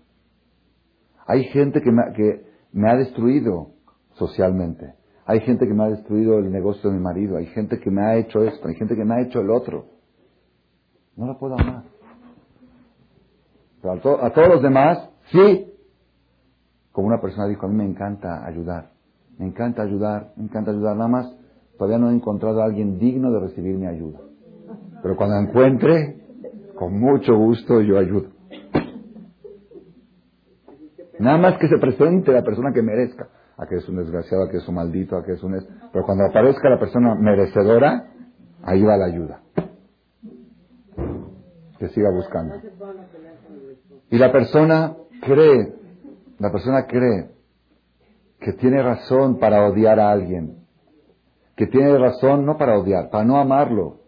Hay 1.26 1.44
gente 1.44 1.80
que 1.80 1.90
me, 1.90 2.02
que 2.14 2.46
me 2.72 2.90
ha 2.90 2.96
destruido 2.96 3.73
socialmente. 4.14 4.94
Hay 5.26 5.40
gente 5.40 5.66
que 5.66 5.72
me 5.72 5.84
ha 5.84 5.88
destruido 5.88 6.38
el 6.38 6.50
negocio 6.50 6.90
de 6.90 6.96
mi 6.96 7.02
marido, 7.02 7.36
hay 7.36 7.46
gente 7.46 7.78
que 7.80 7.90
me 7.90 8.02
ha 8.02 8.16
hecho 8.16 8.42
esto, 8.44 8.68
hay 8.68 8.74
gente 8.74 8.94
que 8.94 9.04
me 9.04 9.14
ha 9.14 9.20
hecho 9.20 9.40
el 9.40 9.50
otro. 9.50 9.86
No 11.16 11.26
la 11.26 11.38
puedo 11.38 11.54
amar. 11.54 11.84
Pero 13.80 13.92
a, 14.22 14.30
todos 14.30 14.48
los 14.48 14.62
demás, 14.62 15.10
sí. 15.30 15.70
Como 16.92 17.08
una 17.08 17.20
persona 17.20 17.46
dijo, 17.46 17.66
a 17.66 17.68
mí 17.68 17.74
me 17.74 17.84
encanta 17.84 18.44
ayudar. 18.46 18.90
Me 19.38 19.46
encanta 19.46 19.82
ayudar, 19.82 20.32
me 20.36 20.44
encanta 20.44 20.70
ayudar. 20.70 20.96
Nada 20.96 21.08
más, 21.08 21.36
todavía 21.78 21.98
no 21.98 22.10
he 22.10 22.14
encontrado 22.14 22.62
a 22.62 22.66
alguien 22.66 22.98
digno 22.98 23.32
de 23.32 23.40
recibir 23.40 23.76
mi 23.76 23.86
ayuda. 23.86 24.20
Pero 25.02 25.16
cuando 25.16 25.36
encuentre, 25.36 26.22
con 26.76 26.98
mucho 26.98 27.36
gusto 27.36 27.80
yo 27.80 27.98
ayudo. 27.98 28.28
Nada 31.18 31.38
más 31.38 31.58
que 31.58 31.68
se 31.68 31.78
presente 31.78 32.32
la 32.32 32.42
persona 32.42 32.72
que 32.72 32.82
merezca 32.82 33.28
a 33.56 33.66
que 33.66 33.76
es 33.76 33.88
un 33.88 33.96
desgraciado, 33.96 34.44
a 34.44 34.50
que 34.50 34.58
es 34.58 34.68
un 34.68 34.74
maldito, 34.74 35.16
a 35.16 35.24
que 35.24 35.32
es 35.32 35.42
un... 35.42 35.52
Pero 35.92 36.04
cuando 36.04 36.24
aparezca 36.24 36.68
la 36.68 36.78
persona 36.78 37.14
merecedora, 37.14 38.10
ahí 38.62 38.82
va 38.82 38.96
la 38.96 39.06
ayuda. 39.06 39.40
Que 41.78 41.88
siga 41.88 42.10
buscando. 42.10 42.56
Y 44.10 44.18
la 44.18 44.32
persona 44.32 44.96
cree, 45.22 45.74
la 46.38 46.50
persona 46.50 46.86
cree 46.86 47.30
que 48.40 48.52
tiene 48.54 48.82
razón 48.82 49.38
para 49.38 49.66
odiar 49.68 50.00
a 50.00 50.10
alguien. 50.10 50.64
Que 51.56 51.66
tiene 51.66 51.96
razón 51.96 52.44
no 52.44 52.56
para 52.58 52.78
odiar, 52.78 53.10
para 53.10 53.24
no 53.24 53.38
amarlo. 53.38 54.00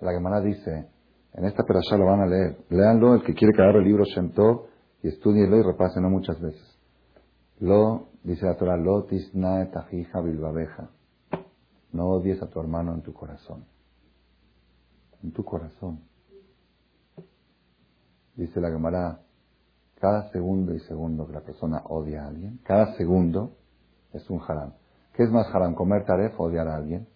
La 0.00 0.12
Gemara 0.12 0.40
dice, 0.40 0.88
en 1.34 1.44
esta 1.44 1.64
perashá 1.64 1.96
lo 1.96 2.06
van 2.06 2.20
a 2.20 2.26
leer. 2.26 2.56
Léanlo, 2.70 3.14
el 3.14 3.22
que 3.22 3.34
quiere 3.34 3.54
que 3.54 3.62
el 3.62 3.84
libro 3.84 4.04
Shemtov 4.04 4.66
y 5.02 5.08
estudienlo 5.08 5.58
y 5.58 5.62
repásenlo 5.62 6.08
muchas 6.08 6.40
veces. 6.40 6.73
Lo, 7.60 8.08
dice 8.22 8.46
la 8.46 8.56
Torah, 8.56 8.76
lo 8.76 9.04
tisnae 9.04 9.66
tajija 9.66 10.20
bilbabeja. 10.20 10.90
No 11.92 12.08
odies 12.08 12.42
a 12.42 12.48
tu 12.48 12.60
hermano 12.60 12.94
en 12.94 13.02
tu 13.02 13.12
corazón. 13.12 13.64
En 15.22 15.32
tu 15.32 15.44
corazón. 15.44 16.00
Dice 18.34 18.60
la 18.60 18.70
Gemara, 18.70 19.20
cada 20.00 20.30
segundo 20.32 20.74
y 20.74 20.80
segundo 20.80 21.26
que 21.26 21.32
la 21.32 21.42
persona 21.42 21.82
odia 21.88 22.24
a 22.24 22.28
alguien, 22.28 22.58
cada 22.64 22.96
segundo 22.96 23.56
es 24.12 24.28
un 24.28 24.40
haram. 24.46 24.74
¿Qué 25.14 25.22
es 25.22 25.30
más 25.30 25.46
haram, 25.54 25.74
comer 25.74 26.04
taref 26.04 26.38
o 26.40 26.44
odiar 26.44 26.66
a 26.66 26.76
alguien? 26.76 27.06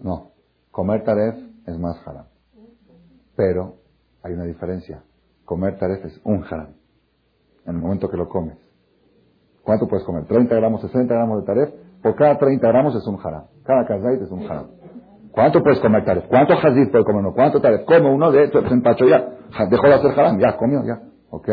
No, 0.00 0.30
comer 0.70 1.02
taref 1.02 1.34
es 1.66 1.76
más 1.78 1.96
haram. 2.06 2.26
Pero 3.34 3.78
hay 4.22 4.34
una 4.34 4.44
diferencia. 4.44 5.02
Comer 5.44 5.76
taref 5.78 6.04
es 6.04 6.20
un 6.24 6.44
haram. 6.44 6.74
En 7.66 7.74
el 7.74 7.82
momento 7.82 8.08
que 8.08 8.16
lo 8.16 8.28
comes. 8.28 8.67
¿Cuánto 9.68 9.86
puedes 9.86 10.02
comer? 10.06 10.24
30 10.24 10.56
gramos, 10.56 10.80
60 10.80 11.12
gramos 11.12 11.40
de 11.40 11.46
taref. 11.46 11.68
Por 12.02 12.14
cada 12.14 12.38
30 12.38 12.66
gramos 12.68 12.96
es 12.96 13.06
un 13.06 13.18
haram. 13.22 13.44
Cada 13.64 13.84
kazait 13.84 14.22
es 14.22 14.30
un 14.30 14.50
haram. 14.50 14.68
¿Cuánto 15.30 15.62
puedes 15.62 15.78
comer 15.80 16.06
taref? 16.06 16.24
¿Cuánto 16.26 16.54
hazit 16.54 16.90
puede 16.90 17.04
comer 17.04 17.20
uno? 17.20 17.34
¿Cuánto 17.34 17.60
taref? 17.60 17.84
Come 17.84 18.10
uno 18.10 18.32
de 18.32 18.44
estos, 18.44 18.66
se 18.66 18.72
empachó 18.72 19.04
ya. 19.04 19.28
Dejó 19.68 19.86
de 19.88 19.92
hacer 19.92 20.18
haram, 20.18 20.38
ya 20.38 20.56
comió, 20.56 20.82
ya. 20.86 21.02
¿Ok? 21.28 21.48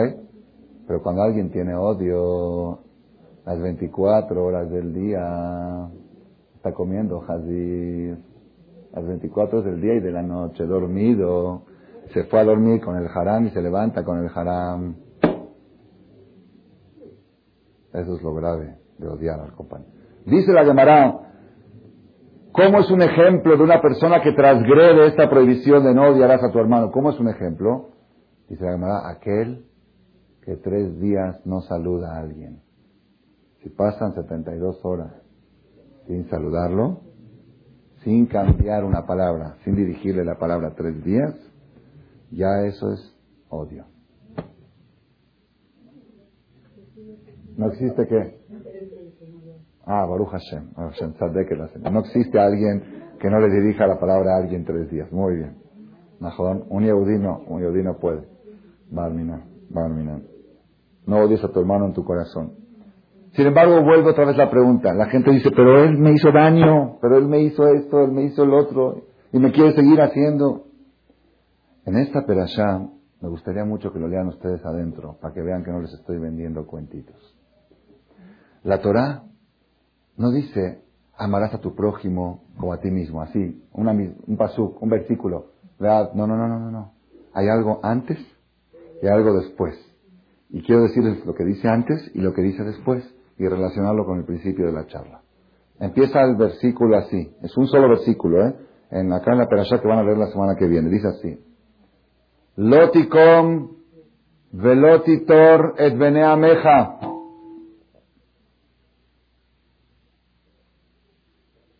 Pero 0.87 1.03
cuando 1.03 1.23
alguien 1.23 1.51
tiene 1.51 1.75
odio, 1.75 2.79
las 3.45 3.59
24 3.59 4.45
horas 4.45 4.69
del 4.69 4.93
día, 4.93 5.89
está 6.55 6.71
comiendo 6.71 7.21
hazit. 7.27 8.17
Las 8.93 9.05
24 9.05 9.59
horas 9.59 9.71
del 9.71 9.81
día 9.81 9.95
y 9.95 9.99
de 9.99 10.11
la 10.13 10.21
noche, 10.21 10.65
dormido. 10.65 11.63
Se 12.13 12.23
fue 12.23 12.39
a 12.39 12.45
dormir 12.45 12.79
con 12.79 12.95
el 12.95 13.09
haram 13.13 13.47
y 13.47 13.49
se 13.49 13.61
levanta 13.61 14.05
con 14.05 14.23
el 14.23 14.31
haram. 14.33 15.04
Eso 17.95 18.15
es 18.15 18.21
lo 18.21 18.33
grave 18.33 18.77
de 18.97 19.07
odiar 19.07 19.39
al 19.39 19.53
compañero. 19.53 19.91
Dice 20.25 20.51
la 20.51 20.65
Gemara, 20.65 21.19
¿cómo 22.51 22.79
es 22.79 22.91
un 22.91 23.01
ejemplo 23.01 23.55
de 23.55 23.63
una 23.63 23.81
persona 23.81 24.21
que 24.21 24.33
transgrede 24.33 25.07
esta 25.07 25.29
prohibición 25.29 25.83
de 25.83 25.93
no 25.93 26.09
odiarás 26.09 26.43
a 26.43 26.51
tu 26.51 26.59
hermano? 26.59 26.91
¿Cómo 26.91 27.11
es 27.11 27.19
un 27.19 27.29
ejemplo? 27.29 27.91
Dice 28.49 28.63
la 28.65 28.71
Gemara, 28.71 29.09
aquel 29.09 29.65
que 30.43 30.57
tres 30.57 30.99
días 30.99 31.45
no 31.45 31.61
saluda 31.61 32.15
a 32.15 32.19
alguien. 32.19 32.61
Si 33.63 33.69
pasan 33.69 34.13
72 34.13 34.83
horas 34.83 35.13
sin 36.05 36.27
saludarlo, 36.29 37.01
sin 38.03 38.27
cambiar 38.27 38.83
una 38.83 39.07
palabra, 39.07 39.55
sin 39.63 39.75
dirigirle 39.75 40.23
la 40.23 40.37
palabra 40.37 40.75
tres 40.75 41.03
días, 41.03 41.33
ya 42.29 42.61
eso 42.65 42.93
es 42.93 43.15
odio. 43.49 43.85
¿No 47.57 47.67
existe 47.67 48.07
qué? 48.07 48.39
Ah, 49.85 50.05
Baruch 50.05 50.29
Hashem. 50.29 50.71
No 51.91 51.99
existe 51.99 52.39
alguien 52.39 52.83
que 53.19 53.29
no 53.29 53.39
le 53.39 53.49
dirija 53.49 53.87
la 53.87 53.99
palabra 53.99 54.35
a 54.35 54.37
alguien 54.43 54.65
tres 54.65 54.89
días. 54.89 55.11
Muy 55.11 55.35
bien. 55.37 55.57
Un 56.69 56.83
yehudí 56.83 57.19
no, 57.19 57.41
un 57.47 57.61
yehudí 57.61 57.83
no 57.83 57.97
puede. 57.97 58.27
Barminan, 58.89 59.43
barminan. 59.69 60.23
No 61.05 61.17
odies 61.19 61.43
a 61.43 61.51
tu 61.51 61.59
hermano 61.59 61.85
en 61.85 61.93
tu 61.93 62.03
corazón. 62.03 62.53
Sin 63.33 63.47
embargo, 63.47 63.83
vuelvo 63.83 64.09
otra 64.11 64.25
vez 64.25 64.37
la 64.37 64.49
pregunta. 64.49 64.93
La 64.93 65.07
gente 65.07 65.31
dice, 65.31 65.51
pero 65.51 65.83
él 65.83 65.97
me 65.97 66.13
hizo 66.13 66.31
daño, 66.31 66.97
pero 67.01 67.17
él 67.17 67.27
me 67.27 67.41
hizo 67.41 67.67
esto, 67.67 68.05
él 68.05 68.11
me 68.11 68.23
hizo 68.23 68.43
el 68.43 68.53
otro, 68.53 69.03
y 69.33 69.39
me 69.39 69.51
quiere 69.51 69.73
seguir 69.73 70.01
haciendo. 70.01 70.67
En 71.85 71.97
esta 71.97 72.25
perashá, 72.25 72.79
me 73.21 73.29
gustaría 73.29 73.65
mucho 73.65 73.91
que 73.91 73.99
lo 73.99 74.07
lean 74.07 74.27
ustedes 74.27 74.65
adentro, 74.65 75.17
para 75.21 75.33
que 75.33 75.41
vean 75.41 75.63
que 75.63 75.71
no 75.71 75.81
les 75.81 75.93
estoy 75.93 76.17
vendiendo 76.17 76.65
cuentitos. 76.65 77.34
La 78.65 78.81
Torah 78.81 79.21
no 80.17 80.31
dice, 80.31 80.81
amarás 81.15 81.53
a 81.53 81.61
tu 81.61 81.75
prójimo 81.75 82.45
como 82.57 82.73
a 82.73 82.79
ti 82.79 82.89
mismo, 82.89 83.21
así, 83.21 83.63
un 83.73 84.37
pasuk, 84.37 84.81
un 84.81 84.89
versículo. 84.89 85.51
No, 85.77 86.09
no, 86.15 86.25
no, 86.25 86.47
no, 86.47 86.59
no, 86.59 86.71
no. 86.71 86.91
Hay 87.35 87.47
algo 87.47 87.79
antes 87.83 88.17
y 89.03 89.07
algo 89.07 89.37
después. 89.37 89.75
Y 90.49 90.63
quiero 90.63 90.81
decirles 90.81 91.23
lo 91.27 91.35
que 91.35 91.45
dice 91.45 91.67
antes 91.67 92.09
y 92.15 92.21
lo 92.21 92.33
que 92.33 92.41
dice 92.41 92.63
después 92.63 93.03
y 93.37 93.47
relacionarlo 93.47 94.03
con 94.03 94.17
el 94.17 94.25
principio 94.25 94.65
de 94.65 94.71
la 94.71 94.87
charla. 94.87 95.21
Empieza 95.79 96.23
el 96.23 96.35
versículo 96.35 96.97
así, 96.97 97.35
es 97.43 97.55
un 97.57 97.67
solo 97.67 97.87
versículo, 97.89 98.47
¿eh? 98.47 98.55
En, 98.89 99.13
acá 99.13 99.33
en 99.33 99.39
la 99.39 99.47
perashá 99.47 99.79
que 99.79 99.87
van 99.87 99.99
a 99.99 100.03
ver 100.03 100.17
la 100.17 100.31
semana 100.31 100.55
que 100.55 100.65
viene, 100.65 100.89
dice 100.89 101.07
así. 101.07 101.39
Loticom 102.55 103.73
velotitor 104.53 105.75
et. 105.77 107.14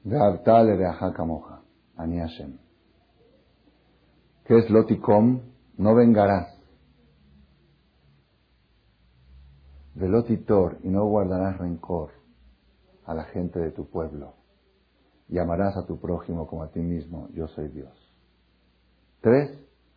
Ve'artale 0.06 0.78
moja. 1.26 1.62
Ani 1.97 2.20
Hashem. 2.20 2.58
¿Qué 4.45 4.58
es 4.58 4.70
loticom? 4.70 5.41
No 5.78 5.95
vengarás. 5.95 6.56
Velotitor, 9.95 10.78
y 10.84 10.89
no 10.89 11.06
guardarás 11.06 11.58
rencor 11.58 12.12
a 13.06 13.14
la 13.14 13.24
gente 13.26 13.60
de 13.60 13.72
tu 13.72 13.89
pueblo. 13.89 14.34
Y 15.30 15.39
amarás 15.39 15.76
a 15.78 15.86
tu 15.86 15.99
prójimo 15.99 16.47
como 16.47 16.64
a 16.64 16.70
ti 16.70 16.82
mismo. 16.82 17.30
Yo 17.34 17.47
soy 17.47 17.70
Dios. 17.70 17.93
Tres 19.22 19.49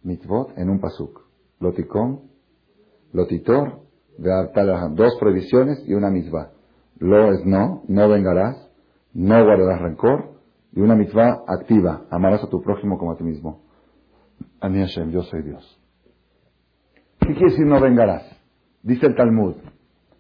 mitzvot 0.03 0.57
en 0.57 0.71
un 0.71 0.81
pasuk. 0.81 1.21
Loticom, 1.61 2.21
lotitor, 3.13 3.81
dos 4.17 5.17
prohibiciones 5.19 5.83
y 5.87 5.95
una 5.95 6.11
mitzvah. 6.11 6.53
Lo 6.99 7.33
es 7.33 7.45
no, 7.45 7.83
no 7.89 8.09
vengarás, 8.09 8.68
no 9.19 9.45
guardarás 9.45 9.81
rencor, 9.81 10.31
y 10.73 10.81
una 10.81 10.95
mitzvah 10.95 11.43
activa, 11.47 12.03
amarás 12.11 12.45
a 12.45 12.49
tu 12.49 12.63
prójimo 12.63 12.99
como 12.99 13.13
a 13.13 13.17
ti 13.17 13.25
mismo. 13.25 13.63
Ani 14.61 14.79
Hashem, 14.79 15.11
yo 15.11 15.23
soy 15.23 15.43
Dios. 15.43 15.81
¿Qué 17.21 17.35
quiere 17.35 17.51
decir 17.51 17.67
no 17.67 17.81
vengarás? 17.81 18.23
Dice 18.83 19.07
el 19.07 19.17
Talmud, 19.17 19.57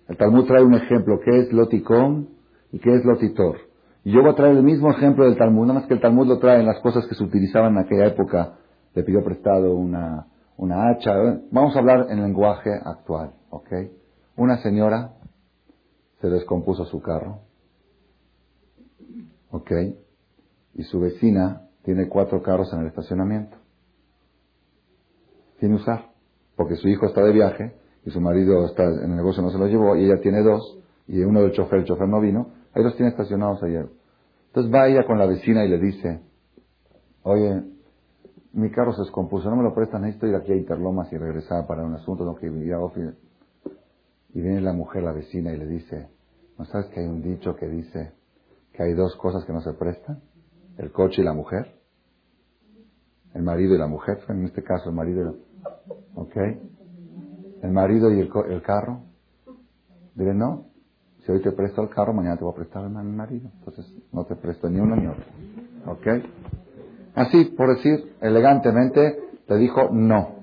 el 0.09 0.16
Talmud 0.16 0.46
trae 0.46 0.64
un 0.64 0.74
ejemplo, 0.74 1.20
¿qué 1.24 1.38
es 1.38 1.53
loticom 1.53 2.26
y 2.72 2.80
qué 2.80 2.96
es 2.96 3.05
lotitor? 3.05 3.59
Y 4.03 4.11
yo 4.11 4.20
voy 4.22 4.30
a 4.30 4.34
traer 4.34 4.57
el 4.57 4.64
mismo 4.64 4.90
ejemplo 4.90 5.26
del 5.26 5.36
Talmud, 5.36 5.66
nada 5.66 5.80
más 5.80 5.88
que 5.88 5.94
el 5.94 6.01
Talmud 6.01 6.26
lo 6.26 6.38
trae 6.40 6.59
en 6.59 6.66
las 6.66 6.80
cosas 6.80 7.07
que 7.07 7.14
se 7.14 7.22
utilizaban 7.22 7.74
en 7.74 7.78
aquella 7.78 8.07
época. 8.07 8.55
Le 8.94 9.05
pidió 9.05 9.22
prestado 9.22 9.76
una, 9.76 10.26
una 10.57 10.88
hacha. 10.88 11.12
Vamos 11.53 11.76
a 11.76 11.78
hablar 11.78 12.07
en 12.11 12.20
lenguaje 12.20 12.70
actual, 12.84 13.30
¿ok? 13.51 13.68
Una 14.36 14.57
señora 14.59 15.12
se 16.20 16.28
descompuso 16.28 16.84
su 16.86 17.01
carro, 17.01 17.42
¿ok? 19.51 19.72
Y 20.74 20.82
su 20.84 21.01
vecina 21.01 21.68
tiene 21.82 22.09
cuatro 22.09 22.42
carros 22.42 22.72
en 22.72 22.80
el 22.80 22.86
estacionamiento. 22.88 23.57
Sin 25.61 25.74
usar, 25.74 26.11
porque 26.57 26.76
su 26.76 26.88
hijo 26.88 27.07
está 27.07 27.22
de 27.22 27.32
viaje 27.32 27.74
y 28.05 28.11
su 28.11 28.20
marido 28.20 28.66
está 28.66 28.84
en 28.84 29.11
el 29.11 29.16
negocio, 29.16 29.42
no 29.42 29.51
se 29.51 29.59
lo 29.59 29.66
llevó, 29.66 29.96
y 29.96 30.05
ella 30.05 30.20
tiene 30.20 30.42
dos, 30.42 30.78
y 31.07 31.20
uno 31.22 31.42
del 31.42 31.53
chofer, 31.53 31.80
el 31.80 31.84
chofer 31.84 32.09
no 32.09 32.20
vino, 32.20 32.51
ahí 32.74 32.82
los 32.82 32.94
tiene 32.96 33.11
estacionados 33.11 33.62
ayer. 33.62 33.88
Entonces 34.49 34.72
va 34.72 34.88
ella 34.88 35.05
con 35.07 35.18
la 35.18 35.26
vecina 35.26 35.64
y 35.64 35.68
le 35.68 35.78
dice, 35.78 36.20
oye, 37.22 37.62
mi 38.53 38.70
carro 38.70 38.92
se 38.92 39.03
descompuso, 39.03 39.51
no 39.51 39.57
me 39.57 39.62
lo 39.62 39.74
prestan, 39.74 40.03
necesito 40.03 40.26
ir 40.26 40.34
aquí 40.34 40.53
a 40.53 40.57
Interlomas 40.57 41.12
y 41.12 41.18
regresar 41.18 41.66
para 41.66 41.84
un 41.84 41.94
asunto, 41.94 42.24
no 42.24 42.34
que 42.34 42.46
ir 42.46 42.74
a 42.74 42.80
Y 44.34 44.40
viene 44.40 44.61
la 44.61 44.72
mujer, 44.72 45.03
la 45.03 45.12
vecina, 45.12 45.53
y 45.53 45.59
le 45.59 45.66
dice, 45.66 46.09
¿no 46.59 46.64
sabes 46.64 46.86
que 46.88 47.01
hay 47.01 47.07
un 47.07 47.22
dicho 47.22 47.55
que 47.57 47.68
dice 47.68 48.17
que 48.78 48.84
hay 48.84 48.94
dos 48.94 49.16
cosas 49.16 49.44
que 49.44 49.52
no 49.52 49.60
se 49.60 49.72
prestan? 49.72 50.20
El 50.76 50.92
coche 50.92 51.20
y 51.20 51.24
la 51.24 51.32
mujer. 51.32 51.74
El 53.34 53.42
marido 53.42 53.74
y 53.74 53.78
la 53.78 53.88
mujer, 53.88 54.20
en 54.28 54.44
este 54.44 54.62
caso 54.62 54.90
el 54.90 54.94
marido 54.94 55.20
y 55.20 55.24
la... 55.24 55.32
¿Ok? 56.14 56.36
el 57.60 57.72
marido 57.72 58.12
y 58.12 58.20
el, 58.20 58.62
carro. 58.62 59.00
Dile, 60.14 60.32
no, 60.32 60.66
si 61.26 61.32
hoy 61.32 61.42
te 61.42 61.50
presto 61.50 61.82
el 61.82 61.88
carro, 61.88 62.12
mañana 62.12 62.36
te 62.36 62.44
voy 62.44 62.52
a 62.52 62.56
prestar 62.56 62.88
mi 62.88 63.16
marido. 63.16 63.50
Entonces 63.58 63.92
no 64.12 64.24
te 64.26 64.36
presto 64.36 64.70
ni 64.70 64.78
uno 64.78 64.94
ni 64.94 65.08
otro. 65.08 65.24
¿Ok? 65.86 66.06
Así, 67.16 67.46
por 67.56 67.74
decir 67.74 68.14
elegantemente, 68.20 69.18
te 69.48 69.56
dijo 69.56 69.88
no. 69.90 70.36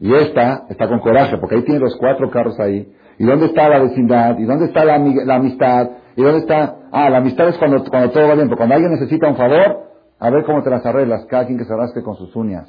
Y 0.00 0.14
esta 0.14 0.64
está 0.70 0.88
con 0.88 1.00
coraje, 1.00 1.36
porque 1.36 1.56
ahí 1.56 1.64
tiene 1.64 1.80
los 1.80 1.94
cuatro 1.96 2.30
carros 2.30 2.58
ahí. 2.58 2.90
¿Y 3.18 3.26
dónde 3.26 3.46
está 3.46 3.68
la 3.68 3.80
vecindad? 3.80 4.38
¿Y 4.38 4.44
dónde 4.44 4.64
está 4.64 4.82
la, 4.82 4.94
amistad? 4.94 5.90
¿Y 6.16 6.22
dónde 6.22 6.40
está? 6.40 6.76
Ah, 6.90 7.10
la 7.10 7.18
amistad 7.18 7.48
es 7.48 7.58
cuando, 7.58 7.84
cuando 7.84 8.10
todo 8.10 8.26
va 8.26 8.34
bien, 8.34 8.48
pero 8.48 8.56
cuando 8.56 8.74
alguien 8.74 8.92
necesita 8.92 9.28
un 9.28 9.36
favor, 9.36 9.86
a 10.18 10.30
ver 10.30 10.44
cómo 10.44 10.62
te 10.62 10.70
las 10.70 10.84
arreglas, 10.84 11.26
cada 11.26 11.46
quien 11.46 11.58
que 11.58 11.64
se 11.64 11.76
rasque 11.76 12.02
con 12.02 12.16
sus 12.16 12.34
uñas. 12.34 12.68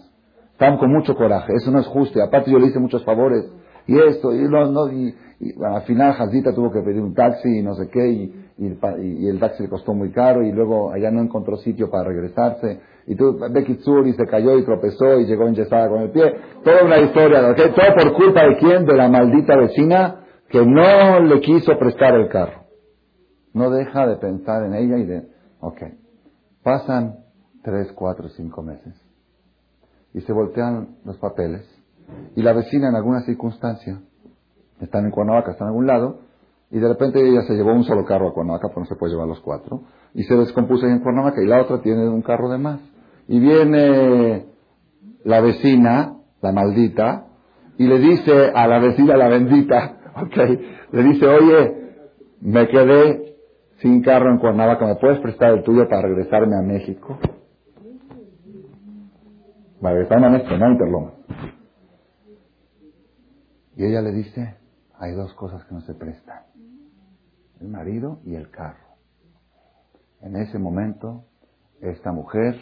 Están 0.51 0.77
con 0.77 0.91
mucho 0.91 1.15
coraje, 1.15 1.53
eso 1.55 1.71
no 1.71 1.79
es 1.79 1.87
justo. 1.87 2.19
Y 2.19 2.21
aparte 2.21 2.51
yo 2.51 2.59
le 2.59 2.67
hice 2.67 2.79
muchos 2.79 3.03
favores 3.05 3.49
y 3.87 3.97
esto, 3.97 4.33
y, 4.33 4.41
no, 4.49 4.69
no, 4.69 4.91
y, 4.91 5.15
al 5.63 5.81
final 5.83 6.13
Hazita 6.19 6.53
tuvo 6.53 6.71
que 6.71 6.81
pedir 6.81 7.01
un 7.01 7.13
taxi 7.13 7.59
y 7.59 7.63
no 7.63 7.73
sé 7.75 7.87
qué, 7.89 8.05
y, 8.05 8.33
y, 8.57 9.27
el 9.27 9.39
taxi 9.39 9.63
le 9.63 9.69
costó 9.69 9.93
muy 9.93 10.11
caro, 10.11 10.43
y 10.43 10.51
luego 10.51 10.91
allá 10.91 11.09
no 11.09 11.21
encontró 11.21 11.55
sitio 11.57 11.89
para 11.89 12.09
regresarse, 12.09 12.81
y 13.05 13.15
tú, 13.15 13.39
Becky 13.49 13.79
y 14.05 14.13
se 14.13 14.25
cayó 14.25 14.57
y 14.57 14.65
tropezó 14.65 15.21
y 15.21 15.25
llegó 15.25 15.47
enyesada 15.47 15.87
con 15.87 16.01
el 16.01 16.11
pie. 16.11 16.23
Toda 16.61 16.83
una 16.83 16.97
historia, 16.97 17.55
Todo 17.55 17.73
por 17.95 18.13
culpa 18.13 18.43
de 18.43 18.57
quién? 18.57 18.85
De 18.85 18.97
la 18.97 19.07
maldita 19.07 19.55
vecina 19.55 20.25
que 20.49 20.65
no 20.65 21.21
le 21.21 21.39
quiso 21.39 21.77
prestar 21.79 22.15
el 22.15 22.27
carro. 22.27 22.66
No 23.57 23.71
deja 23.71 24.05
de 24.05 24.17
pensar 24.17 24.63
en 24.63 24.75
ella 24.75 24.97
y 24.97 25.05
de, 25.05 25.27
ok. 25.59 25.81
Pasan 26.63 27.17
tres, 27.63 27.91
cuatro, 27.93 28.29
cinco 28.29 28.61
meses. 28.61 28.93
Y 30.13 30.21
se 30.21 30.31
voltean 30.31 30.97
los 31.03 31.17
papeles 31.17 31.65
y 32.35 32.41
la 32.41 32.53
vecina 32.53 32.89
en 32.89 32.95
alguna 32.95 33.21
circunstancia, 33.21 33.99
están 34.79 35.05
en 35.05 35.11
Cuernavaca, 35.11 35.51
está 35.51 35.63
en 35.63 35.69
algún 35.69 35.87
lado, 35.87 36.19
y 36.69 36.79
de 36.79 36.87
repente 36.87 37.19
ella 37.19 37.41
se 37.41 37.53
llevó 37.53 37.73
un 37.73 37.83
solo 37.83 38.05
carro 38.05 38.29
a 38.29 38.33
Cuernavaca, 38.33 38.67
porque 38.67 38.81
no 38.81 38.85
se 38.85 38.95
puede 38.95 39.13
llevar 39.13 39.27
los 39.27 39.39
cuatro, 39.39 39.81
y 40.13 40.23
se 40.23 40.35
descompuso 40.35 40.85
ahí 40.85 40.91
en 40.91 40.99
Cuernavaca, 40.99 41.41
y 41.41 41.47
la 41.47 41.61
otra 41.61 41.81
tiene 41.81 42.07
un 42.07 42.21
carro 42.21 42.49
de 42.49 42.57
más. 42.57 42.79
Y 43.27 43.39
viene 43.39 44.45
la 45.23 45.41
vecina, 45.41 46.15
la 46.41 46.51
maldita, 46.51 47.25
y 47.77 47.87
le 47.87 47.99
dice 47.99 48.51
a 48.53 48.67
la 48.67 48.79
vecina, 48.79 49.17
la 49.17 49.29
bendita, 49.29 49.97
ok, 50.21 50.37
le 50.91 51.03
dice, 51.03 51.27
oye, 51.27 51.93
me 52.41 52.67
quedé 52.67 53.36
sin 53.81 54.01
carro 54.01 54.31
en 54.31 54.39
Cuernavaca, 54.39 54.85
¿me 54.85 54.95
puedes 54.95 55.19
prestar 55.19 55.53
el 55.53 55.63
tuyo 55.63 55.87
para 55.87 56.03
regresarme 56.03 56.55
a 56.57 56.61
México? 56.61 57.17
Para 59.81 59.95
regresarme 59.95 60.27
a 60.27 60.29
México, 60.29 60.57
no 60.57 60.71
Interloma. 60.71 61.13
Y 63.75 63.85
ella 63.85 64.01
le 64.01 64.11
dice, 64.11 64.55
hay 64.97 65.13
dos 65.13 65.33
cosas 65.35 65.63
que 65.65 65.75
no 65.75 65.81
se 65.81 65.93
prestan, 65.93 66.43
el 67.61 67.67
marido 67.67 68.19
y 68.25 68.33
el 68.35 68.49
carro. 68.49 68.87
En 70.21 70.35
ese 70.35 70.57
momento, 70.57 71.25
esta 71.79 72.11
mujer 72.11 72.55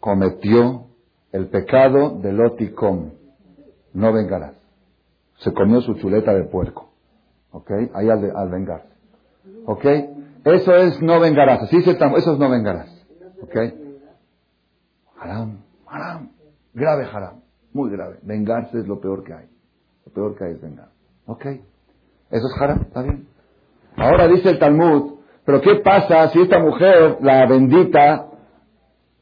cometió 0.00 0.86
el 1.32 1.48
pecado 1.48 2.18
del 2.18 2.40
oticom, 2.40 3.10
no 3.92 4.12
vengarás. 4.12 4.54
Se 5.38 5.52
comió 5.52 5.82
su 5.82 5.94
chuleta 5.94 6.32
de 6.32 6.44
puerco. 6.44 6.90
¿Ok? 7.50 7.70
Ahí 7.94 8.08
al, 8.08 8.34
al 8.34 8.50
vengarse. 8.50 8.95
¿Ok? 9.66 9.84
Eso 10.44 10.74
es 10.76 11.02
no 11.02 11.20
vengarás. 11.20 11.62
Así 11.62 11.76
dice 11.76 11.90
eso 11.90 12.32
es 12.32 12.38
no 12.38 12.48
vengarás. 12.48 12.88
¿Ok? 13.42 13.56
Haram, 15.18 15.58
haram. 15.86 16.30
Grave 16.72 17.06
haram. 17.12 17.40
Muy 17.72 17.90
grave. 17.90 18.18
Vengarse 18.22 18.78
es 18.78 18.86
lo 18.86 19.00
peor 19.00 19.24
que 19.24 19.34
hay. 19.34 19.46
Lo 20.06 20.12
peor 20.12 20.36
que 20.36 20.44
hay 20.44 20.52
es 20.52 20.60
vengar. 20.60 20.88
¿Ok? 21.26 21.44
Eso 21.46 22.46
es 22.46 22.60
haram, 22.60 22.82
¿está 22.82 23.02
bien? 23.02 23.26
Ahora 23.96 24.28
dice 24.28 24.50
el 24.50 24.58
Talmud, 24.58 25.14
pero 25.44 25.60
¿qué 25.60 25.76
pasa 25.76 26.28
si 26.28 26.40
esta 26.40 26.58
mujer, 26.58 27.18
la 27.22 27.46
bendita, 27.46 28.26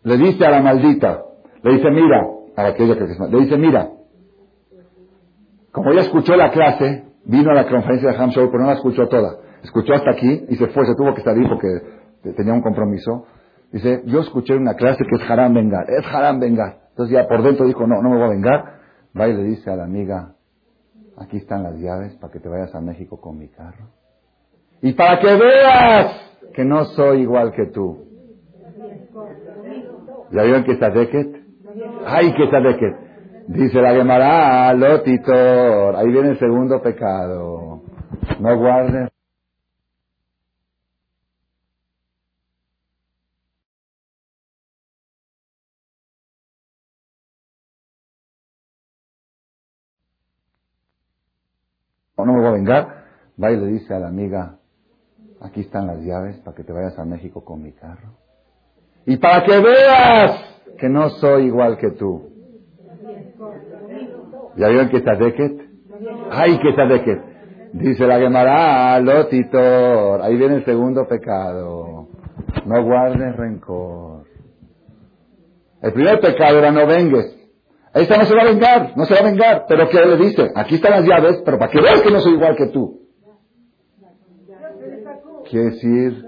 le 0.02 0.16
dice 0.18 0.44
a 0.44 0.50
la 0.50 0.60
maldita, 0.60 1.22
le 1.62 1.74
dice, 1.74 1.90
mira, 1.90 2.26
a 2.56 2.66
aquella 2.66 2.94
que 2.94 3.04
le 3.04 3.40
dice, 3.40 3.56
mira, 3.56 3.90
como 5.70 5.90
ella 5.90 6.02
escuchó 6.02 6.36
la 6.36 6.50
clase, 6.50 7.04
vino 7.24 7.50
a 7.50 7.54
la 7.54 7.68
conferencia 7.68 8.10
de 8.10 8.16
Hamshor, 8.16 8.50
pero 8.50 8.62
no 8.62 8.68
la 8.68 8.74
escuchó 8.74 9.08
toda. 9.08 9.38
Escuchó 9.64 9.94
hasta 9.94 10.10
aquí 10.10 10.44
y 10.48 10.56
se 10.56 10.66
fue, 10.68 10.84
se 10.84 10.94
tuvo 10.94 11.14
que 11.14 11.22
salir 11.22 11.48
porque 11.48 11.68
tenía 12.36 12.52
un 12.52 12.60
compromiso. 12.60 13.26
Dice, 13.72 14.02
yo 14.04 14.20
escuché 14.20 14.54
una 14.54 14.74
clase 14.74 15.04
que 15.08 15.16
es 15.16 15.30
haram 15.30 15.54
vengar, 15.54 15.86
es 15.88 16.06
haram 16.06 16.38
vengar. 16.38 16.80
Entonces 16.90 17.16
ya 17.16 17.26
por 17.26 17.42
dentro 17.42 17.66
dijo, 17.66 17.86
no, 17.86 18.02
no 18.02 18.10
me 18.10 18.16
voy 18.16 18.26
a 18.26 18.28
vengar. 18.28 18.74
Va 19.18 19.26
y 19.26 19.32
le 19.32 19.42
dice 19.44 19.70
a 19.70 19.76
la 19.76 19.84
amiga, 19.84 20.34
aquí 21.16 21.38
están 21.38 21.62
las 21.62 21.76
llaves 21.76 22.14
para 22.16 22.30
que 22.32 22.40
te 22.40 22.48
vayas 22.48 22.74
a 22.74 22.80
México 22.80 23.18
con 23.20 23.38
mi 23.38 23.48
carro. 23.48 23.88
Y 24.82 24.92
para 24.92 25.18
que 25.18 25.34
veas 25.34 26.38
que 26.52 26.64
no 26.64 26.84
soy 26.84 27.22
igual 27.22 27.52
que 27.52 27.66
tú. 27.66 28.04
¿Ya 30.30 30.42
vieron 30.42 30.64
que 30.64 30.72
está 30.72 30.90
Deket? 30.90 31.36
¡Ay, 32.04 32.34
que 32.34 32.44
está 32.44 32.60
Deket! 32.60 32.96
Dice 33.48 33.80
la 33.80 33.94
Gemara, 33.94 34.74
Lotitor. 34.74 35.96
Ahí 35.96 36.08
viene 36.08 36.30
el 36.30 36.38
segundo 36.38 36.82
pecado. 36.82 37.82
No 38.40 38.58
guardes. 38.58 39.13
No 52.16 52.32
me 52.32 52.38
voy 52.38 52.48
a 52.48 52.52
vengar, 52.52 53.04
va 53.42 53.50
y 53.50 53.56
le 53.56 53.66
dice 53.66 53.94
a 53.94 53.98
la 53.98 54.08
amiga, 54.08 54.58
aquí 55.40 55.60
están 55.60 55.86
las 55.86 56.00
llaves 56.00 56.38
para 56.38 56.56
que 56.56 56.62
te 56.62 56.72
vayas 56.72 56.98
a 56.98 57.04
México 57.04 57.44
con 57.44 57.62
mi 57.62 57.72
carro. 57.72 58.16
Y 59.06 59.16
para 59.16 59.44
que 59.44 59.58
veas 59.60 60.54
que 60.78 60.88
no 60.88 61.10
soy 61.10 61.46
igual 61.46 61.76
que 61.76 61.90
tú. 61.90 62.30
¿Ya 64.56 64.68
vieron 64.68 64.88
que 64.88 64.98
está 64.98 65.16
Deket? 65.16 65.60
¡Ay, 66.30 66.58
que 66.58 66.70
está 66.70 66.86
Deket! 66.86 67.34
Dice 67.72 68.06
la 68.06 68.18
Gemara, 68.18 69.00
Lotitor. 69.00 70.22
Ahí 70.22 70.36
viene 70.36 70.56
el 70.56 70.64
segundo 70.64 71.06
pecado. 71.08 72.08
No 72.64 72.84
guardes 72.84 73.36
rencor. 73.36 74.24
El 75.82 75.92
primer 75.92 76.20
pecado 76.20 76.58
era 76.58 76.70
no 76.70 76.86
vengues. 76.86 77.43
Esta 77.94 78.16
no 78.18 78.24
se 78.24 78.34
va 78.34 78.42
a 78.42 78.46
vengar, 78.46 78.96
no 78.96 79.04
se 79.04 79.14
va 79.14 79.20
a 79.20 79.30
vengar. 79.30 79.66
Pero 79.68 79.88
¿qué 79.88 80.04
le 80.04 80.16
dice? 80.16 80.50
Aquí 80.54 80.74
están 80.74 80.92
las 80.92 81.04
llaves, 81.04 81.40
pero 81.44 81.58
para 81.58 81.70
que 81.70 81.80
veas 81.80 82.02
que 82.02 82.10
no 82.10 82.20
soy 82.20 82.34
igual 82.34 82.56
que 82.56 82.66
tú. 82.66 83.00
Quiere 85.48 85.70
decir 85.70 86.24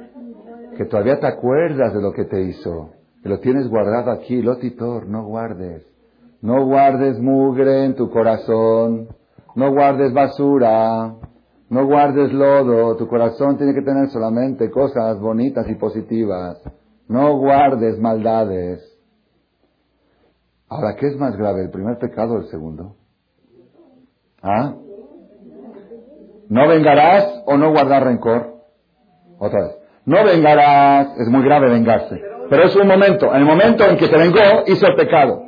que 0.76 0.84
todavía 0.84 1.18
te 1.18 1.26
acuerdas 1.26 1.92
de 1.92 2.00
lo 2.00 2.12
que 2.12 2.24
te 2.24 2.40
hizo. 2.42 2.90
Que 3.22 3.28
lo 3.28 3.40
tienes 3.40 3.68
guardado 3.68 4.12
aquí. 4.12 4.40
Lotitor, 4.42 5.08
no 5.08 5.24
guardes. 5.24 5.84
No 6.40 6.64
guardes 6.64 7.18
mugre 7.18 7.84
en 7.84 7.96
tu 7.96 8.10
corazón. 8.10 9.08
No 9.56 9.72
guardes 9.72 10.12
basura. 10.12 11.14
No 11.68 11.86
guardes 11.86 12.32
lodo. 12.32 12.96
Tu 12.96 13.08
corazón 13.08 13.56
tiene 13.56 13.74
que 13.74 13.82
tener 13.82 14.08
solamente 14.10 14.70
cosas 14.70 15.18
bonitas 15.18 15.68
y 15.68 15.74
positivas. 15.74 16.62
No 17.08 17.36
guardes 17.38 17.98
maldades. 17.98 18.95
Ahora, 20.68 20.96
¿qué 20.96 21.06
es 21.06 21.16
más 21.16 21.36
grave? 21.36 21.62
¿El 21.62 21.70
primer 21.70 21.98
pecado 21.98 22.34
o 22.34 22.38
el 22.38 22.48
segundo? 22.48 22.96
¿Ah? 24.42 24.74
¿No 26.48 26.68
vengarás 26.68 27.42
o 27.46 27.56
no 27.56 27.70
guardar 27.70 28.04
rencor? 28.04 28.54
Otra 29.38 29.60
vez. 29.62 29.76
No 30.04 30.24
vengarás, 30.24 31.18
es 31.18 31.28
muy 31.28 31.44
grave 31.44 31.68
vengarse. 31.68 32.20
Pero 32.48 32.64
es 32.64 32.76
un 32.76 32.86
momento. 32.86 33.32
En 33.32 33.40
el 33.40 33.44
momento 33.44 33.84
en 33.84 33.96
que 33.96 34.06
se 34.06 34.16
vengó, 34.16 34.64
hizo 34.66 34.86
el 34.86 34.94
pecado. 34.94 35.42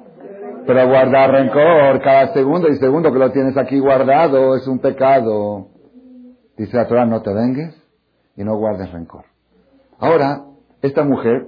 Pero 0.67 0.89
guardar 0.89 1.31
rencor 1.31 2.01
cada 2.03 2.33
segundo 2.33 2.69
y 2.69 2.77
segundo 2.77 3.13
que 3.13 3.19
lo 3.19 3.31
tienes 3.31 3.57
aquí 3.57 3.79
guardado 3.79 4.57
es 4.57 4.67
un 4.67 4.81
pecado. 4.81 5.69
Dice 6.57 6.77
la 6.77 6.87
Torah, 6.87 7.07
no 7.07 7.23
te 7.23 7.33
vengues 7.33 7.75
y 8.37 8.45
no 8.45 8.57
guardes 8.57 8.91
rencor. 8.93 9.25
Ahora, 9.99 10.43
esta 10.83 11.05
mujer 11.05 11.47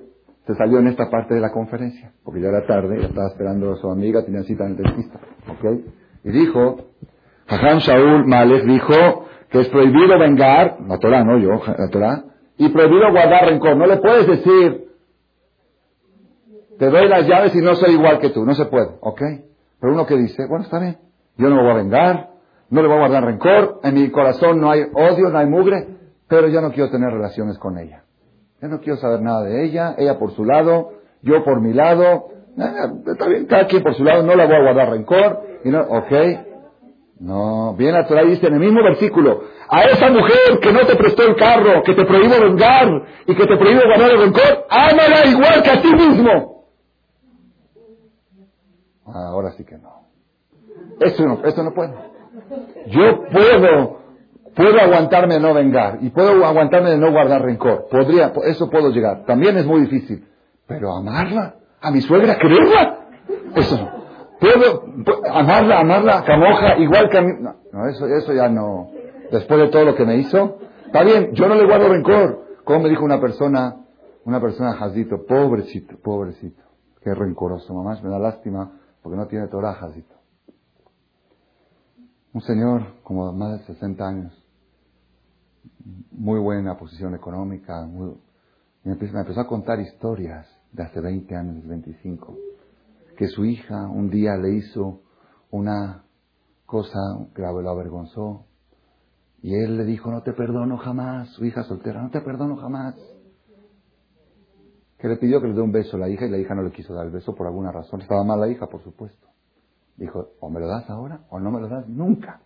se 0.51 0.57
salió 0.57 0.81
en 0.81 0.89
esta 0.89 1.09
parte 1.09 1.35
de 1.35 1.41
la 1.41 1.53
conferencia, 1.53 2.13
porque 2.25 2.41
ya 2.41 2.49
era 2.49 2.67
tarde, 2.67 3.01
ya 3.01 3.07
estaba 3.07 3.29
esperando 3.29 3.73
a 3.73 3.77
su 3.77 3.89
amiga, 3.89 4.25
tenía 4.25 4.43
cita 4.43 4.65
en 4.65 4.73
el 4.73 4.77
dentista. 4.79 5.21
¿ok? 5.49 5.81
Y 6.25 6.31
dijo, 6.31 6.77
Jajam 7.47 7.79
Shaul 7.79 8.27
Malek 8.27 8.65
dijo 8.65 9.27
que 9.49 9.61
es 9.61 9.69
prohibido 9.69 10.19
vengar, 10.19 10.79
la 10.89 10.99
Torah, 10.99 11.23
no 11.23 11.39
yo, 11.39 11.51
la 11.67 11.89
Torah, 11.89 12.25
y 12.57 12.69
prohibido 12.71 13.13
guardar 13.13 13.47
rencor. 13.47 13.77
No 13.77 13.87
le 13.87 13.99
puedes 13.99 14.27
decir, 14.27 14.89
te 16.79 16.91
doy 16.91 17.09
las 17.09 17.27
llaves 17.29 17.55
y 17.55 17.61
no 17.61 17.77
soy 17.77 17.93
igual 17.93 18.19
que 18.19 18.31
tú. 18.31 18.45
No 18.45 18.55
se 18.55 18.65
puede, 18.65 18.89
¿ok? 19.01 19.23
Pero 19.81 19.93
uno 19.93 20.07
que 20.07 20.17
dice, 20.17 20.47
bueno, 20.49 20.65
está 20.65 20.81
bien, 20.81 20.99
yo 21.37 21.49
no 21.49 21.57
me 21.57 21.63
voy 21.63 21.71
a 21.71 21.75
vengar, 21.75 22.31
no 22.71 22.83
le 22.83 22.89
voy 22.89 22.97
a 22.97 23.01
guardar 23.01 23.25
rencor, 23.25 23.81
en 23.85 23.95
mi 23.95 24.11
corazón 24.11 24.61
no 24.61 24.71
hay 24.71 24.83
odio, 24.93 25.31
no 25.31 25.39
hay 25.39 25.47
mugre, 25.47 25.87
pero 26.29 26.49
yo 26.49 26.61
no 26.61 26.73
quiero 26.73 26.91
tener 26.91 27.11
relaciones 27.13 27.57
con 27.59 27.79
ella. 27.79 28.03
Yo 28.61 28.69
no 28.69 28.81
quiero 28.81 28.99
saber 28.99 29.23
nada 29.23 29.45
de 29.45 29.65
ella, 29.65 29.95
ella 29.97 30.19
por 30.19 30.33
su 30.33 30.45
lado, 30.45 30.93
yo 31.23 31.43
por 31.45 31.61
mi 31.61 31.73
lado, 31.73 32.29
está 33.07 33.27
bien, 33.27 33.47
cada 33.47 33.67
quien 33.67 33.83
por 33.83 33.95
su 33.95 34.05
lado, 34.05 34.23
no 34.23 34.35
le 34.35 34.47
voy 34.47 34.55
a 34.55 34.63
guardar 34.63 34.91
rencor, 34.91 35.41
no, 35.65 35.81
ok, 35.81 36.13
no, 37.21 37.75
bien 37.75 37.93
la 37.93 38.07
Torah 38.07 38.25
dice 38.25 38.47
en 38.47 38.55
el 38.55 38.61
mismo 38.61 38.83
versículo, 38.83 39.43
a 39.69 39.83
esa 39.85 40.11
mujer 40.11 40.59
que 40.61 40.73
no 40.73 40.87
te 40.87 40.97
prestó 40.97 41.23
el 41.23 41.37
carro, 41.37 41.83
que 41.85 41.95
te 41.95 42.05
prohíbo 42.05 42.35
vengar 42.41 42.89
y 43.27 43.35
que 43.35 43.47
te 43.47 43.57
prohíbo 43.57 43.81
guardar 43.87 44.11
el 44.11 44.21
rencor, 44.21 44.67
ámala 44.69 45.27
igual 45.27 45.63
que 45.63 45.71
a 45.71 45.81
ti 45.81 45.95
mismo. 45.95 46.65
Ahora 49.07 49.53
sí 49.53 49.65
que 49.65 49.77
no. 49.77 50.01
Eso 51.01 51.25
no, 51.25 51.45
eso 51.45 51.63
no 51.63 51.73
puedo. 51.73 51.95
Yo 52.87 53.25
puedo, 53.31 54.00
puedo 54.61 54.79
aguantarme 54.79 55.35
de 55.35 55.41
no 55.41 55.55
vengar 55.55 55.99
y 56.03 56.11
puedo 56.11 56.45
aguantarme 56.45 56.91
de 56.91 56.99
no 56.99 57.11
guardar 57.11 57.41
rencor. 57.43 57.87
Podría, 57.91 58.33
eso 58.45 58.69
puedo 58.69 58.91
llegar. 58.91 59.25
También 59.25 59.57
es 59.57 59.65
muy 59.65 59.81
difícil. 59.83 60.27
Pero 60.67 60.93
amarla, 60.93 61.55
a 61.81 61.91
mi 61.91 62.03
suegra, 62.03 62.37
quererla, 62.37 63.09
eso 63.57 63.77
no. 63.79 64.01
Puedo, 64.39 64.85
amarla, 65.33 65.81
amarla, 65.81 66.25
camoja, 66.25 66.77
igual 66.79 67.09
que 67.09 67.19
a 67.19 67.23
mí. 67.23 67.33
No, 67.41 67.89
eso, 67.89 68.07
eso 68.07 68.35
ya 68.35 68.49
no. 68.49 68.91
Después 69.33 69.61
de 69.61 69.69
todo 69.69 69.85
lo 69.85 69.95
que 69.95 70.05
me 70.05 70.17
hizo, 70.17 70.59
está 70.87 71.05
bien, 71.05 71.33
yo 71.33 71.49
no 71.49 71.55
le 71.55 71.65
guardo 71.65 71.89
rencor. 71.89 72.45
Como 72.65 72.81
me 72.81 72.89
dijo 72.91 73.05
una 73.05 73.21
persona, 73.21 73.77
una 74.25 74.41
persona 74.41 74.75
jazito, 74.75 75.25
pobrecito, 75.27 75.97
pobrecito, 76.03 76.63
qué 77.03 77.15
rencoroso, 77.15 77.75
mamá, 77.75 77.99
me 78.03 78.11
da 78.11 78.19
lástima 78.19 78.71
porque 79.03 79.17
no 79.17 79.27
tiene 79.27 79.49
torajasito. 79.49 80.15
Un 82.33 82.43
señor 82.43 83.03
como 83.03 83.33
más 83.33 83.59
de 83.59 83.75
60 83.75 84.07
años, 84.07 84.40
muy 86.11 86.41
buena 86.41 86.77
posición 86.77 87.15
económica, 87.15 87.85
muy, 87.87 88.15
me, 88.85 88.93
empezó, 88.93 89.41
a 89.41 89.47
contar 89.47 89.81
historias 89.81 90.47
de 90.73 90.83
hace 90.83 91.01
20 91.01 91.35
años, 91.35 91.67
25, 91.67 92.37
que 93.17 93.29
su 93.29 93.45
hija 93.45 93.89
un 93.89 94.11
día 94.11 94.37
le 94.37 94.55
hizo 94.55 95.03
una 95.51 96.05
cosa 96.67 96.99
que 97.35 97.43
lo 97.43 97.71
avergonzó, 97.71 98.47
y 99.43 99.55
él 99.55 99.77
le 99.79 99.85
dijo, 99.85 100.11
no 100.11 100.23
te 100.23 100.33
perdono 100.33 100.77
jamás, 100.77 101.29
su 101.31 101.45
hija 101.45 101.63
soltera, 101.65 102.03
no 102.03 102.11
te 102.11 102.21
perdono 102.21 102.57
jamás. 102.57 102.95
Que 104.99 105.09
le 105.09 105.17
pidió 105.17 105.41
que 105.41 105.49
le 105.49 105.55
dé 105.55 105.63
un 105.63 105.73
beso 105.73 105.97
a 105.97 106.01
la 106.01 106.11
hija 106.11 106.27
y 106.27 106.31
la 106.31 106.37
hija 106.37 106.55
no 106.55 106.63
le 106.63 106.73
quiso 106.73 106.93
dar 106.93 107.07
el 107.07 107.13
beso 107.13 107.35
por 107.35 107.47
alguna 107.47 107.73
razón. 107.73 108.03
Estaba 108.03 108.23
mal 108.23 108.39
la 108.39 108.49
hija, 108.49 108.67
por 108.67 108.83
supuesto. 108.83 109.29
Dijo, 109.97 110.33
o 110.41 110.51
me 110.51 110.61
lo 110.61 110.67
das 110.67 110.91
ahora 110.91 111.25
o 111.31 111.41
no 111.41 111.51
me 111.51 111.61
lo 111.61 111.69
das 111.69 111.89
nunca. 111.89 112.43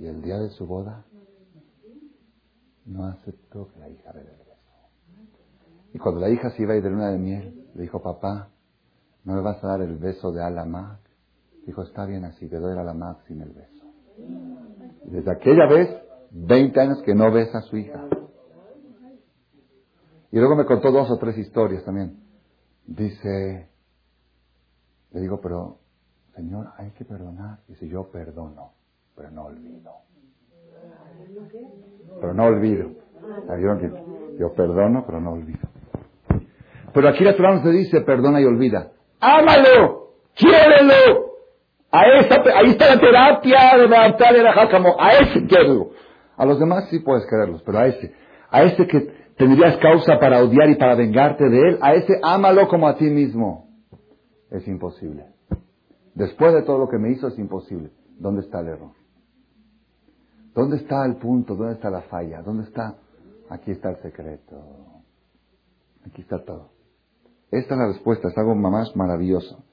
Y 0.00 0.06
el 0.06 0.22
día 0.22 0.38
de 0.38 0.48
su 0.48 0.66
boda 0.66 1.04
no 2.86 3.06
aceptó 3.06 3.68
que 3.72 3.78
la 3.78 3.88
hija 3.88 4.12
beso. 4.12 4.52
Y 5.94 5.98
cuando 5.98 6.20
la 6.20 6.30
hija 6.30 6.50
se 6.50 6.62
iba 6.62 6.72
a 6.72 6.76
ir 6.76 6.82
de 6.82 6.90
luna 6.90 7.10
de 7.10 7.18
miel, 7.18 7.66
le 7.74 7.82
dijo, 7.82 8.00
papá, 8.00 8.48
¿no 9.24 9.34
me 9.34 9.42
vas 9.42 9.62
a 9.62 9.68
dar 9.68 9.82
el 9.82 9.96
beso 9.96 10.32
de 10.32 10.42
Alamac? 10.42 11.00
Dijo, 11.66 11.82
está 11.82 12.06
bien 12.06 12.24
así, 12.24 12.48
te 12.48 12.58
doy 12.58 12.72
el 12.72 12.78
Alamac 12.78 13.24
sin 13.26 13.42
el 13.42 13.50
beso. 13.50 13.84
Y 15.04 15.10
desde 15.10 15.30
aquella 15.30 15.66
vez, 15.66 15.88
20 16.30 16.80
años 16.80 17.02
que 17.04 17.14
no 17.14 17.30
besa 17.30 17.58
a 17.58 17.62
su 17.62 17.76
hija. 17.76 18.08
Y 20.30 20.38
luego 20.38 20.56
me 20.56 20.64
contó 20.64 20.90
dos 20.90 21.10
o 21.10 21.18
tres 21.18 21.36
historias 21.36 21.84
también. 21.84 22.22
Dice, 22.86 23.68
le 25.12 25.20
digo, 25.20 25.40
pero, 25.42 25.78
Señor, 26.34 26.70
hay 26.78 26.90
que 26.92 27.04
perdonar. 27.04 27.60
Dice, 27.68 27.86
yo 27.86 28.10
perdono, 28.10 28.72
pero 29.14 29.30
no 29.30 29.44
olvido. 29.44 29.92
Pero 32.20 32.34
no 32.34 32.44
olvido. 32.44 32.90
Yo 34.38 34.52
perdono, 34.54 35.04
pero 35.06 35.20
no 35.20 35.32
olvido. 35.32 35.68
Pero 36.92 37.08
aquí 37.08 37.24
la 37.24 37.36
Torah 37.36 37.62
se 37.62 37.70
dice 37.70 38.00
perdona 38.02 38.40
y 38.40 38.44
olvida. 38.44 38.92
¡Ámalo! 39.20 40.10
¡Quiérelo! 40.34 41.32
A 41.90 42.06
esa, 42.18 42.36
ahí 42.56 42.70
está 42.70 42.94
la 42.94 43.00
terapia 43.00 43.58
de 43.76 43.96
adaptar 43.96 44.34
el 44.34 44.46
como 44.70 44.96
a 44.98 45.10
ese 45.10 45.46
quiero. 45.46 45.90
A 46.36 46.46
los 46.46 46.58
demás 46.58 46.88
sí 46.88 47.00
puedes 47.00 47.26
quererlos, 47.28 47.62
pero 47.62 47.78
a 47.78 47.86
ese, 47.86 48.14
a 48.50 48.62
ese 48.62 48.86
que 48.86 49.00
tendrías 49.36 49.76
causa 49.76 50.18
para 50.18 50.42
odiar 50.42 50.70
y 50.70 50.76
para 50.76 50.94
vengarte 50.94 51.48
de 51.48 51.60
él, 51.68 51.78
a 51.82 51.94
ese 51.94 52.18
ámalo 52.22 52.66
como 52.68 52.88
a 52.88 52.96
ti 52.96 53.04
mismo. 53.04 53.68
Es 54.50 54.66
imposible. 54.66 55.26
Después 56.14 56.54
de 56.54 56.62
todo 56.62 56.78
lo 56.78 56.88
que 56.88 56.98
me 56.98 57.10
hizo 57.10 57.28
es 57.28 57.38
imposible. 57.38 57.90
¿Dónde 58.18 58.42
está 58.42 58.60
el 58.60 58.68
error? 58.68 59.01
¿Dónde 60.54 60.76
está 60.76 61.06
el 61.06 61.16
punto? 61.16 61.54
¿Dónde 61.54 61.74
está 61.74 61.90
la 61.90 62.02
falla? 62.02 62.42
¿Dónde 62.42 62.64
está? 62.64 62.96
Aquí 63.48 63.70
está 63.70 63.90
el 63.90 64.02
secreto. 64.02 64.62
Aquí 66.06 66.22
está 66.22 66.44
todo. 66.44 66.70
Esta 67.50 67.74
es 67.74 67.78
la 67.78 67.86
respuesta, 67.88 68.28
es 68.28 68.38
algo 68.38 68.54
más 68.54 68.94
maravilloso. 68.96 69.64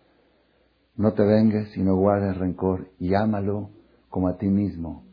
No 0.95 1.13
te 1.13 1.23
vengues 1.23 1.75
y 1.77 1.81
no 1.81 1.95
guardes 1.95 2.37
rencor 2.37 2.89
y 2.99 3.13
ámalo 3.13 3.69
como 4.09 4.27
a 4.27 4.37
ti 4.37 4.47
mismo. 4.47 5.05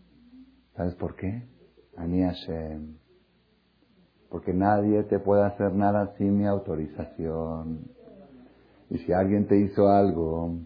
¿Sabes 0.77 0.95
por 0.97 1.15
qué? 1.15 1.49
Ani. 1.97 2.23
Porque 4.29 4.53
nadie 4.53 5.05
te 5.05 5.21
puede 5.21 5.45
hacer 5.45 5.73
nada 5.73 6.15
sin 6.19 6.37
mi 6.39 6.47
autorización. 6.47 7.87
Y 8.91 8.99
si 8.99 9.13
alguien 9.13 9.47
te 9.47 9.59
hizo 9.59 9.89
algo, 9.89 10.59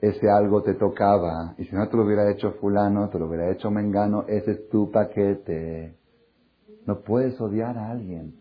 ese 0.00 0.30
algo 0.30 0.62
te 0.62 0.74
tocaba. 0.74 1.54
Y 1.58 1.64
si 1.64 1.74
no 1.74 1.88
te 1.88 1.96
lo 1.96 2.04
hubiera 2.04 2.30
hecho 2.30 2.52
fulano, 2.52 3.08
te 3.08 3.18
lo 3.18 3.26
hubiera 3.26 3.50
hecho 3.50 3.70
mengano, 3.70 4.24
ese 4.28 4.52
es 4.52 4.68
tu 4.68 4.90
paquete. 4.90 5.96
No 6.86 7.00
puedes 7.00 7.40
odiar 7.40 7.76
a 7.78 7.90
alguien. 7.90 8.34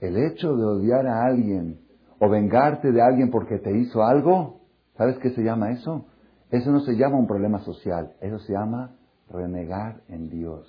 El 0.00 0.16
hecho 0.16 0.56
de 0.56 0.64
odiar 0.64 1.06
a 1.06 1.24
alguien 1.24 1.80
o 2.20 2.28
vengarte 2.28 2.92
de 2.92 3.02
alguien 3.02 3.30
porque 3.30 3.58
te 3.58 3.76
hizo 3.76 4.02
algo, 4.02 4.60
¿sabes 4.96 5.18
qué 5.18 5.30
se 5.30 5.42
llama 5.42 5.70
eso? 5.70 6.06
Eso 6.50 6.70
no 6.70 6.80
se 6.80 6.96
llama 6.96 7.18
un 7.18 7.26
problema 7.26 7.60
social, 7.60 8.12
eso 8.20 8.38
se 8.38 8.52
llama 8.52 8.94
renegar 9.30 10.00
en 10.08 10.30
Dios. 10.30 10.66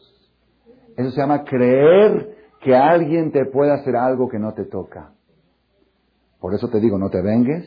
Eso 0.98 1.12
se 1.12 1.22
llama 1.22 1.44
creer 1.44 2.36
que 2.62 2.76
alguien 2.76 3.32
te 3.32 3.46
puede 3.46 3.72
hacer 3.72 3.96
algo 3.96 4.28
que 4.28 4.40
no 4.40 4.54
te 4.54 4.66
toca. 4.66 5.12
Por 6.40 6.54
eso 6.54 6.68
te 6.70 6.80
digo, 6.80 6.98
no 6.98 7.10
te 7.10 7.22
vengues, 7.22 7.66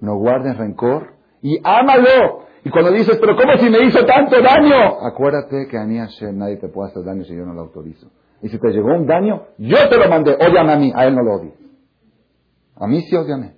no 0.00 0.16
guardes 0.16 0.56
rencor 0.56 1.17
y 1.42 1.58
ámalo. 1.62 2.46
Y 2.64 2.70
cuando 2.70 2.90
dices, 2.90 3.18
pero 3.20 3.36
¿cómo 3.36 3.56
si 3.58 3.70
me 3.70 3.84
hizo 3.84 4.04
tanto 4.04 4.36
daño? 4.42 5.00
Acuérdate 5.06 5.68
que 5.70 5.78
a 5.78 5.84
mí 5.84 5.98
nadie 6.32 6.56
te 6.56 6.68
puede 6.68 6.90
hacer 6.90 7.04
daño 7.04 7.24
si 7.24 7.34
yo 7.34 7.44
no 7.44 7.54
lo 7.54 7.62
autorizo. 7.62 8.10
Y 8.42 8.48
si 8.48 8.58
te 8.58 8.68
llegó 8.68 8.88
un 8.88 9.06
daño, 9.06 9.46
yo 9.58 9.76
te 9.88 9.96
lo 9.96 10.08
mandé. 10.08 10.34
Ódiame 10.34 10.72
a 10.72 10.76
mí, 10.76 10.92
a 10.94 11.06
él 11.06 11.14
no 11.14 11.22
lo 11.22 11.36
odies. 11.36 11.54
A 12.76 12.86
mí 12.86 13.02
sí 13.02 13.16
ódiame. 13.16 13.56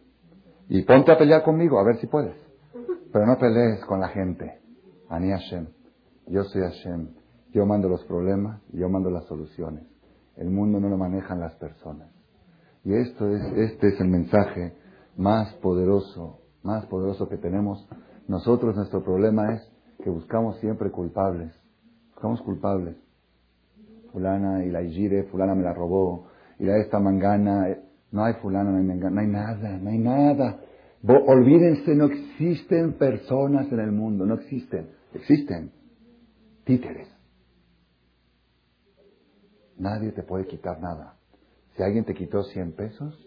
Y 0.69 0.83
ponte 0.83 1.13
a 1.13 1.19
pelear 1.19 1.43
conmigo, 1.43 1.79
a 1.79 1.85
ver 1.85 1.97
si 1.97 2.07
puedes. 2.07 2.37
Pero 3.13 3.27
no 3.27 3.37
pelees 3.39 3.85
con 3.87 4.01
la 4.01 4.09
gente. 4.09 4.61
Ani 5.09 5.31
Hashem. 5.31 5.67
Yo 6.29 6.45
soy 6.45 6.63
Hashem. 6.63 7.09
Yo 7.53 7.67
mando 7.67 7.89
los 7.89 8.05
problemas, 8.05 8.63
yo 8.73 8.89
mando 8.89 9.11
las 9.11 9.27
soluciones. 9.27 9.85
El 10.37 10.51
mundo 10.51 10.79
no 10.79 10.89
lo 10.89 10.97
manejan 10.97 11.41
las 11.41 11.55
personas. 11.57 12.09
Y 12.85 12.95
esto 12.95 13.29
es, 13.29 13.43
este 13.57 13.89
es 13.89 14.01
el 14.01 14.09
mensaje 14.09 14.75
más 15.17 15.53
poderoso, 15.57 16.40
más 16.63 16.87
poderoso 16.87 17.29
que 17.29 17.37
tenemos. 17.37 17.89
Nosotros, 18.29 18.77
nuestro 18.77 19.03
problema 19.03 19.55
es 19.55 19.73
que 20.03 20.11
buscamos 20.11 20.59
siempre 20.61 20.91
culpables. 20.91 21.53
Buscamos 22.13 22.43
culpables 22.43 22.97
fulana 24.13 24.65
y 24.65 24.71
la 24.71 24.83
Igire, 24.83 25.25
fulana 25.25 25.55
me 25.55 25.63
la 25.63 25.73
robó, 25.73 26.27
y 26.59 26.65
la 26.65 26.79
esta 26.79 26.99
mangana, 26.99 27.69
eh, 27.69 27.83
no 28.13 28.25
hay 28.25 28.35
fulana, 28.35 28.71
no 28.71 28.79
hay 28.79 28.85
mangana, 28.85 29.11
no 29.11 29.21
hay 29.21 29.27
nada, 29.27 29.79
no 29.79 29.91
hay 29.91 29.99
nada. 29.99 30.61
olvídense, 31.27 31.95
no 31.95 32.07
existen 32.07 32.95
personas 32.95 33.71
en 33.73 33.81
el 33.81 33.93
mundo, 33.93 34.27
no 34.27 34.35
existen, 34.35 34.91
existen 35.15 35.73
títeres. 36.65 37.09
Nadie 39.79 40.13
te 40.13 40.23
puede 40.23 40.47
quitar 40.47 40.81
nada. 40.81 41.17
Si 41.77 41.83
alguien 41.83 42.05
te 42.05 42.15
quitó 42.15 42.43
100 42.43 42.73
pesos, 42.73 43.27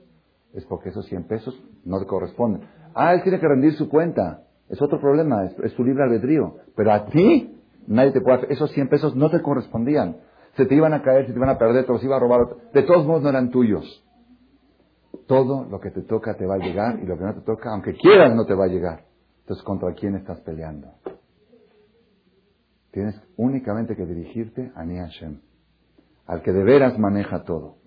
es 0.53 0.63
porque 0.65 0.89
esos 0.89 1.07
100 1.07 1.23
pesos 1.23 1.59
no 1.83 1.99
te 1.99 2.05
corresponden. 2.05 2.61
Ah, 2.95 3.13
él 3.13 3.23
tiene 3.23 3.39
que 3.39 3.47
rendir 3.47 3.73
su 3.73 3.89
cuenta. 3.89 4.43
Es 4.69 4.81
otro 4.81 4.99
problema, 4.99 5.45
es, 5.45 5.59
es 5.59 5.71
su 5.73 5.83
libre 5.83 6.03
albedrío. 6.03 6.55
Pero 6.75 6.91
a 6.91 7.05
ti, 7.05 7.59
nadie 7.87 8.11
te 8.11 8.21
puede. 8.21 8.51
Esos 8.51 8.71
100 8.71 8.89
pesos 8.89 9.15
no 9.15 9.29
te 9.29 9.41
correspondían 9.41 10.17
se 10.55 10.65
te 10.65 10.75
iban 10.75 10.93
a 10.93 11.01
caer, 11.01 11.25
se 11.25 11.33
te 11.33 11.37
iban 11.37 11.49
a 11.49 11.57
perder, 11.57 11.85
te 11.85 11.91
los 11.91 12.03
iba 12.03 12.15
a 12.15 12.19
robar. 12.19 12.41
De 12.73 12.83
todos 12.83 13.05
modos 13.05 13.23
no 13.23 13.29
eran 13.29 13.49
tuyos. 13.49 14.03
Todo 15.27 15.65
lo 15.65 15.79
que 15.79 15.89
te 15.89 16.01
toca 16.01 16.35
te 16.35 16.45
va 16.45 16.55
a 16.55 16.59
llegar 16.59 16.99
y 16.99 17.05
lo 17.05 17.17
que 17.17 17.23
no 17.23 17.33
te 17.33 17.41
toca, 17.41 17.71
aunque 17.71 17.93
quieras, 17.93 18.35
no 18.35 18.45
te 18.45 18.53
va 18.53 18.65
a 18.65 18.67
llegar. 18.67 19.05
Entonces, 19.41 19.63
¿contra 19.63 19.93
quién 19.93 20.15
estás 20.15 20.39
peleando? 20.41 20.89
Tienes 22.91 23.19
únicamente 23.37 23.95
que 23.95 24.05
dirigirte 24.05 24.71
a 24.75 24.85
Ni 24.85 24.97
Hashem, 24.97 25.39
al 26.27 26.41
que 26.43 26.51
de 26.51 26.63
veras 26.63 26.99
maneja 26.99 27.43
todo. 27.43 27.77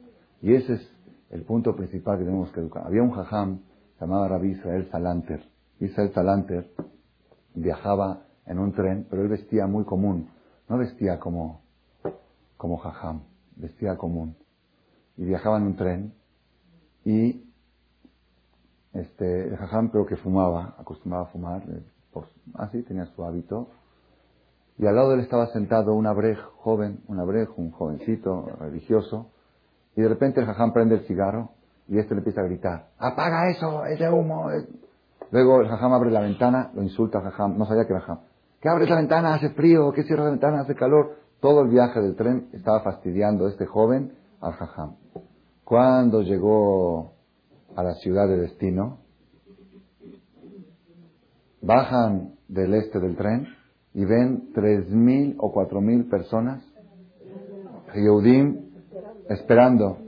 Y 0.43 0.55
ese 0.55 0.75
es 0.75 0.93
el 1.31 1.43
punto 1.43 1.77
principal 1.77 2.19
que 2.19 2.25
tenemos 2.25 2.51
que 2.53 2.61
educar. 2.61 2.85
Había 2.87 3.03
un 3.03 3.13
jajam, 3.13 3.61
llamado 4.01 4.29
Rabbi 4.29 4.53
Israel 4.53 4.89
Salanter. 4.91 5.43
Israel 5.81 6.13
Salanter 6.13 6.71
viajaba 7.55 8.23
en 8.47 8.59
un 8.59 8.73
tren, 8.73 9.07
pero 9.11 9.23
él 9.23 9.29
vestía 9.29 9.67
muy 9.67 9.85
común. 9.85 10.31
No 10.69 10.79
vestía 10.79 11.19
como 11.19 11.61
como 12.57 12.79
jajam, 12.79 13.23
vestía 13.57 13.97
común. 13.97 14.37
Y 15.17 15.25
viajaba 15.25 15.59
en 15.59 15.65
un 15.65 15.77
tren 15.77 16.15
y 17.05 17.45
este, 18.93 19.49
el 19.49 19.57
jajam 19.57 19.91
creo 19.91 20.07
que 20.07 20.17
fumaba, 20.17 20.75
acostumbraba 20.79 21.27
a 21.27 21.31
fumar, 21.31 21.63
eh, 21.69 21.83
así 22.55 22.83
tenía 22.83 23.07
su 23.07 23.25
hábito. 23.25 23.69
Y 24.79 24.87
al 24.87 24.95
lado 24.95 25.11
de 25.11 25.17
él 25.17 25.21
estaba 25.21 25.47
sentado 25.49 25.95
un 25.95 26.07
abrej 26.07 26.39
joven, 26.59 27.01
un 27.07 27.19
abrej, 27.19 27.49
un 27.57 27.71
jovencito 27.71 28.47
religioso, 28.61 29.31
y 29.95 30.03
de 30.03 30.09
repente 30.09 30.41
el 30.41 30.47
jajam 30.47 30.73
prende 30.73 30.97
el 30.97 31.07
cigarro 31.07 31.51
y 31.89 31.99
este 31.99 32.15
le 32.15 32.19
empieza 32.19 32.41
a 32.41 32.45
gritar, 32.45 32.89
apaga 32.99 33.51
eso, 33.51 33.85
es 33.87 33.99
de 33.99 34.11
humo. 34.11 34.51
Luego 35.31 35.61
el 35.61 35.69
jajam 35.69 35.93
abre 35.93 36.11
la 36.11 36.21
ventana, 36.21 36.71
lo 36.75 36.83
insulta 36.83 37.19
al 37.19 37.25
jajam, 37.25 37.59
no 37.59 37.67
sabía 37.67 37.87
que 37.87 37.95
jajam. 37.95 38.21
¿Qué 38.61 38.69
abres 38.69 38.89
la 38.89 38.97
ventana? 38.97 39.35
Hace 39.35 39.51
frío, 39.51 39.93
¿qué 39.93 40.03
cierra 40.05 40.25
la 40.25 40.31
ventana? 40.31 40.61
Hace 40.61 40.75
calor. 40.75 41.17
Todo 41.41 41.63
el 41.63 41.69
viaje 41.69 42.01
del 42.01 42.17
tren 42.17 42.49
estaba 42.53 42.81
fastidiando 42.81 43.47
a 43.47 43.51
este 43.51 43.67
joven 43.67 44.13
al 44.41 44.53
jajam. 44.53 44.97
Cuando 45.65 46.23
llegó 46.23 47.13
a 47.77 47.83
la 47.83 47.95
ciudad 47.95 48.27
de 48.29 48.39
destino, 48.39 48.99
bajan 51.61 52.35
del 52.49 52.75
este 52.75 53.01
del 53.01 53.17
tren 53.17 53.47
y 53.93 54.05
ven 54.05 54.53
tres 54.55 54.89
mil 54.91 55.37
o 55.39 55.53
cuatro 55.53 55.81
mil 55.81 56.09
personas, 56.09 56.63
Yehudim, 57.95 58.71
esperando. 59.29 60.06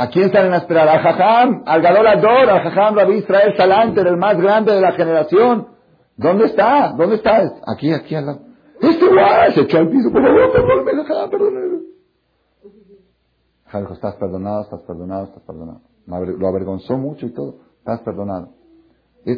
¿A 0.00 0.08
quién 0.08 0.32
salen 0.32 0.54
a 0.54 0.56
esperar? 0.56 0.88
Al 0.88 1.00
Jajam, 1.00 1.62
al 1.66 1.82
Gadol 1.82 2.06
Ador, 2.06 2.48
al 2.48 2.62
Jajam 2.62 2.94
Rabbi 2.94 3.18
Israel 3.18 3.54
Salanter, 3.54 4.06
el 4.06 4.16
más 4.16 4.40
grande 4.40 4.72
de 4.72 4.80
la 4.80 4.92
generación. 4.92 5.68
¿Dónde 6.16 6.46
está? 6.46 6.94
¿Dónde 6.96 7.16
está? 7.16 7.42
Aquí, 7.66 7.92
aquí 7.92 8.14
al 8.14 8.24
lado. 8.24 8.40
Este 8.80 9.06
guay 9.06 9.52
se 9.52 9.60
echó 9.60 9.76
al 9.76 9.90
piso, 9.90 10.10
por 10.10 10.22
favor, 10.22 10.52
perdóname, 10.52 11.30
perdóname. 11.30 11.80
dijo, 13.74 13.92
estás 13.92 14.14
perdonado, 14.14 14.62
estás 14.62 14.80
perdonado, 14.84 15.24
estás 15.24 15.42
perdonado. 15.42 15.82
Lo 16.06 16.48
avergonzó 16.48 16.96
mucho 16.96 17.26
y 17.26 17.34
todo. 17.34 17.56
Estás 17.80 18.00
perdonado. 18.00 18.54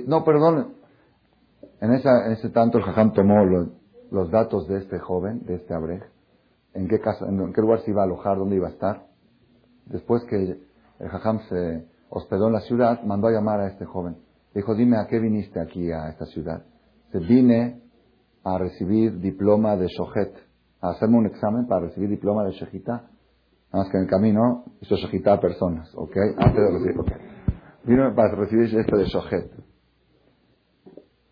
No, 0.07 0.23
perdone. 0.23 0.67
En, 1.81 1.93
esa, 1.93 2.25
en 2.27 2.35
ese 2.35 2.51
tanto 2.51 2.79
el 2.79 2.85
jajam 2.85 3.13
tomó 3.13 3.45
los, 4.13 4.31
datos 4.31 4.69
de 4.69 4.79
este 4.79 5.01
joven, 5.01 5.45
de 5.45 5.57
este 5.57 5.75
abrej, 5.75 6.05
en 6.73 6.87
qué, 6.87 7.01
casa, 7.01 7.27
en 7.27 7.53
qué 7.53 7.61
lugar 7.61 7.81
se 7.81 7.91
iba 7.91 8.03
a 8.03 8.05
alojar, 8.05 8.39
dónde 8.39 8.55
iba 8.55 8.69
a 8.69 8.71
estar. 8.71 9.12
Después 9.87 10.25
que 10.25 10.37
el 10.37 11.09
jajam 11.09 11.41
se 11.49 11.87
hospedó 12.11 12.49
en 12.49 12.53
la 12.53 12.61
ciudad, 12.61 13.03
mandó 13.05 13.29
a 13.29 13.33
llamar 13.33 13.61
a 13.61 13.69
este 13.69 13.85
joven. 13.85 14.17
Dijo, 14.55 14.75
dime, 14.75 14.99
¿a 14.99 15.07
qué 15.07 15.19
viniste 15.19 15.61
aquí 15.61 15.91
a 15.91 16.11
esta 16.11 16.27
ciudad? 16.27 16.63
Se 17.11 17.19
vine 17.19 17.81
a 18.45 18.59
recibir 18.59 19.19
diploma 19.19 19.77
de 19.77 19.87
Shohet, 19.87 20.35
a 20.81 20.91
hacerme 20.91 21.19
un 21.19 21.27
examen 21.27 21.67
para 21.67 21.87
recibir 21.87 22.11
diploma 22.11 22.45
de 22.45 22.53
Shejita. 22.53 22.93
Nada 23.73 23.85
más 23.85 23.89
que 23.91 23.97
en 23.97 24.05
el 24.05 24.11
camino 24.11 24.65
hizo 24.81 24.97
Shejita 24.97 25.35
a 25.35 25.41
personas, 25.41 25.91
¿ok? 25.95 26.17
Antes 26.37 26.61
de 26.61 26.71
recibir, 26.71 27.01
ok. 27.01 27.13
Vino 27.85 28.15
para 28.15 28.35
recibir 28.35 28.65
este 28.79 28.97
de 28.97 29.05
Shohet. 29.05 29.53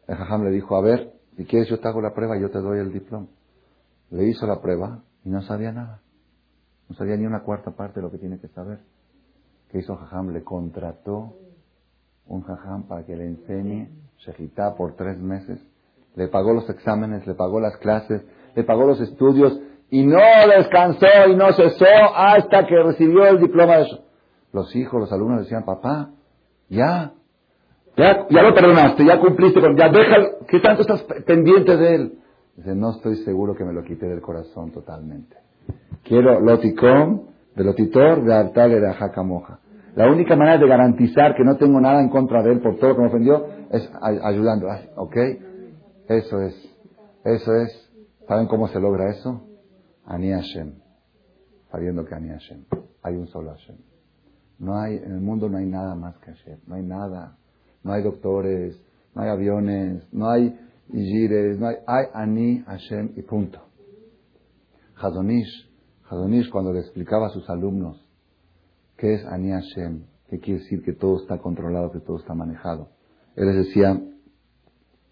El 0.08 0.16
Jajam 0.16 0.44
le 0.44 0.50
dijo, 0.50 0.76
a 0.76 0.82
ver, 0.82 1.12
si 1.36 1.44
quieres 1.44 1.68
yo 1.68 1.78
te 1.78 1.88
hago 1.88 2.00
la 2.00 2.14
prueba 2.14 2.36
y 2.36 2.40
yo 2.40 2.50
te 2.50 2.58
doy 2.58 2.78
el 2.78 2.92
diploma. 2.92 3.26
Le 4.10 4.28
hizo 4.28 4.46
la 4.46 4.60
prueba 4.60 5.02
y 5.24 5.30
no 5.30 5.42
sabía 5.42 5.72
nada. 5.72 6.00
No 6.90 6.94
sabía 6.96 7.16
ni 7.16 7.24
una 7.24 7.42
cuarta 7.42 7.70
parte 7.70 8.00
de 8.00 8.02
lo 8.02 8.10
que 8.10 8.18
tiene 8.18 8.38
que 8.38 8.48
saber. 8.48 8.80
¿Qué 9.70 9.78
hizo 9.78 9.96
Jajam? 9.96 10.30
Le 10.30 10.44
contrató 10.44 11.36
un 12.26 12.42
Jajam 12.42 12.86
para 12.86 13.06
que 13.06 13.16
le 13.16 13.24
enseñe 13.24 13.88
Shejita 14.18 14.74
por 14.74 14.96
tres 14.96 15.18
meses 15.18 15.64
le 16.14 16.28
pagó 16.28 16.52
los 16.52 16.68
exámenes, 16.68 17.26
le 17.26 17.34
pagó 17.34 17.60
las 17.60 17.76
clases, 17.78 18.22
le 18.54 18.64
pagó 18.64 18.84
los 18.84 19.00
estudios 19.00 19.60
Y 19.92 20.04
no 20.04 20.20
descansó 20.56 21.06
y 21.28 21.34
no 21.34 21.52
cesó 21.52 21.84
hasta 22.14 22.64
que 22.66 22.80
recibió 22.80 23.26
el 23.26 23.40
diploma 23.40 23.78
de 23.78 23.82
eso. 23.82 24.04
Los 24.52 24.74
hijos, 24.76 25.00
los 25.00 25.12
alumnos 25.12 25.40
decían, 25.40 25.64
papá, 25.64 26.10
ya, 26.68 27.12
ya, 27.96 28.26
ya 28.28 28.42
lo 28.42 28.54
perdonaste, 28.54 29.04
ya 29.04 29.18
cumpliste 29.18 29.60
con, 29.60 29.76
ya 29.76 29.88
déjalo, 29.88 30.46
¿qué 30.46 30.60
tanto 30.60 30.82
estás 30.82 31.02
pendiente 31.26 31.76
de 31.76 31.94
él? 31.94 32.18
Dice, 32.56 32.74
no 32.76 32.90
estoy 32.90 33.16
seguro 33.24 33.56
que 33.56 33.64
me 33.64 33.72
lo 33.72 33.82
quite 33.82 34.06
del 34.06 34.20
corazón 34.20 34.70
totalmente. 34.70 35.36
Quiero 36.02 36.40
loticón, 36.40 37.30
de 37.54 37.64
lotitor, 37.64 38.24
de 38.24 38.80
de 38.80 38.92
jacamoja. 38.94 39.60
La 39.96 40.10
única 40.10 40.36
manera 40.36 40.58
de 40.58 40.68
garantizar 40.68 41.34
que 41.34 41.44
no 41.44 41.56
tengo 41.56 41.80
nada 41.80 42.00
en 42.00 42.08
contra 42.08 42.42
de 42.42 42.52
él 42.52 42.60
por 42.60 42.76
todo 42.76 42.90
lo 42.90 42.96
que 42.96 43.02
me 43.02 43.08
ofendió 43.08 43.46
es 43.70 43.90
ayudando. 44.00 44.68
¿Ok? 44.96 45.16
Eso 46.08 46.40
es. 46.40 46.54
Eso 47.24 47.54
es. 47.56 47.90
¿Saben 48.26 48.46
cómo 48.46 48.68
se 48.68 48.80
logra 48.80 49.10
eso? 49.10 49.46
Ani 50.06 50.30
Hashem. 50.30 50.74
Sabiendo 51.70 52.04
que 52.04 52.14
Ani 52.14 52.28
Hashem. 52.28 52.64
Hay 53.02 53.16
un 53.16 53.26
solo 53.26 53.50
Hashem. 53.50 53.76
No 54.58 54.78
hay, 54.78 54.96
en 54.96 55.12
el 55.12 55.20
mundo 55.20 55.48
no 55.48 55.58
hay 55.58 55.66
nada 55.66 55.94
más 55.94 56.16
que 56.18 56.32
Hashem. 56.32 56.58
No 56.66 56.76
hay 56.76 56.82
nada. 56.82 57.36
No 57.82 57.92
hay 57.92 58.02
doctores, 58.02 58.80
no 59.14 59.22
hay 59.22 59.30
aviones, 59.30 60.06
no 60.12 60.30
hay 60.30 60.58
Igires, 60.92 61.58
no 61.58 61.68
hay, 61.68 61.76
hay 61.86 62.06
Ani 62.12 62.58
Hashem 62.66 63.12
y 63.16 63.22
punto. 63.22 63.60
Hadonish, 65.00 65.70
Hadonish 66.08 66.50
cuando 66.50 66.72
le 66.72 66.80
explicaba 66.80 67.28
a 67.28 67.30
sus 67.30 67.48
alumnos 67.48 68.06
qué 68.96 69.14
es 69.14 69.24
Ani 69.24 69.50
Hashem, 69.50 70.04
qué 70.28 70.38
quiere 70.38 70.60
decir 70.60 70.82
que 70.82 70.92
todo 70.92 71.22
está 71.22 71.38
controlado, 71.38 71.90
que 71.90 72.00
todo 72.00 72.18
está 72.18 72.34
manejado. 72.34 72.90
Él 73.34 73.46
les 73.46 73.66
decía, 73.66 73.98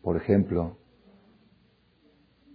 por 0.03 0.16
ejemplo, 0.16 0.76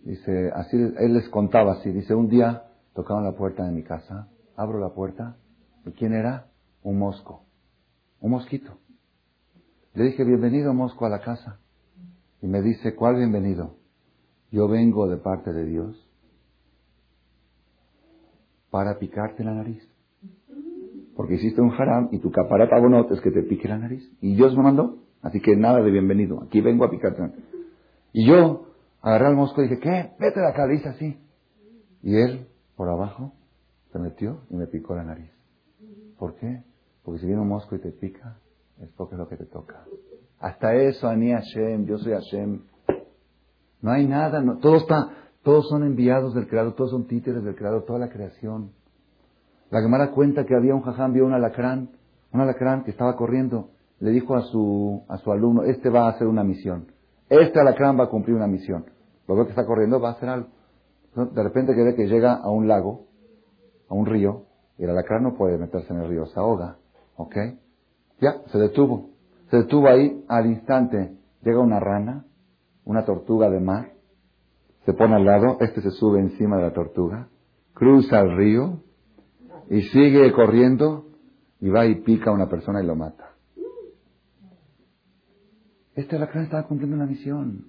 dice, 0.03 0.51
así, 0.53 0.77
él 0.77 1.13
les 1.13 1.27
contaba 1.29 1.73
así, 1.73 1.91
dice, 1.91 2.13
un 2.13 2.29
día 2.29 2.65
tocaban 2.93 3.23
la 3.23 3.31
puerta 3.31 3.65
de 3.65 3.71
mi 3.71 3.83
casa, 3.83 4.27
abro 4.55 4.79
la 4.79 4.93
puerta, 4.93 5.37
¿y 5.85 5.91
quién 5.91 6.13
era? 6.13 6.51
Un 6.83 6.99
mosco, 6.99 7.45
un 8.19 8.31
mosquito. 8.31 8.77
Le 9.95 10.03
dije, 10.05 10.23
bienvenido 10.23 10.73
mosco 10.73 11.05
a 11.05 11.09
la 11.09 11.21
casa. 11.21 11.59
Y 12.41 12.47
me 12.47 12.61
dice, 12.61 12.95
¿cuál 12.95 13.15
bienvenido? 13.15 13.77
Yo 14.51 14.67
vengo 14.67 15.07
de 15.07 15.17
parte 15.17 15.53
de 15.53 15.65
Dios 15.65 16.02
para 18.73 18.97
picarte 18.97 19.43
la 19.43 19.53
nariz. 19.53 19.87
Porque 21.15 21.35
hiciste 21.35 21.61
un 21.61 21.71
haram 21.73 22.09
y 22.11 22.17
tu 22.17 22.31
capara 22.31 22.67
no 22.79 23.07
es 23.07 23.21
que 23.21 23.29
te 23.29 23.43
pique 23.43 23.67
la 23.67 23.77
nariz. 23.77 24.03
Y 24.19 24.33
Dios 24.33 24.57
me 24.57 24.63
mandó. 24.63 24.97
Así 25.21 25.41
que 25.41 25.55
nada 25.55 25.79
de 25.79 25.91
bienvenido. 25.91 26.41
Aquí 26.41 26.59
vengo 26.59 26.83
a 26.83 26.89
picarte 26.89 27.21
la 27.21 27.27
nariz. 27.27 27.45
Y 28.13 28.25
yo 28.25 28.65
agarré 28.99 29.27
al 29.27 29.35
mosco 29.35 29.61
y 29.61 29.67
dije, 29.67 29.79
¿qué? 29.79 30.13
Vete 30.19 30.39
de 30.39 30.47
acá. 30.47 30.63
Así. 30.89 31.19
Y 32.01 32.15
él, 32.15 32.47
por 32.75 32.89
abajo, 32.89 33.33
se 33.91 33.99
metió 33.99 34.39
y 34.49 34.55
me 34.55 34.65
picó 34.65 34.95
la 34.95 35.03
nariz. 35.03 35.29
¿Por 36.17 36.33
qué? 36.37 36.63
Porque 37.03 37.19
si 37.19 37.27
viene 37.27 37.43
un 37.43 37.49
mosco 37.49 37.75
y 37.75 37.79
te 37.79 37.91
pica, 37.91 38.39
es 38.81 38.89
porque 38.97 39.13
es 39.13 39.19
lo 39.19 39.27
que 39.27 39.37
te 39.37 39.45
toca. 39.45 39.85
Hasta 40.39 40.73
eso, 40.73 41.07
Ani 41.07 41.31
Hashem, 41.31 41.85
yo 41.85 41.99
soy 41.99 42.13
Hashem. 42.13 42.63
No 43.83 43.91
hay 43.91 44.07
nada, 44.07 44.43
todo 44.59 44.77
está, 44.77 45.22
todos 45.43 45.67
son 45.67 45.83
enviados 45.83 46.33
del 46.33 46.47
Creador, 46.47 46.73
todos 46.73 46.91
son 46.91 47.05
títeres 47.05 47.43
del 47.43 47.55
Creador, 47.55 47.83
toda 47.85 47.99
la 47.99 48.09
creación. 48.09 48.71
La 49.69 49.81
Gemara 49.81 50.11
cuenta 50.11 50.45
que 50.45 50.55
había 50.55 50.73
un 50.73 50.81
jajam, 50.81 51.13
vio 51.13 51.25
un 51.25 51.33
alacrán, 51.33 51.89
un 52.31 52.41
alacrán 52.41 52.83
que 52.83 52.91
estaba 52.91 53.15
corriendo. 53.15 53.69
Le 53.99 54.11
dijo 54.11 54.35
a 54.35 54.41
su, 54.41 55.03
a 55.07 55.17
su 55.17 55.31
alumno, 55.31 55.63
este 55.63 55.89
va 55.89 56.05
a 56.05 56.11
hacer 56.11 56.27
una 56.27 56.43
misión. 56.43 56.87
Este 57.29 57.59
alacrán 57.59 57.99
va 57.99 58.05
a 58.05 58.09
cumplir 58.09 58.35
una 58.35 58.47
misión. 58.47 58.85
Lo 59.27 59.35
que 59.43 59.49
está 59.49 59.65
corriendo 59.65 59.99
va 59.99 60.09
a 60.09 60.11
hacer 60.13 60.29
algo. 60.29 60.47
De 61.15 61.43
repente 61.43 61.75
que 61.75 61.83
ve 61.83 61.95
que 61.95 62.07
llega 62.07 62.35
a 62.35 62.49
un 62.49 62.67
lago, 62.67 63.05
a 63.89 63.93
un 63.93 64.05
río, 64.05 64.43
y 64.77 64.83
el 64.83 64.89
alacrán 64.89 65.23
no 65.23 65.35
puede 65.35 65.57
meterse 65.57 65.93
en 65.93 66.01
el 66.01 66.09
río, 66.09 66.25
se 66.25 66.39
ahoga. 66.39 66.77
¿Ok? 67.17 67.35
Ya, 68.19 68.41
se 68.51 68.57
detuvo. 68.57 69.09
Se 69.49 69.57
detuvo 69.57 69.87
ahí, 69.87 70.23
al 70.27 70.47
instante 70.47 71.17
llega 71.41 71.59
una 71.59 71.79
rana, 71.79 72.25
una 72.85 73.05
tortuga 73.05 73.49
de 73.49 73.59
mar, 73.59 73.92
se 74.85 74.93
pone 74.93 75.15
al 75.15 75.25
lado, 75.25 75.57
este 75.61 75.81
se 75.81 75.91
sube 75.91 76.19
encima 76.19 76.57
de 76.57 76.63
la 76.63 76.73
tortuga, 76.73 77.29
cruza 77.73 78.19
el 78.19 78.35
río 78.35 78.83
y 79.69 79.81
sigue 79.81 80.31
corriendo 80.33 81.05
y 81.59 81.69
va 81.69 81.85
y 81.85 82.01
pica 82.01 82.29
a 82.29 82.33
una 82.33 82.49
persona 82.49 82.83
y 82.83 82.85
lo 82.85 82.95
mata. 82.95 83.29
Este 85.95 86.15
alacrán 86.15 86.45
estaba 86.45 86.67
cumpliendo 86.67 86.95
una 86.95 87.05
misión. 87.05 87.67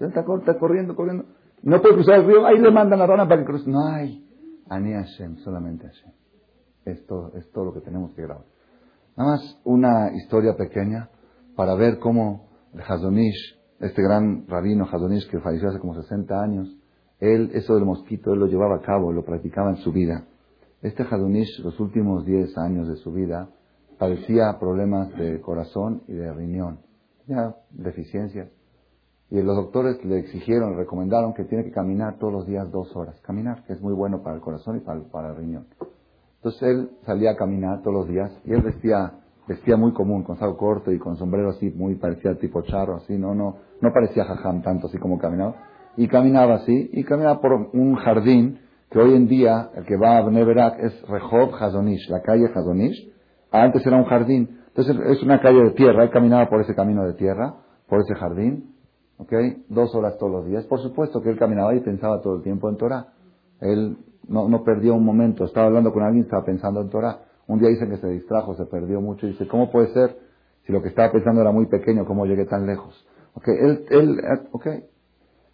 Está, 0.00 0.24
corriendo, 0.24 0.96
corriendo. 0.96 1.24
No 1.62 1.80
puede 1.80 1.94
cruzar 1.94 2.20
el 2.20 2.26
río, 2.26 2.46
ahí 2.46 2.58
le 2.58 2.70
mandan 2.70 2.98
la 2.98 3.06
rana 3.06 3.28
para 3.28 3.40
que 3.40 3.46
cruce. 3.46 3.70
No 3.70 3.86
hay. 3.86 4.26
Ani 4.68 4.92
Hashem, 4.92 5.36
solamente 5.38 5.86
Hashem. 5.86 6.12
Esto 6.84 7.32
es 7.34 7.50
todo 7.52 7.66
lo 7.66 7.74
que 7.74 7.80
tenemos 7.80 8.12
que 8.14 8.22
grabar. 8.22 8.44
Nada 9.16 9.32
más 9.32 9.60
una 9.64 10.12
historia 10.14 10.56
pequeña 10.56 11.10
para 11.56 11.74
ver 11.74 11.98
cómo 11.98 12.48
el 12.72 12.80
Hazonish, 12.80 13.59
este 13.80 14.02
gran 14.02 14.46
rabino 14.46 14.84
Hazonish 14.84 15.28
que 15.28 15.40
falleció 15.40 15.70
hace 15.70 15.78
como 15.78 15.94
60 15.94 16.40
años, 16.40 16.76
él, 17.18 17.50
eso 17.54 17.74
del 17.74 17.84
mosquito, 17.84 18.32
él 18.32 18.40
lo 18.40 18.46
llevaba 18.46 18.76
a 18.76 18.82
cabo, 18.82 19.12
lo 19.12 19.24
practicaba 19.24 19.70
en 19.70 19.76
su 19.76 19.92
vida. 19.92 20.24
Este 20.82 21.02
Hazonish, 21.02 21.60
los 21.64 21.78
últimos 21.80 22.24
10 22.24 22.56
años 22.58 22.88
de 22.88 22.96
su 22.96 23.12
vida, 23.12 23.48
padecía 23.98 24.58
problemas 24.58 25.14
de 25.16 25.40
corazón 25.40 26.02
y 26.08 26.14
de 26.14 26.32
riñón, 26.32 26.80
ya 27.26 27.54
deficiencias. 27.70 28.48
Y 29.30 29.40
los 29.42 29.56
doctores 29.56 30.04
le 30.04 30.18
exigieron, 30.18 30.72
le 30.72 30.78
recomendaron 30.78 31.34
que 31.34 31.44
tiene 31.44 31.64
que 31.64 31.70
caminar 31.70 32.18
todos 32.18 32.32
los 32.32 32.46
días 32.46 32.70
dos 32.72 32.94
horas. 32.96 33.20
Caminar, 33.20 33.64
que 33.64 33.74
es 33.74 33.80
muy 33.80 33.92
bueno 33.92 34.22
para 34.22 34.36
el 34.36 34.42
corazón 34.42 34.78
y 34.78 34.80
para 34.80 35.00
para 35.02 35.30
el 35.30 35.36
riñón. 35.36 35.66
Entonces 36.36 36.62
él 36.62 36.90
salía 37.04 37.32
a 37.32 37.36
caminar 37.36 37.82
todos 37.82 37.94
los 37.94 38.08
días 38.08 38.32
y 38.44 38.52
él 38.52 38.62
vestía, 38.62 39.19
vestía 39.50 39.76
muy 39.76 39.92
común, 39.92 40.22
con 40.22 40.36
saco 40.36 40.56
corto 40.56 40.92
y 40.92 40.98
con 41.00 41.16
sombrero 41.16 41.50
así, 41.50 41.70
muy 41.70 41.96
parecía 41.96 42.36
tipo 42.38 42.62
charro, 42.62 42.98
así, 42.98 43.18
no, 43.18 43.34
no, 43.34 43.56
no 43.80 43.92
parecía 43.92 44.24
jajam 44.24 44.62
tanto 44.62 44.86
así 44.86 44.96
como 44.98 45.18
caminaba. 45.18 45.56
Y 45.96 46.06
caminaba 46.06 46.54
así, 46.54 46.90
y 46.92 47.02
caminaba 47.02 47.40
por 47.40 47.52
un 47.72 47.96
jardín 47.96 48.60
que 48.90 49.00
hoy 49.00 49.14
en 49.14 49.26
día, 49.26 49.70
el 49.74 49.84
que 49.86 49.96
va 49.96 50.18
a 50.18 50.30
Neverak 50.30 50.78
es 50.78 51.02
Rehov 51.08 51.52
Hazonish, 51.60 52.08
la 52.08 52.22
calle 52.22 52.48
Hazonish. 52.54 53.12
Antes 53.50 53.84
era 53.84 53.96
un 53.96 54.04
jardín, 54.04 54.60
entonces 54.68 54.96
es 55.04 55.22
una 55.24 55.40
calle 55.40 55.64
de 55.64 55.70
tierra, 55.72 56.04
él 56.04 56.10
caminaba 56.10 56.48
por 56.48 56.60
ese 56.60 56.76
camino 56.76 57.04
de 57.04 57.14
tierra, 57.14 57.56
por 57.88 58.02
ese 58.02 58.14
jardín, 58.14 58.76
¿ok? 59.18 59.32
Dos 59.68 59.92
horas 59.96 60.16
todos 60.16 60.30
los 60.30 60.46
días. 60.46 60.64
Por 60.66 60.78
supuesto 60.78 61.20
que 61.20 61.30
él 61.30 61.38
caminaba 61.38 61.74
y 61.74 61.80
pensaba 61.80 62.20
todo 62.20 62.36
el 62.36 62.42
tiempo 62.42 62.70
en 62.70 62.76
Torah. 62.76 63.08
Él 63.60 63.98
no, 64.28 64.48
no 64.48 64.62
perdió 64.62 64.94
un 64.94 65.04
momento. 65.04 65.44
Estaba 65.44 65.66
hablando 65.66 65.92
con 65.92 66.04
alguien, 66.04 66.22
estaba 66.22 66.44
pensando 66.44 66.80
en 66.80 66.88
Torah. 66.88 67.18
Un 67.50 67.58
día 67.58 67.68
dicen 67.68 67.90
que 67.90 67.96
se 67.96 68.08
distrajo, 68.08 68.54
se 68.54 68.64
perdió 68.66 69.00
mucho. 69.00 69.26
Y 69.26 69.30
dice, 69.30 69.48
¿cómo 69.48 69.70
puede 69.70 69.92
ser? 69.92 70.16
Si 70.66 70.72
lo 70.72 70.82
que 70.82 70.88
estaba 70.88 71.10
pensando 71.10 71.40
era 71.40 71.50
muy 71.50 71.66
pequeño, 71.66 72.06
¿cómo 72.06 72.24
llegué 72.24 72.44
tan 72.46 72.66
lejos? 72.66 73.06
Okay, 73.34 73.54
él, 73.58 73.86
él, 73.90 74.20
okay. 74.52 74.84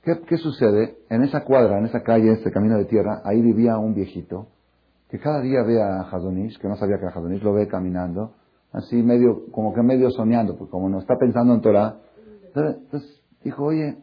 ¿Qué, 0.03 0.21
¿Qué 0.29 0.37
sucede? 0.37 0.99
En 1.09 1.23
esa 1.23 1.45
cuadra, 1.45 1.79
en 1.79 1.87
esa 1.87 2.03
calle, 2.03 2.29
en 2.29 2.35
ese 2.35 2.51
camino 2.51 2.77
de 2.77 2.85
tierra, 2.85 3.23
ahí 3.25 3.41
vivía 3.41 3.79
un 3.79 3.95
viejito 3.95 4.49
que 5.09 5.19
cada 5.19 5.41
día 5.41 5.63
ve 5.63 5.81
a 5.81 6.03
Hadonish, 6.03 6.59
que 6.59 6.69
no 6.69 6.77
sabía 6.77 6.97
que 6.97 7.05
era 7.05 7.15
Hadonish, 7.15 7.43
lo 7.43 7.53
ve 7.53 7.69
caminando, 7.69 8.35
así 8.73 9.03
medio, 9.03 9.51
como 9.53 9.73
que 9.73 9.83
medio 9.83 10.11
soñando, 10.11 10.57
porque 10.57 10.71
como 10.71 10.89
no 10.89 10.99
está 10.99 11.17
pensando 11.17 11.55
en 11.55 11.61
Torah. 11.61 11.97
Entonces 12.55 13.23
dijo, 13.43 13.65
oye, 13.65 13.99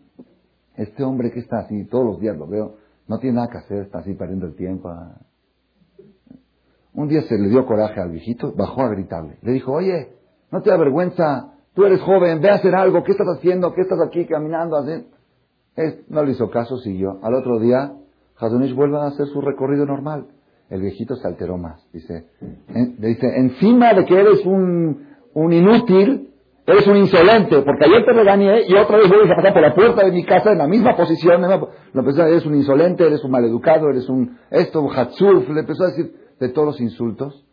este 0.75 1.03
hombre 1.03 1.31
que 1.31 1.39
está 1.39 1.59
así, 1.59 1.85
todos 1.85 2.05
los 2.05 2.19
días 2.19 2.37
lo 2.37 2.47
veo, 2.47 2.77
no 3.07 3.19
tiene 3.19 3.35
nada 3.35 3.49
que 3.49 3.57
hacer, 3.57 3.83
está 3.83 3.99
así 3.99 4.13
perdiendo 4.13 4.47
el 4.47 4.55
tiempo. 4.55 4.89
Un 6.95 7.07
día 7.07 7.21
se 7.23 7.37
le 7.37 7.49
dio 7.49 7.65
coraje 7.65 7.99
al 7.99 8.11
viejito, 8.11 8.53
bajó 8.55 8.81
a 8.83 8.89
gritarle. 8.89 9.37
Le 9.41 9.51
dijo, 9.53 9.71
oye, 9.71 10.13
no 10.51 10.61
te 10.61 10.69
da 10.69 10.77
vergüenza, 10.77 11.53
tú 11.73 11.85
eres 11.85 12.01
joven, 12.01 12.39
ve 12.39 12.49
a 12.49 12.55
hacer 12.55 12.75
algo, 12.75 13.03
¿qué 13.03 13.11
estás 13.11 13.27
haciendo? 13.27 13.73
¿Qué 13.73 13.81
estás 13.81 13.99
aquí 14.05 14.25
caminando? 14.25 14.77
No 16.09 16.23
le 16.23 16.31
hizo 16.31 16.49
caso, 16.51 16.77
siguió. 16.77 17.19
Al 17.23 17.33
otro 17.33 17.59
día, 17.59 17.93
Hazunish 18.37 18.75
vuelve 18.75 18.97
a 18.97 19.07
hacer 19.07 19.25
su 19.27 19.41
recorrido 19.41 19.85
normal. 19.85 20.27
El 20.69 20.81
viejito 20.81 21.15
se 21.15 21.27
alteró 21.27 21.57
más. 21.57 21.83
Dice, 21.91 22.27
le 22.69 23.07
dice, 23.07 23.27
encima 23.37 23.93
de 23.93 24.05
que 24.05 24.19
eres 24.19 24.45
un, 24.45 25.07
inútil, 25.51 26.29
Eres 26.65 26.87
un 26.87 26.95
insolente, 26.95 27.61
porque 27.63 27.83
ayer 27.83 28.05
te 28.05 28.13
regañé 28.13 28.61
y 28.69 28.73
otra 28.75 28.95
vez 28.95 29.09
vuelves 29.09 29.29
a 29.29 29.35
pasar 29.35 29.51
por 29.51 29.61
la 29.61 29.75
puerta 29.75 30.05
de 30.05 30.13
mi 30.13 30.23
casa 30.23 30.53
en 30.53 30.59
la 30.59 30.65
misma 30.65 30.95
posición. 30.95 31.43
Empezó 31.93 32.25
eres 32.25 32.45
un 32.45 32.55
insolente, 32.55 33.05
eres 33.05 33.21
un 33.21 33.31
maleducado, 33.31 33.89
eres 33.89 34.07
un 34.07 34.37
esto, 34.49 34.79
un 34.81 34.97
hatsuf. 34.97 35.49
Le 35.49 35.59
empezó 35.59 35.83
a 35.83 35.87
decir 35.87 36.22
de 36.43 36.49
todos 36.49 36.67
los 36.67 36.81
insultos. 36.81 37.45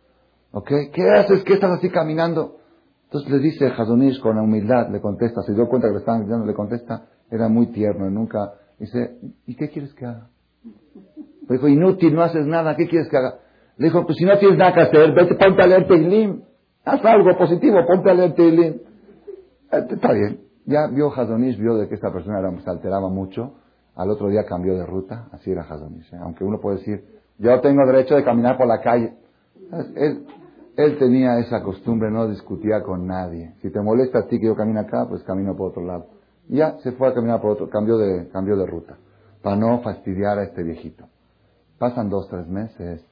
¿Ok? 0.52 0.70
¿Qué 0.92 1.10
haces? 1.10 1.44
¿Qué 1.44 1.54
estás 1.54 1.70
así 1.70 1.90
caminando? 1.90 2.56
Entonces 3.04 3.30
le 3.30 3.38
dice 3.38 3.66
Hazonish 3.66 4.20
con 4.20 4.36
la 4.36 4.42
humildad, 4.42 4.88
le 4.90 5.00
contesta, 5.00 5.42
se 5.42 5.54
dio 5.54 5.68
cuenta 5.68 5.88
que 5.88 5.94
le 5.94 5.98
estaban 5.98 6.22
gritando, 6.22 6.46
le 6.46 6.54
contesta, 6.54 7.06
era 7.28 7.48
muy 7.48 7.66
tierno, 7.68 8.08
y 8.08 8.12
nunca, 8.12 8.52
dice, 8.78 9.18
¿y 9.46 9.56
qué 9.56 9.68
quieres 9.68 9.92
que 9.94 10.06
haga? 10.06 10.28
Le 10.64 11.56
dijo, 11.56 11.66
inútil, 11.66 12.14
no 12.14 12.22
haces 12.22 12.46
nada, 12.46 12.76
¿qué 12.76 12.86
quieres 12.86 13.08
que 13.08 13.16
haga? 13.16 13.40
Le 13.78 13.86
dijo, 13.86 14.06
pues 14.06 14.16
si 14.16 14.24
no 14.24 14.38
tienes 14.38 14.58
nada 14.58 14.74
que 14.74 14.80
hacer, 14.82 15.12
vete, 15.12 15.34
ponte 15.34 15.62
a 15.62 15.66
leer 15.66 15.88
Teilim, 15.88 16.42
haz 16.84 17.04
algo 17.04 17.36
positivo, 17.36 17.78
ponte 17.84 18.10
a 18.10 18.14
leer 18.14 18.34
Teilim. 18.34 18.74
Eh, 19.72 19.86
está 19.90 20.12
bien. 20.12 20.42
Ya 20.66 20.86
vio 20.86 21.12
Hazonish, 21.12 21.58
vio 21.58 21.76
de 21.76 21.88
que 21.88 21.96
esta 21.96 22.12
persona 22.12 22.38
era, 22.38 22.50
se 22.60 22.70
alteraba 22.70 23.08
mucho. 23.08 23.54
Al 23.96 24.10
otro 24.10 24.28
día 24.28 24.44
cambió 24.44 24.74
de 24.76 24.86
ruta, 24.86 25.28
así 25.32 25.50
era 25.50 25.62
Hazonish. 25.62 26.12
¿eh? 26.12 26.18
Aunque 26.20 26.44
uno 26.44 26.60
puede 26.60 26.76
decir, 26.78 27.19
yo 27.40 27.60
tengo 27.62 27.86
derecho 27.86 28.14
de 28.14 28.24
caminar 28.24 28.58
por 28.58 28.66
la 28.66 28.80
calle. 28.80 29.14
Él, 29.96 30.26
él 30.76 30.98
tenía 30.98 31.38
esa 31.38 31.62
costumbre, 31.62 32.10
no 32.10 32.28
discutía 32.28 32.82
con 32.82 33.06
nadie. 33.06 33.54
Si 33.62 33.70
te 33.70 33.80
molesta 33.80 34.20
a 34.20 34.26
ti 34.26 34.38
que 34.38 34.46
yo 34.46 34.54
camine 34.54 34.80
acá, 34.80 35.06
pues 35.08 35.22
camino 35.24 35.56
por 35.56 35.70
otro 35.70 35.82
lado. 35.82 36.06
Y 36.48 36.56
ya 36.56 36.76
se 36.82 36.92
fue 36.92 37.08
a 37.08 37.14
caminar 37.14 37.40
por 37.40 37.52
otro, 37.52 37.70
cambió 37.70 37.96
de, 37.96 38.28
cambió 38.28 38.56
de 38.56 38.66
ruta, 38.66 38.98
para 39.42 39.56
no 39.56 39.80
fastidiar 39.80 40.38
a 40.38 40.44
este 40.44 40.62
viejito. 40.62 41.06
Pasan 41.78 42.10
dos, 42.10 42.28
tres 42.28 42.46
meses, 42.46 43.02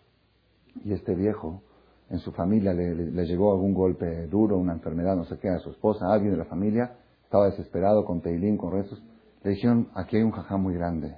y 0.85 0.93
este 0.93 1.15
viejo, 1.15 1.63
en 2.11 2.19
su 2.19 2.33
familia 2.33 2.75
le, 2.75 2.95
le, 2.95 3.25
llegó 3.25 3.53
algún 3.53 3.73
golpe 3.73 4.27
duro, 4.27 4.59
una 4.59 4.75
enfermedad, 4.75 5.17
no 5.17 5.25
sé 5.25 5.39
qué, 5.39 5.49
a 5.49 5.59
su 5.59 5.71
esposa, 5.71 6.07
a 6.07 6.15
alguien 6.15 6.33
de 6.33 6.39
la 6.39 6.45
familia, 6.45 6.97
estaba 7.25 7.47
desesperado 7.47 8.05
con 8.05 8.21
Teilín, 8.21 8.59
con 8.59 8.73
rezos. 8.73 9.03
Le 9.43 9.53
dijeron, 9.53 9.89
aquí 9.95 10.17
hay 10.17 10.23
un 10.23 10.33
jajá 10.33 10.57
muy 10.59 10.75
grande, 10.75 11.17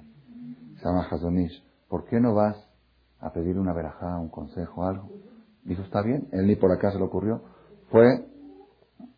se 0.77 0.85
llama 0.85 1.07
Hazonish, 1.09 1.61
¿por 1.89 2.05
qué 2.05 2.19
no 2.19 2.33
vas 2.33 2.70
a 3.21 3.31
pedir 3.31 3.57
una 3.57 3.73
verajá, 3.73 4.17
un 4.17 4.29
consejo, 4.29 4.83
algo? 4.83 5.09
Dijo, 5.63 5.83
está 5.83 6.01
bien, 6.01 6.27
él 6.31 6.47
ni 6.47 6.55
por 6.55 6.71
acá 6.71 6.91
se 6.91 6.97
le 6.97 7.03
ocurrió. 7.03 7.41
Fue, 7.89 8.25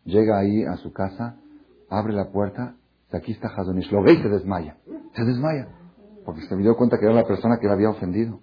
llega 0.04 0.38
ahí 0.38 0.62
a 0.64 0.76
su 0.76 0.92
casa, 0.92 1.36
abre 1.88 2.12
la 2.12 2.30
puerta, 2.30 2.76
aquí 3.10 3.32
está 3.32 3.48
Hazonish, 3.48 3.90
lo 3.90 4.02
ve 4.02 4.12
y 4.12 4.22
se 4.22 4.28
desmaya, 4.28 4.76
se 5.14 5.24
desmaya, 5.24 5.68
porque 6.24 6.42
se 6.42 6.56
dio 6.56 6.76
cuenta 6.76 6.98
que 6.98 7.06
era 7.06 7.14
la 7.14 7.24
persona 7.24 7.58
que 7.58 7.66
le 7.66 7.72
había 7.72 7.90
ofendido. 7.90 8.40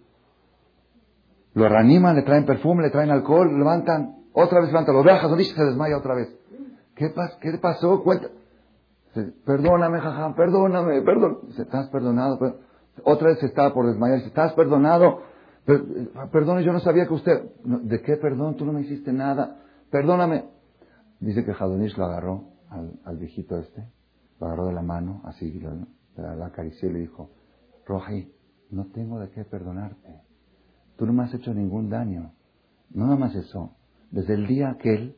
Lo 1.53 1.67
reaniman, 1.67 2.15
le 2.15 2.23
traen 2.23 2.45
perfume, 2.45 2.83
le 2.83 2.89
traen 2.89 3.11
alcohol, 3.11 3.57
levantan, 3.57 4.15
otra 4.33 4.61
vez 4.61 4.69
levantan, 4.69 4.95
lo 4.95 5.03
ve 5.03 5.11
a 5.11 5.41
y 5.41 5.43
se 5.43 5.63
desmaya 5.63 5.97
otra 5.97 6.15
vez. 6.15 6.29
¿Qué, 6.95 7.09
pas 7.09 7.35
¿Qué 7.41 7.57
pasó? 7.57 8.01
Cuenta. 8.03 8.29
Perdóname, 9.45 9.99
jajam, 9.99 10.35
perdóname, 10.35 11.01
perdón. 11.01 11.39
Dice, 11.47 11.63
¿estás 11.63 11.89
perdonado? 11.89 12.39
Otra 13.03 13.29
vez 13.29 13.43
estaba 13.43 13.73
por 13.73 13.87
desmayar. 13.87 14.17
Dice, 14.17 14.29
¿estás 14.29 14.53
perdonado? 14.53 15.21
Perdone, 16.31 16.63
yo 16.63 16.73
no 16.73 16.79
sabía 16.79 17.07
que 17.07 17.13
usted... 17.13 17.33
¿De 17.63 18.01
qué 18.01 18.17
perdón? 18.17 18.55
Tú 18.55 18.65
no 18.65 18.73
me 18.73 18.81
hiciste 18.81 19.13
nada. 19.13 19.61
Perdóname. 19.89 20.45
Dice 21.19 21.45
que 21.45 21.53
Jadonish 21.53 21.97
lo 21.97 22.05
agarró 22.05 22.45
al, 22.69 23.17
viejito 23.17 23.57
este, 23.59 23.85
lo 24.39 24.47
agarró 24.47 24.67
de 24.67 24.73
la 24.73 24.81
mano, 24.81 25.21
así, 25.25 25.59
la, 26.15 26.35
la 26.35 26.45
acarició 26.47 26.89
y 26.89 26.93
le 26.93 26.99
dijo, 26.99 27.29
Roji, 27.85 28.31
no 28.71 28.85
tengo 28.87 29.19
de 29.19 29.29
qué 29.29 29.43
perdonarte. 29.43 30.21
Tú 30.97 31.05
no 31.05 31.13
me 31.13 31.23
has 31.23 31.33
hecho 31.33 31.53
ningún 31.53 31.89
daño. 31.89 32.31
Nada 32.93 33.15
más 33.15 33.35
eso. 33.35 33.75
Desde 34.11 34.33
el 34.33 34.47
día 34.47 34.69
aquel, 34.69 35.15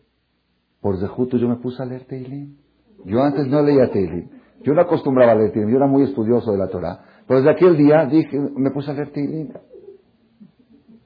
por 0.81 0.99
Zehuto, 0.99 1.37
yo 1.37 1.47
me 1.47 1.57
puse 1.57 1.81
a 1.81 1.85
leer 1.85 2.05
Teilim. 2.05 2.57
Yo 3.05 3.21
antes 3.21 3.47
no 3.47 3.61
leía 3.61 3.91
Teilim. 3.91 4.29
Yo 4.63 4.73
no 4.73 4.81
acostumbraba 4.81 5.33
a 5.33 5.35
leer 5.35 5.51
Teilim. 5.51 5.69
Yo 5.69 5.77
era 5.77 5.87
muy 5.87 6.03
estudioso 6.03 6.51
de 6.51 6.57
la 6.57 6.67
Torah. 6.67 6.99
Pero 7.27 7.39
desde 7.39 7.51
aquel 7.51 7.77
día 7.77 8.05
dije, 8.05 8.39
me 8.39 8.71
puse 8.71 8.91
a 8.91 8.93
leer 8.93 9.11
Teilim. 9.11 9.53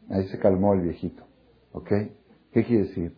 Ahí 0.10 0.28
se 0.28 0.40
calmó 0.40 0.74
el 0.74 0.82
viejito. 0.82 1.24
¿Ok? 1.72 1.90
¿Qué 2.52 2.64
quiere 2.64 2.84
decir? 2.84 3.14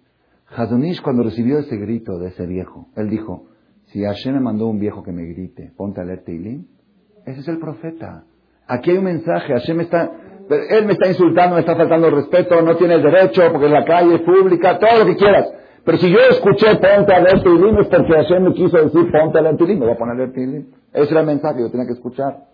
Hadonish 0.55 1.01
cuando 1.01 1.23
recibió 1.23 1.59
ese 1.59 1.77
grito 1.77 2.17
de 2.17 2.29
ese 2.29 2.45
viejo, 2.45 2.87
él 2.95 3.09
dijo, 3.09 3.45
si 3.85 4.03
Hashem 4.03 4.33
me 4.33 4.39
mandó 4.39 4.67
un 4.67 4.79
viejo 4.79 5.03
que 5.03 5.11
me 5.11 5.25
grite, 5.25 5.71
ponte 5.77 6.01
a 6.01 6.03
leer 6.03 6.23
Teilim, 6.23 6.65
ese 7.25 7.41
es 7.41 7.47
el 7.47 7.59
profeta. 7.59 8.23
Aquí 8.67 8.91
hay 8.91 8.97
un 8.97 9.03
mensaje, 9.03 9.53
Hashem 9.53 9.81
está, 9.81 10.11
él 10.69 10.85
me 10.85 10.93
está 10.93 11.07
insultando, 11.07 11.55
me 11.55 11.61
está 11.61 11.75
faltando 11.75 12.09
respeto, 12.09 12.61
no 12.61 12.75
tiene 12.77 12.95
el 12.95 13.03
derecho, 13.03 13.43
porque 13.51 13.69
la 13.69 13.85
calle 13.85 14.15
es 14.15 14.21
pública, 14.21 14.79
todo 14.79 14.99
lo 14.99 15.05
que 15.05 15.15
quieras. 15.15 15.53
Pero 15.85 15.97
si 15.97 16.11
yo 16.11 16.19
escuché 16.29 16.75
ponte 16.75 17.13
a 17.13 17.19
leer 17.19 17.43
Teilim 17.43 17.77
es 17.77 17.87
porque 17.87 18.13
Hashem 18.13 18.43
me 18.43 18.53
quiso 18.53 18.77
decir 18.77 19.11
ponte 19.11 19.37
a 19.37 19.41
leer 19.41 19.57
Teilim, 19.57 19.79
me 19.79 19.85
voy 19.85 19.93
a 19.93 19.97
poner 19.97 20.15
a 20.15 20.17
leer 20.17 20.33
Teilim. 20.33 20.67
Ese 20.93 21.11
era 21.11 21.21
el 21.21 21.27
mensaje 21.27 21.61
yo 21.61 21.69
tenía 21.69 21.85
que 21.85 21.93
escuchar. 21.93 22.45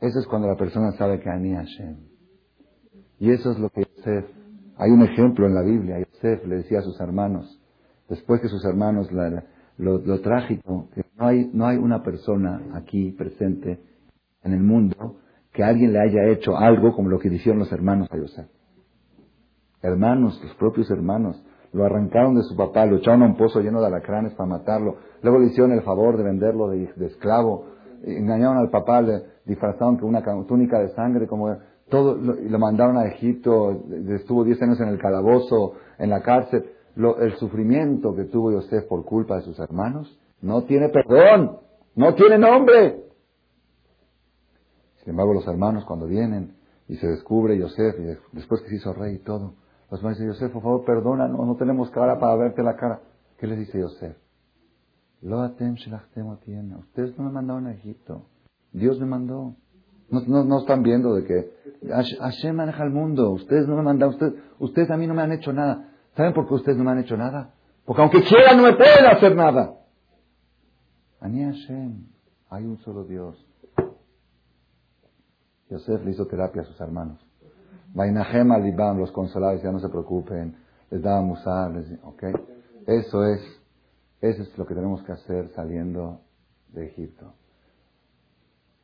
Eso 0.00 0.18
es 0.18 0.26
cuando 0.26 0.48
la 0.48 0.56
persona 0.56 0.92
sabe 0.92 1.20
que 1.20 1.30
Ani 1.30 1.54
Hashem. 1.54 2.11
Y 3.22 3.30
eso 3.30 3.52
es 3.52 3.58
lo 3.60 3.68
que 3.68 3.84
Yosef, 3.84 4.24
hay 4.78 4.90
un 4.90 5.02
ejemplo 5.02 5.46
en 5.46 5.54
la 5.54 5.62
Biblia, 5.62 5.96
Yosef 6.00 6.44
le 6.44 6.56
decía 6.56 6.80
a 6.80 6.82
sus 6.82 7.00
hermanos, 7.00 7.56
después 8.08 8.40
que 8.40 8.48
sus 8.48 8.64
hermanos, 8.64 9.12
lo, 9.76 10.20
trágico, 10.22 10.88
que 10.92 11.04
no 11.16 11.26
hay, 11.28 11.48
no 11.54 11.68
hay 11.68 11.76
una 11.76 12.02
persona 12.02 12.60
aquí 12.74 13.12
presente 13.12 13.78
en 14.42 14.52
el 14.52 14.64
mundo 14.64 15.20
que 15.52 15.62
alguien 15.62 15.92
le 15.92 16.00
haya 16.00 16.30
hecho 16.30 16.56
algo 16.56 16.96
como 16.96 17.10
lo 17.10 17.20
que 17.20 17.28
hicieron 17.28 17.60
los 17.60 17.70
hermanos 17.70 18.08
a 18.10 18.16
Yosef. 18.16 18.48
Hermanos, 19.82 20.42
los 20.42 20.56
propios 20.56 20.90
hermanos, 20.90 21.40
lo 21.72 21.84
arrancaron 21.84 22.34
de 22.34 22.42
su 22.42 22.56
papá, 22.56 22.86
lo 22.86 22.96
echaron 22.96 23.22
a 23.22 23.26
un 23.26 23.36
pozo 23.36 23.60
lleno 23.60 23.80
de 23.80 23.86
alacranes 23.86 24.34
para 24.34 24.48
matarlo, 24.48 24.96
luego 25.22 25.38
le 25.38 25.46
hicieron 25.46 25.70
el 25.70 25.82
favor 25.82 26.16
de 26.16 26.24
venderlo 26.24 26.70
de, 26.70 26.90
esclavo, 27.06 27.66
engañaron 28.02 28.56
al 28.56 28.70
papá, 28.70 29.00
le 29.00 29.22
disfrazaron 29.44 29.96
con 29.98 30.08
una 30.08 30.24
túnica 30.44 30.80
de 30.80 30.88
sangre, 30.96 31.28
como 31.28 31.56
todo 31.92 32.14
lo, 32.14 32.58
mandaron 32.58 32.96
a 32.96 33.04
Egipto, 33.04 33.84
estuvo 34.08 34.44
10 34.44 34.62
años 34.62 34.80
en 34.80 34.88
el 34.88 34.98
calabozo, 34.98 35.74
en 35.98 36.08
la 36.08 36.22
cárcel. 36.22 36.64
el 36.96 37.36
sufrimiento 37.36 38.14
que 38.14 38.24
tuvo 38.24 38.50
Yosef 38.50 38.86
por 38.86 39.04
culpa 39.04 39.36
de 39.36 39.42
sus 39.42 39.58
hermanos 39.58 40.18
no 40.40 40.62
tiene 40.62 40.88
perdón, 40.88 41.58
no 41.94 42.14
tiene 42.14 42.38
nombre. 42.38 43.04
Sin 45.00 45.10
embargo, 45.10 45.34
los 45.34 45.46
hermanos 45.46 45.84
cuando 45.84 46.06
vienen 46.06 46.56
y 46.88 46.96
se 46.96 47.06
descubre 47.06 47.58
Yosef, 47.58 48.00
y 48.00 48.36
después 48.36 48.62
que 48.62 48.70
se 48.70 48.76
hizo 48.76 48.94
rey 48.94 49.16
y 49.16 49.18
todo, 49.18 49.52
los 49.90 50.00
hermanos 50.00 50.18
dicen, 50.18 50.32
Yosef, 50.32 50.50
por 50.50 50.62
favor, 50.62 50.84
perdona, 50.86 51.28
no, 51.28 51.54
tenemos 51.56 51.90
cara 51.90 52.18
para 52.18 52.36
verte 52.36 52.62
la 52.62 52.74
cara. 52.74 53.02
¿Qué 53.36 53.46
les 53.46 53.58
dice 53.58 53.78
Yosef? 53.78 54.16
Lo 55.20 55.42
atem. 55.42 55.74
Ustedes 55.74 57.18
no 57.18 57.24
me 57.24 57.32
mandaron 57.32 57.66
a 57.66 57.72
Egipto. 57.74 58.24
Dios 58.72 58.98
me 58.98 59.04
mandó. 59.04 59.56
No, 60.12 60.58
están 60.58 60.82
viendo 60.82 61.14
de 61.14 61.24
que 61.24 61.50
Hashem 61.88 62.54
maneja 62.54 62.84
el 62.84 62.90
mundo. 62.90 63.30
Ustedes 63.30 63.66
no 63.66 63.76
me 63.76 63.82
mandan, 63.82 64.10
ustedes, 64.10 64.34
ustedes 64.58 64.90
a 64.90 64.96
mí 64.98 65.06
no 65.06 65.14
me 65.14 65.22
han 65.22 65.32
hecho 65.32 65.54
nada. 65.54 65.88
¿Saben 66.14 66.34
por 66.34 66.46
qué 66.46 66.54
ustedes 66.54 66.76
no 66.76 66.84
me 66.84 66.90
han 66.90 66.98
hecho 66.98 67.16
nada? 67.16 67.54
Porque 67.86 68.02
aunque 68.02 68.22
quieran 68.22 68.58
no 68.58 68.64
me 68.64 68.74
pueden 68.74 69.06
hacer 69.06 69.34
nada. 69.34 69.74
Ani 71.18 71.44
Hashem, 71.44 72.06
hay 72.50 72.64
un 72.64 72.76
solo 72.78 73.04
Dios. 73.04 73.42
Yosef 75.70 76.04
le 76.04 76.10
hizo 76.10 76.26
terapia 76.26 76.60
a 76.60 76.64
sus 76.66 76.78
hermanos. 76.78 77.18
Vainahem 77.94 78.52
alibam, 78.52 78.98
los 78.98 79.10
consolaba, 79.12 79.54
ya 79.54 79.72
no 79.72 79.78
se 79.78 79.88
preocupen, 79.88 80.56
les 80.90 81.02
daba 81.02 81.22
musar, 81.22 81.70
les, 81.70 81.86
¿ok? 82.04 82.24
Eso 82.86 83.24
es, 83.24 83.40
eso 84.20 84.42
es 84.42 84.58
lo 84.58 84.66
que 84.66 84.74
tenemos 84.74 85.02
que 85.04 85.12
hacer 85.12 85.48
saliendo 85.54 86.20
de 86.68 86.86
Egipto. 86.86 87.32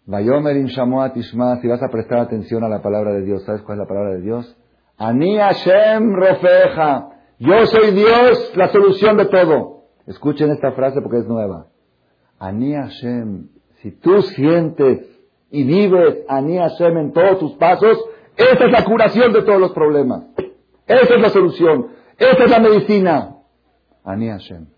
Vayomer 0.09 0.57
Shamoat 0.65 1.15
Ishma, 1.19 1.61
si 1.61 1.69
vas 1.69 1.83
a 1.83 1.91
prestar 1.91 2.21
atención 2.21 2.65
a 2.65 2.69
la 2.71 2.81
palabra 2.81 3.13
de 3.13 3.21
Dios, 3.27 3.45
¿sabes 3.45 3.61
cuál 3.61 3.77
es 3.77 3.81
la 3.81 3.89
palabra 3.89 4.15
de 4.15 4.23
Dios? 4.23 4.57
Ani 4.97 5.37
Hashem 5.37 6.15
Rofeja. 6.15 7.11
Yo 7.39 7.67
soy 7.67 7.91
Dios, 7.91 8.53
la 8.57 8.69
solución 8.69 9.19
de 9.19 9.27
todo. 9.27 9.83
Escuchen 10.07 10.51
esta 10.51 10.73
frase 10.73 11.03
porque 11.03 11.19
es 11.19 11.27
nueva. 11.27 11.67
Ani 12.39 12.73
Hashem. 12.73 13.49
Si 13.83 13.91
tú 14.01 14.23
sientes 14.23 15.01
y 15.51 15.65
vives 15.65 16.25
Ani 16.27 16.57
Hashem 16.57 16.97
en 16.97 17.13
todos 17.13 17.39
tus 17.41 17.53
pasos, 17.57 18.03
esa 18.35 18.65
es 18.65 18.73
la 18.73 18.87
curación 18.87 19.35
de 19.35 19.43
todos 19.43 19.61
los 19.61 19.73
problemas. 19.73 20.25
Esa 20.87 21.17
es 21.17 21.21
la 21.21 21.29
solución. 21.29 21.89
Esa 22.17 22.45
es 22.45 22.51
la 22.51 22.61
medicina. 22.61 23.37
Ani 24.05 24.31
Hashem. 24.31 24.69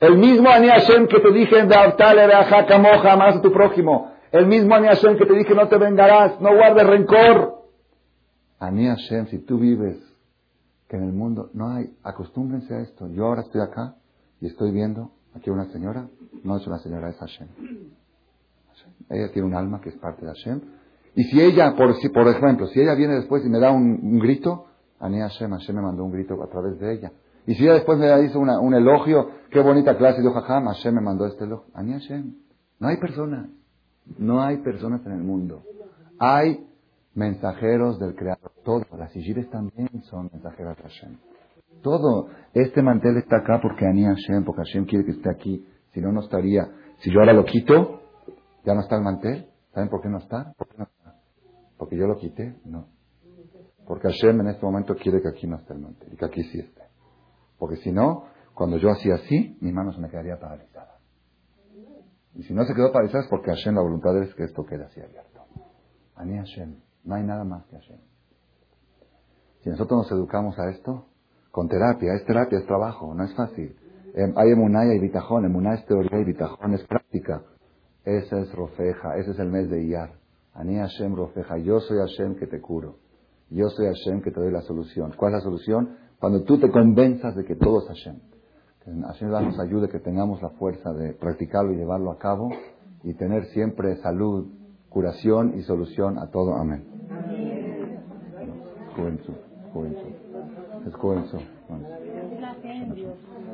El 0.00 0.18
mismo 0.18 0.50
Ani 0.50 0.66
Hashem 0.66 1.06
que 1.06 1.20
te 1.20 1.30
dije 1.30 1.60
en 1.60 1.68
Beavtale, 1.68 2.26
Beajacamoja, 2.26 3.16
más 3.16 3.36
a 3.36 3.40
tu 3.40 3.52
prójimo. 3.52 4.17
El 4.32 4.46
mismo 4.46 4.74
Ani 4.74 4.88
Hashem 4.88 5.16
que 5.16 5.26
te 5.26 5.34
dije 5.34 5.54
no 5.54 5.68
te 5.68 5.78
vengarás, 5.78 6.40
no 6.40 6.54
guardes 6.54 6.86
rencor. 6.86 7.64
Ani 8.58 8.86
Hashem, 8.86 9.26
si 9.26 9.38
tú 9.38 9.58
vives 9.58 9.96
que 10.88 10.96
en 10.96 11.04
el 11.04 11.12
mundo 11.12 11.50
no 11.54 11.70
hay, 11.70 11.94
acostúmbrense 12.02 12.74
a 12.74 12.80
esto. 12.80 13.08
Yo 13.08 13.26
ahora 13.26 13.42
estoy 13.42 13.60
acá 13.60 13.94
y 14.40 14.46
estoy 14.46 14.72
viendo 14.72 15.12
aquí 15.34 15.50
una 15.50 15.66
señora, 15.66 16.08
no 16.42 16.56
es 16.56 16.66
una 16.66 16.78
señora, 16.78 17.10
es 17.10 17.16
Hashem. 17.18 17.48
Ella 19.10 19.32
tiene 19.32 19.48
un 19.48 19.54
alma 19.54 19.80
que 19.80 19.90
es 19.90 19.96
parte 19.96 20.24
de 20.24 20.28
Hashem. 20.28 20.60
Y 21.14 21.24
si 21.24 21.40
ella, 21.40 21.74
por, 21.76 21.94
si, 21.96 22.08
por 22.10 22.28
ejemplo, 22.28 22.66
si 22.68 22.80
ella 22.80 22.94
viene 22.94 23.14
después 23.14 23.44
y 23.44 23.48
me 23.48 23.58
da 23.58 23.70
un, 23.70 24.18
grito, 24.18 24.66
Ani 25.00 25.20
Hashem, 25.20 25.50
Hashem 25.50 25.76
me 25.76 25.82
mandó 25.82 26.04
un 26.04 26.12
grito 26.12 26.42
a 26.42 26.48
través 26.48 26.78
de 26.78 26.92
ella. 26.92 27.12
Y 27.46 27.54
si 27.54 27.64
ella 27.64 27.74
después 27.74 27.98
me 27.98 28.24
hizo 28.24 28.38
un 28.38 28.74
elogio, 28.74 29.30
qué 29.50 29.60
bonita 29.60 29.96
clase, 29.96 30.20
de 30.20 30.30
Jajam, 30.30 30.66
Hashem 30.66 30.94
me 30.94 31.00
mandó 31.00 31.26
este 31.26 31.44
elogio. 31.44 31.72
Ani 31.74 31.92
Hashem. 31.92 32.34
No 32.78 32.88
hay 32.88 32.98
persona. 32.98 33.48
No 34.16 34.42
hay 34.42 34.58
personas 34.58 35.04
en 35.06 35.12
el 35.12 35.22
mundo. 35.22 35.62
Hay 36.18 36.66
mensajeros 37.14 37.98
del 37.98 38.14
Creador. 38.14 38.52
Todos, 38.64 38.86
las 38.96 39.12
Sigires 39.12 39.48
también 39.50 39.88
son 40.04 40.30
mensajeros 40.32 40.76
de 40.76 40.82
Hashem. 40.82 41.18
Todo. 41.82 42.28
Este 42.54 42.82
mantel 42.82 43.18
está 43.18 43.38
acá 43.38 43.60
porque 43.60 43.86
Ani 43.86 44.04
Hashem, 44.04 44.44
porque 44.44 44.62
Hashem 44.62 44.86
quiere 44.86 45.04
que 45.04 45.12
esté 45.12 45.30
aquí. 45.30 45.66
Si 45.92 46.00
no, 46.00 46.12
no 46.12 46.20
estaría. 46.20 46.68
Si 46.98 47.10
yo 47.10 47.20
ahora 47.20 47.32
lo 47.32 47.44
quito, 47.44 48.02
ya 48.64 48.74
no 48.74 48.80
está 48.80 48.96
el 48.96 49.02
mantel. 49.02 49.46
¿Saben 49.72 49.88
por 49.88 50.00
qué 50.00 50.08
no 50.08 50.18
está? 50.18 50.52
¿Por 50.56 50.68
qué 50.68 50.74
no 50.78 50.84
está? 50.84 51.14
Porque 51.76 51.96
yo 51.96 52.06
lo 52.06 52.16
quité. 52.16 52.56
No. 52.64 52.88
Porque 53.86 54.08
Hashem 54.08 54.40
en 54.40 54.48
este 54.48 54.64
momento 54.64 54.94
quiere 54.96 55.20
que 55.22 55.28
aquí 55.28 55.46
no 55.46 55.56
esté 55.56 55.74
el 55.74 55.80
mantel 55.80 56.12
y 56.12 56.16
que 56.16 56.24
aquí 56.24 56.42
sí 56.44 56.58
esté. 56.58 56.82
Porque 57.58 57.76
si 57.76 57.92
no, 57.92 58.24
cuando 58.54 58.76
yo 58.76 58.90
hacía 58.90 59.14
así, 59.14 59.56
mi 59.60 59.72
mano 59.72 59.92
se 59.92 60.00
me 60.00 60.10
quedaría 60.10 60.38
paralizada. 60.38 60.97
Y 62.38 62.44
si 62.44 62.54
no 62.54 62.64
se 62.64 62.72
quedó 62.72 62.92
paralizado 62.92 63.24
es 63.24 63.28
porque 63.28 63.50
Hashem, 63.50 63.74
la 63.74 63.82
voluntad 63.82 64.16
es 64.22 64.32
que 64.34 64.44
esto 64.44 64.64
quede 64.64 64.84
así 64.84 65.00
abierto. 65.00 65.40
Ani 66.14 66.36
Hashem. 66.36 66.76
No 67.02 67.16
hay 67.16 67.24
nada 67.24 67.42
más 67.42 67.66
que 67.66 67.76
Hashem. 67.76 67.98
Si 69.62 69.70
nosotros 69.70 70.02
nos 70.02 70.12
educamos 70.12 70.56
a 70.56 70.70
esto, 70.70 71.06
con 71.50 71.68
terapia, 71.68 72.14
es 72.14 72.24
terapia, 72.24 72.60
es 72.60 72.66
trabajo, 72.66 73.12
no 73.12 73.24
es 73.24 73.34
fácil. 73.34 73.76
Em, 74.14 74.32
hay 74.36 74.52
emuná 74.52 74.84
y 74.94 75.00
bitajón, 75.00 75.46
emuná 75.46 75.74
es 75.74 75.84
teoría 75.86 76.20
y 76.20 76.24
bitajón 76.24 76.74
es 76.74 76.86
práctica. 76.86 77.42
Ese 78.04 78.40
es 78.40 78.54
Rofeja, 78.54 79.16
ese 79.16 79.32
es 79.32 79.38
el 79.40 79.48
mes 79.48 79.68
de 79.68 79.82
Iyar. 79.82 80.12
Ani 80.54 80.76
Hashem 80.76 81.16
Rofeja, 81.16 81.58
yo 81.58 81.80
soy 81.80 81.98
Hashem 81.98 82.36
que 82.36 82.46
te 82.46 82.60
curo. 82.60 82.98
Yo 83.50 83.68
soy 83.70 83.86
Hashem 83.86 84.22
que 84.22 84.30
te 84.30 84.38
doy 84.38 84.52
la 84.52 84.62
solución. 84.62 85.12
¿Cuál 85.16 85.32
es 85.32 85.38
la 85.38 85.42
solución? 85.42 85.96
Cuando 86.20 86.44
tú 86.44 86.60
te 86.60 86.70
convenzas 86.70 87.34
de 87.34 87.44
que 87.44 87.56
todo 87.56 87.80
es 87.80 87.88
Hashem. 87.88 88.20
Hashem 89.06 89.30
nos 89.30 89.58
ayude, 89.58 89.88
que 89.88 89.98
tengamos 89.98 90.40
la 90.42 90.50
fuerza 90.50 90.92
de 90.92 91.12
practicarlo 91.12 91.72
y 91.72 91.76
llevarlo 91.76 92.10
a 92.10 92.18
cabo 92.18 92.50
y 93.02 93.14
tener 93.14 93.44
siempre 93.46 93.96
salud, 93.96 94.48
curación 94.88 95.58
y 95.58 95.62
solución 95.62 96.18
a 96.18 96.30
todo. 96.30 96.54
Amén. 96.54 96.84
Juventud, 98.96 99.34
juventud. 99.72 100.12
Es 100.86 100.94
juventud. 100.94 101.40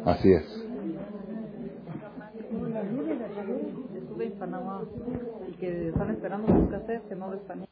Así 0.05 0.33
es. 0.33 0.65
En 4.17 4.33
Panamá 4.39 4.83
y 5.49 5.53
que 5.57 5.89
están 5.89 6.11
esperando 6.11 6.53
un 6.53 6.67
cassette 6.69 7.09
que 7.09 7.15
no 7.15 7.35
están 7.35 7.65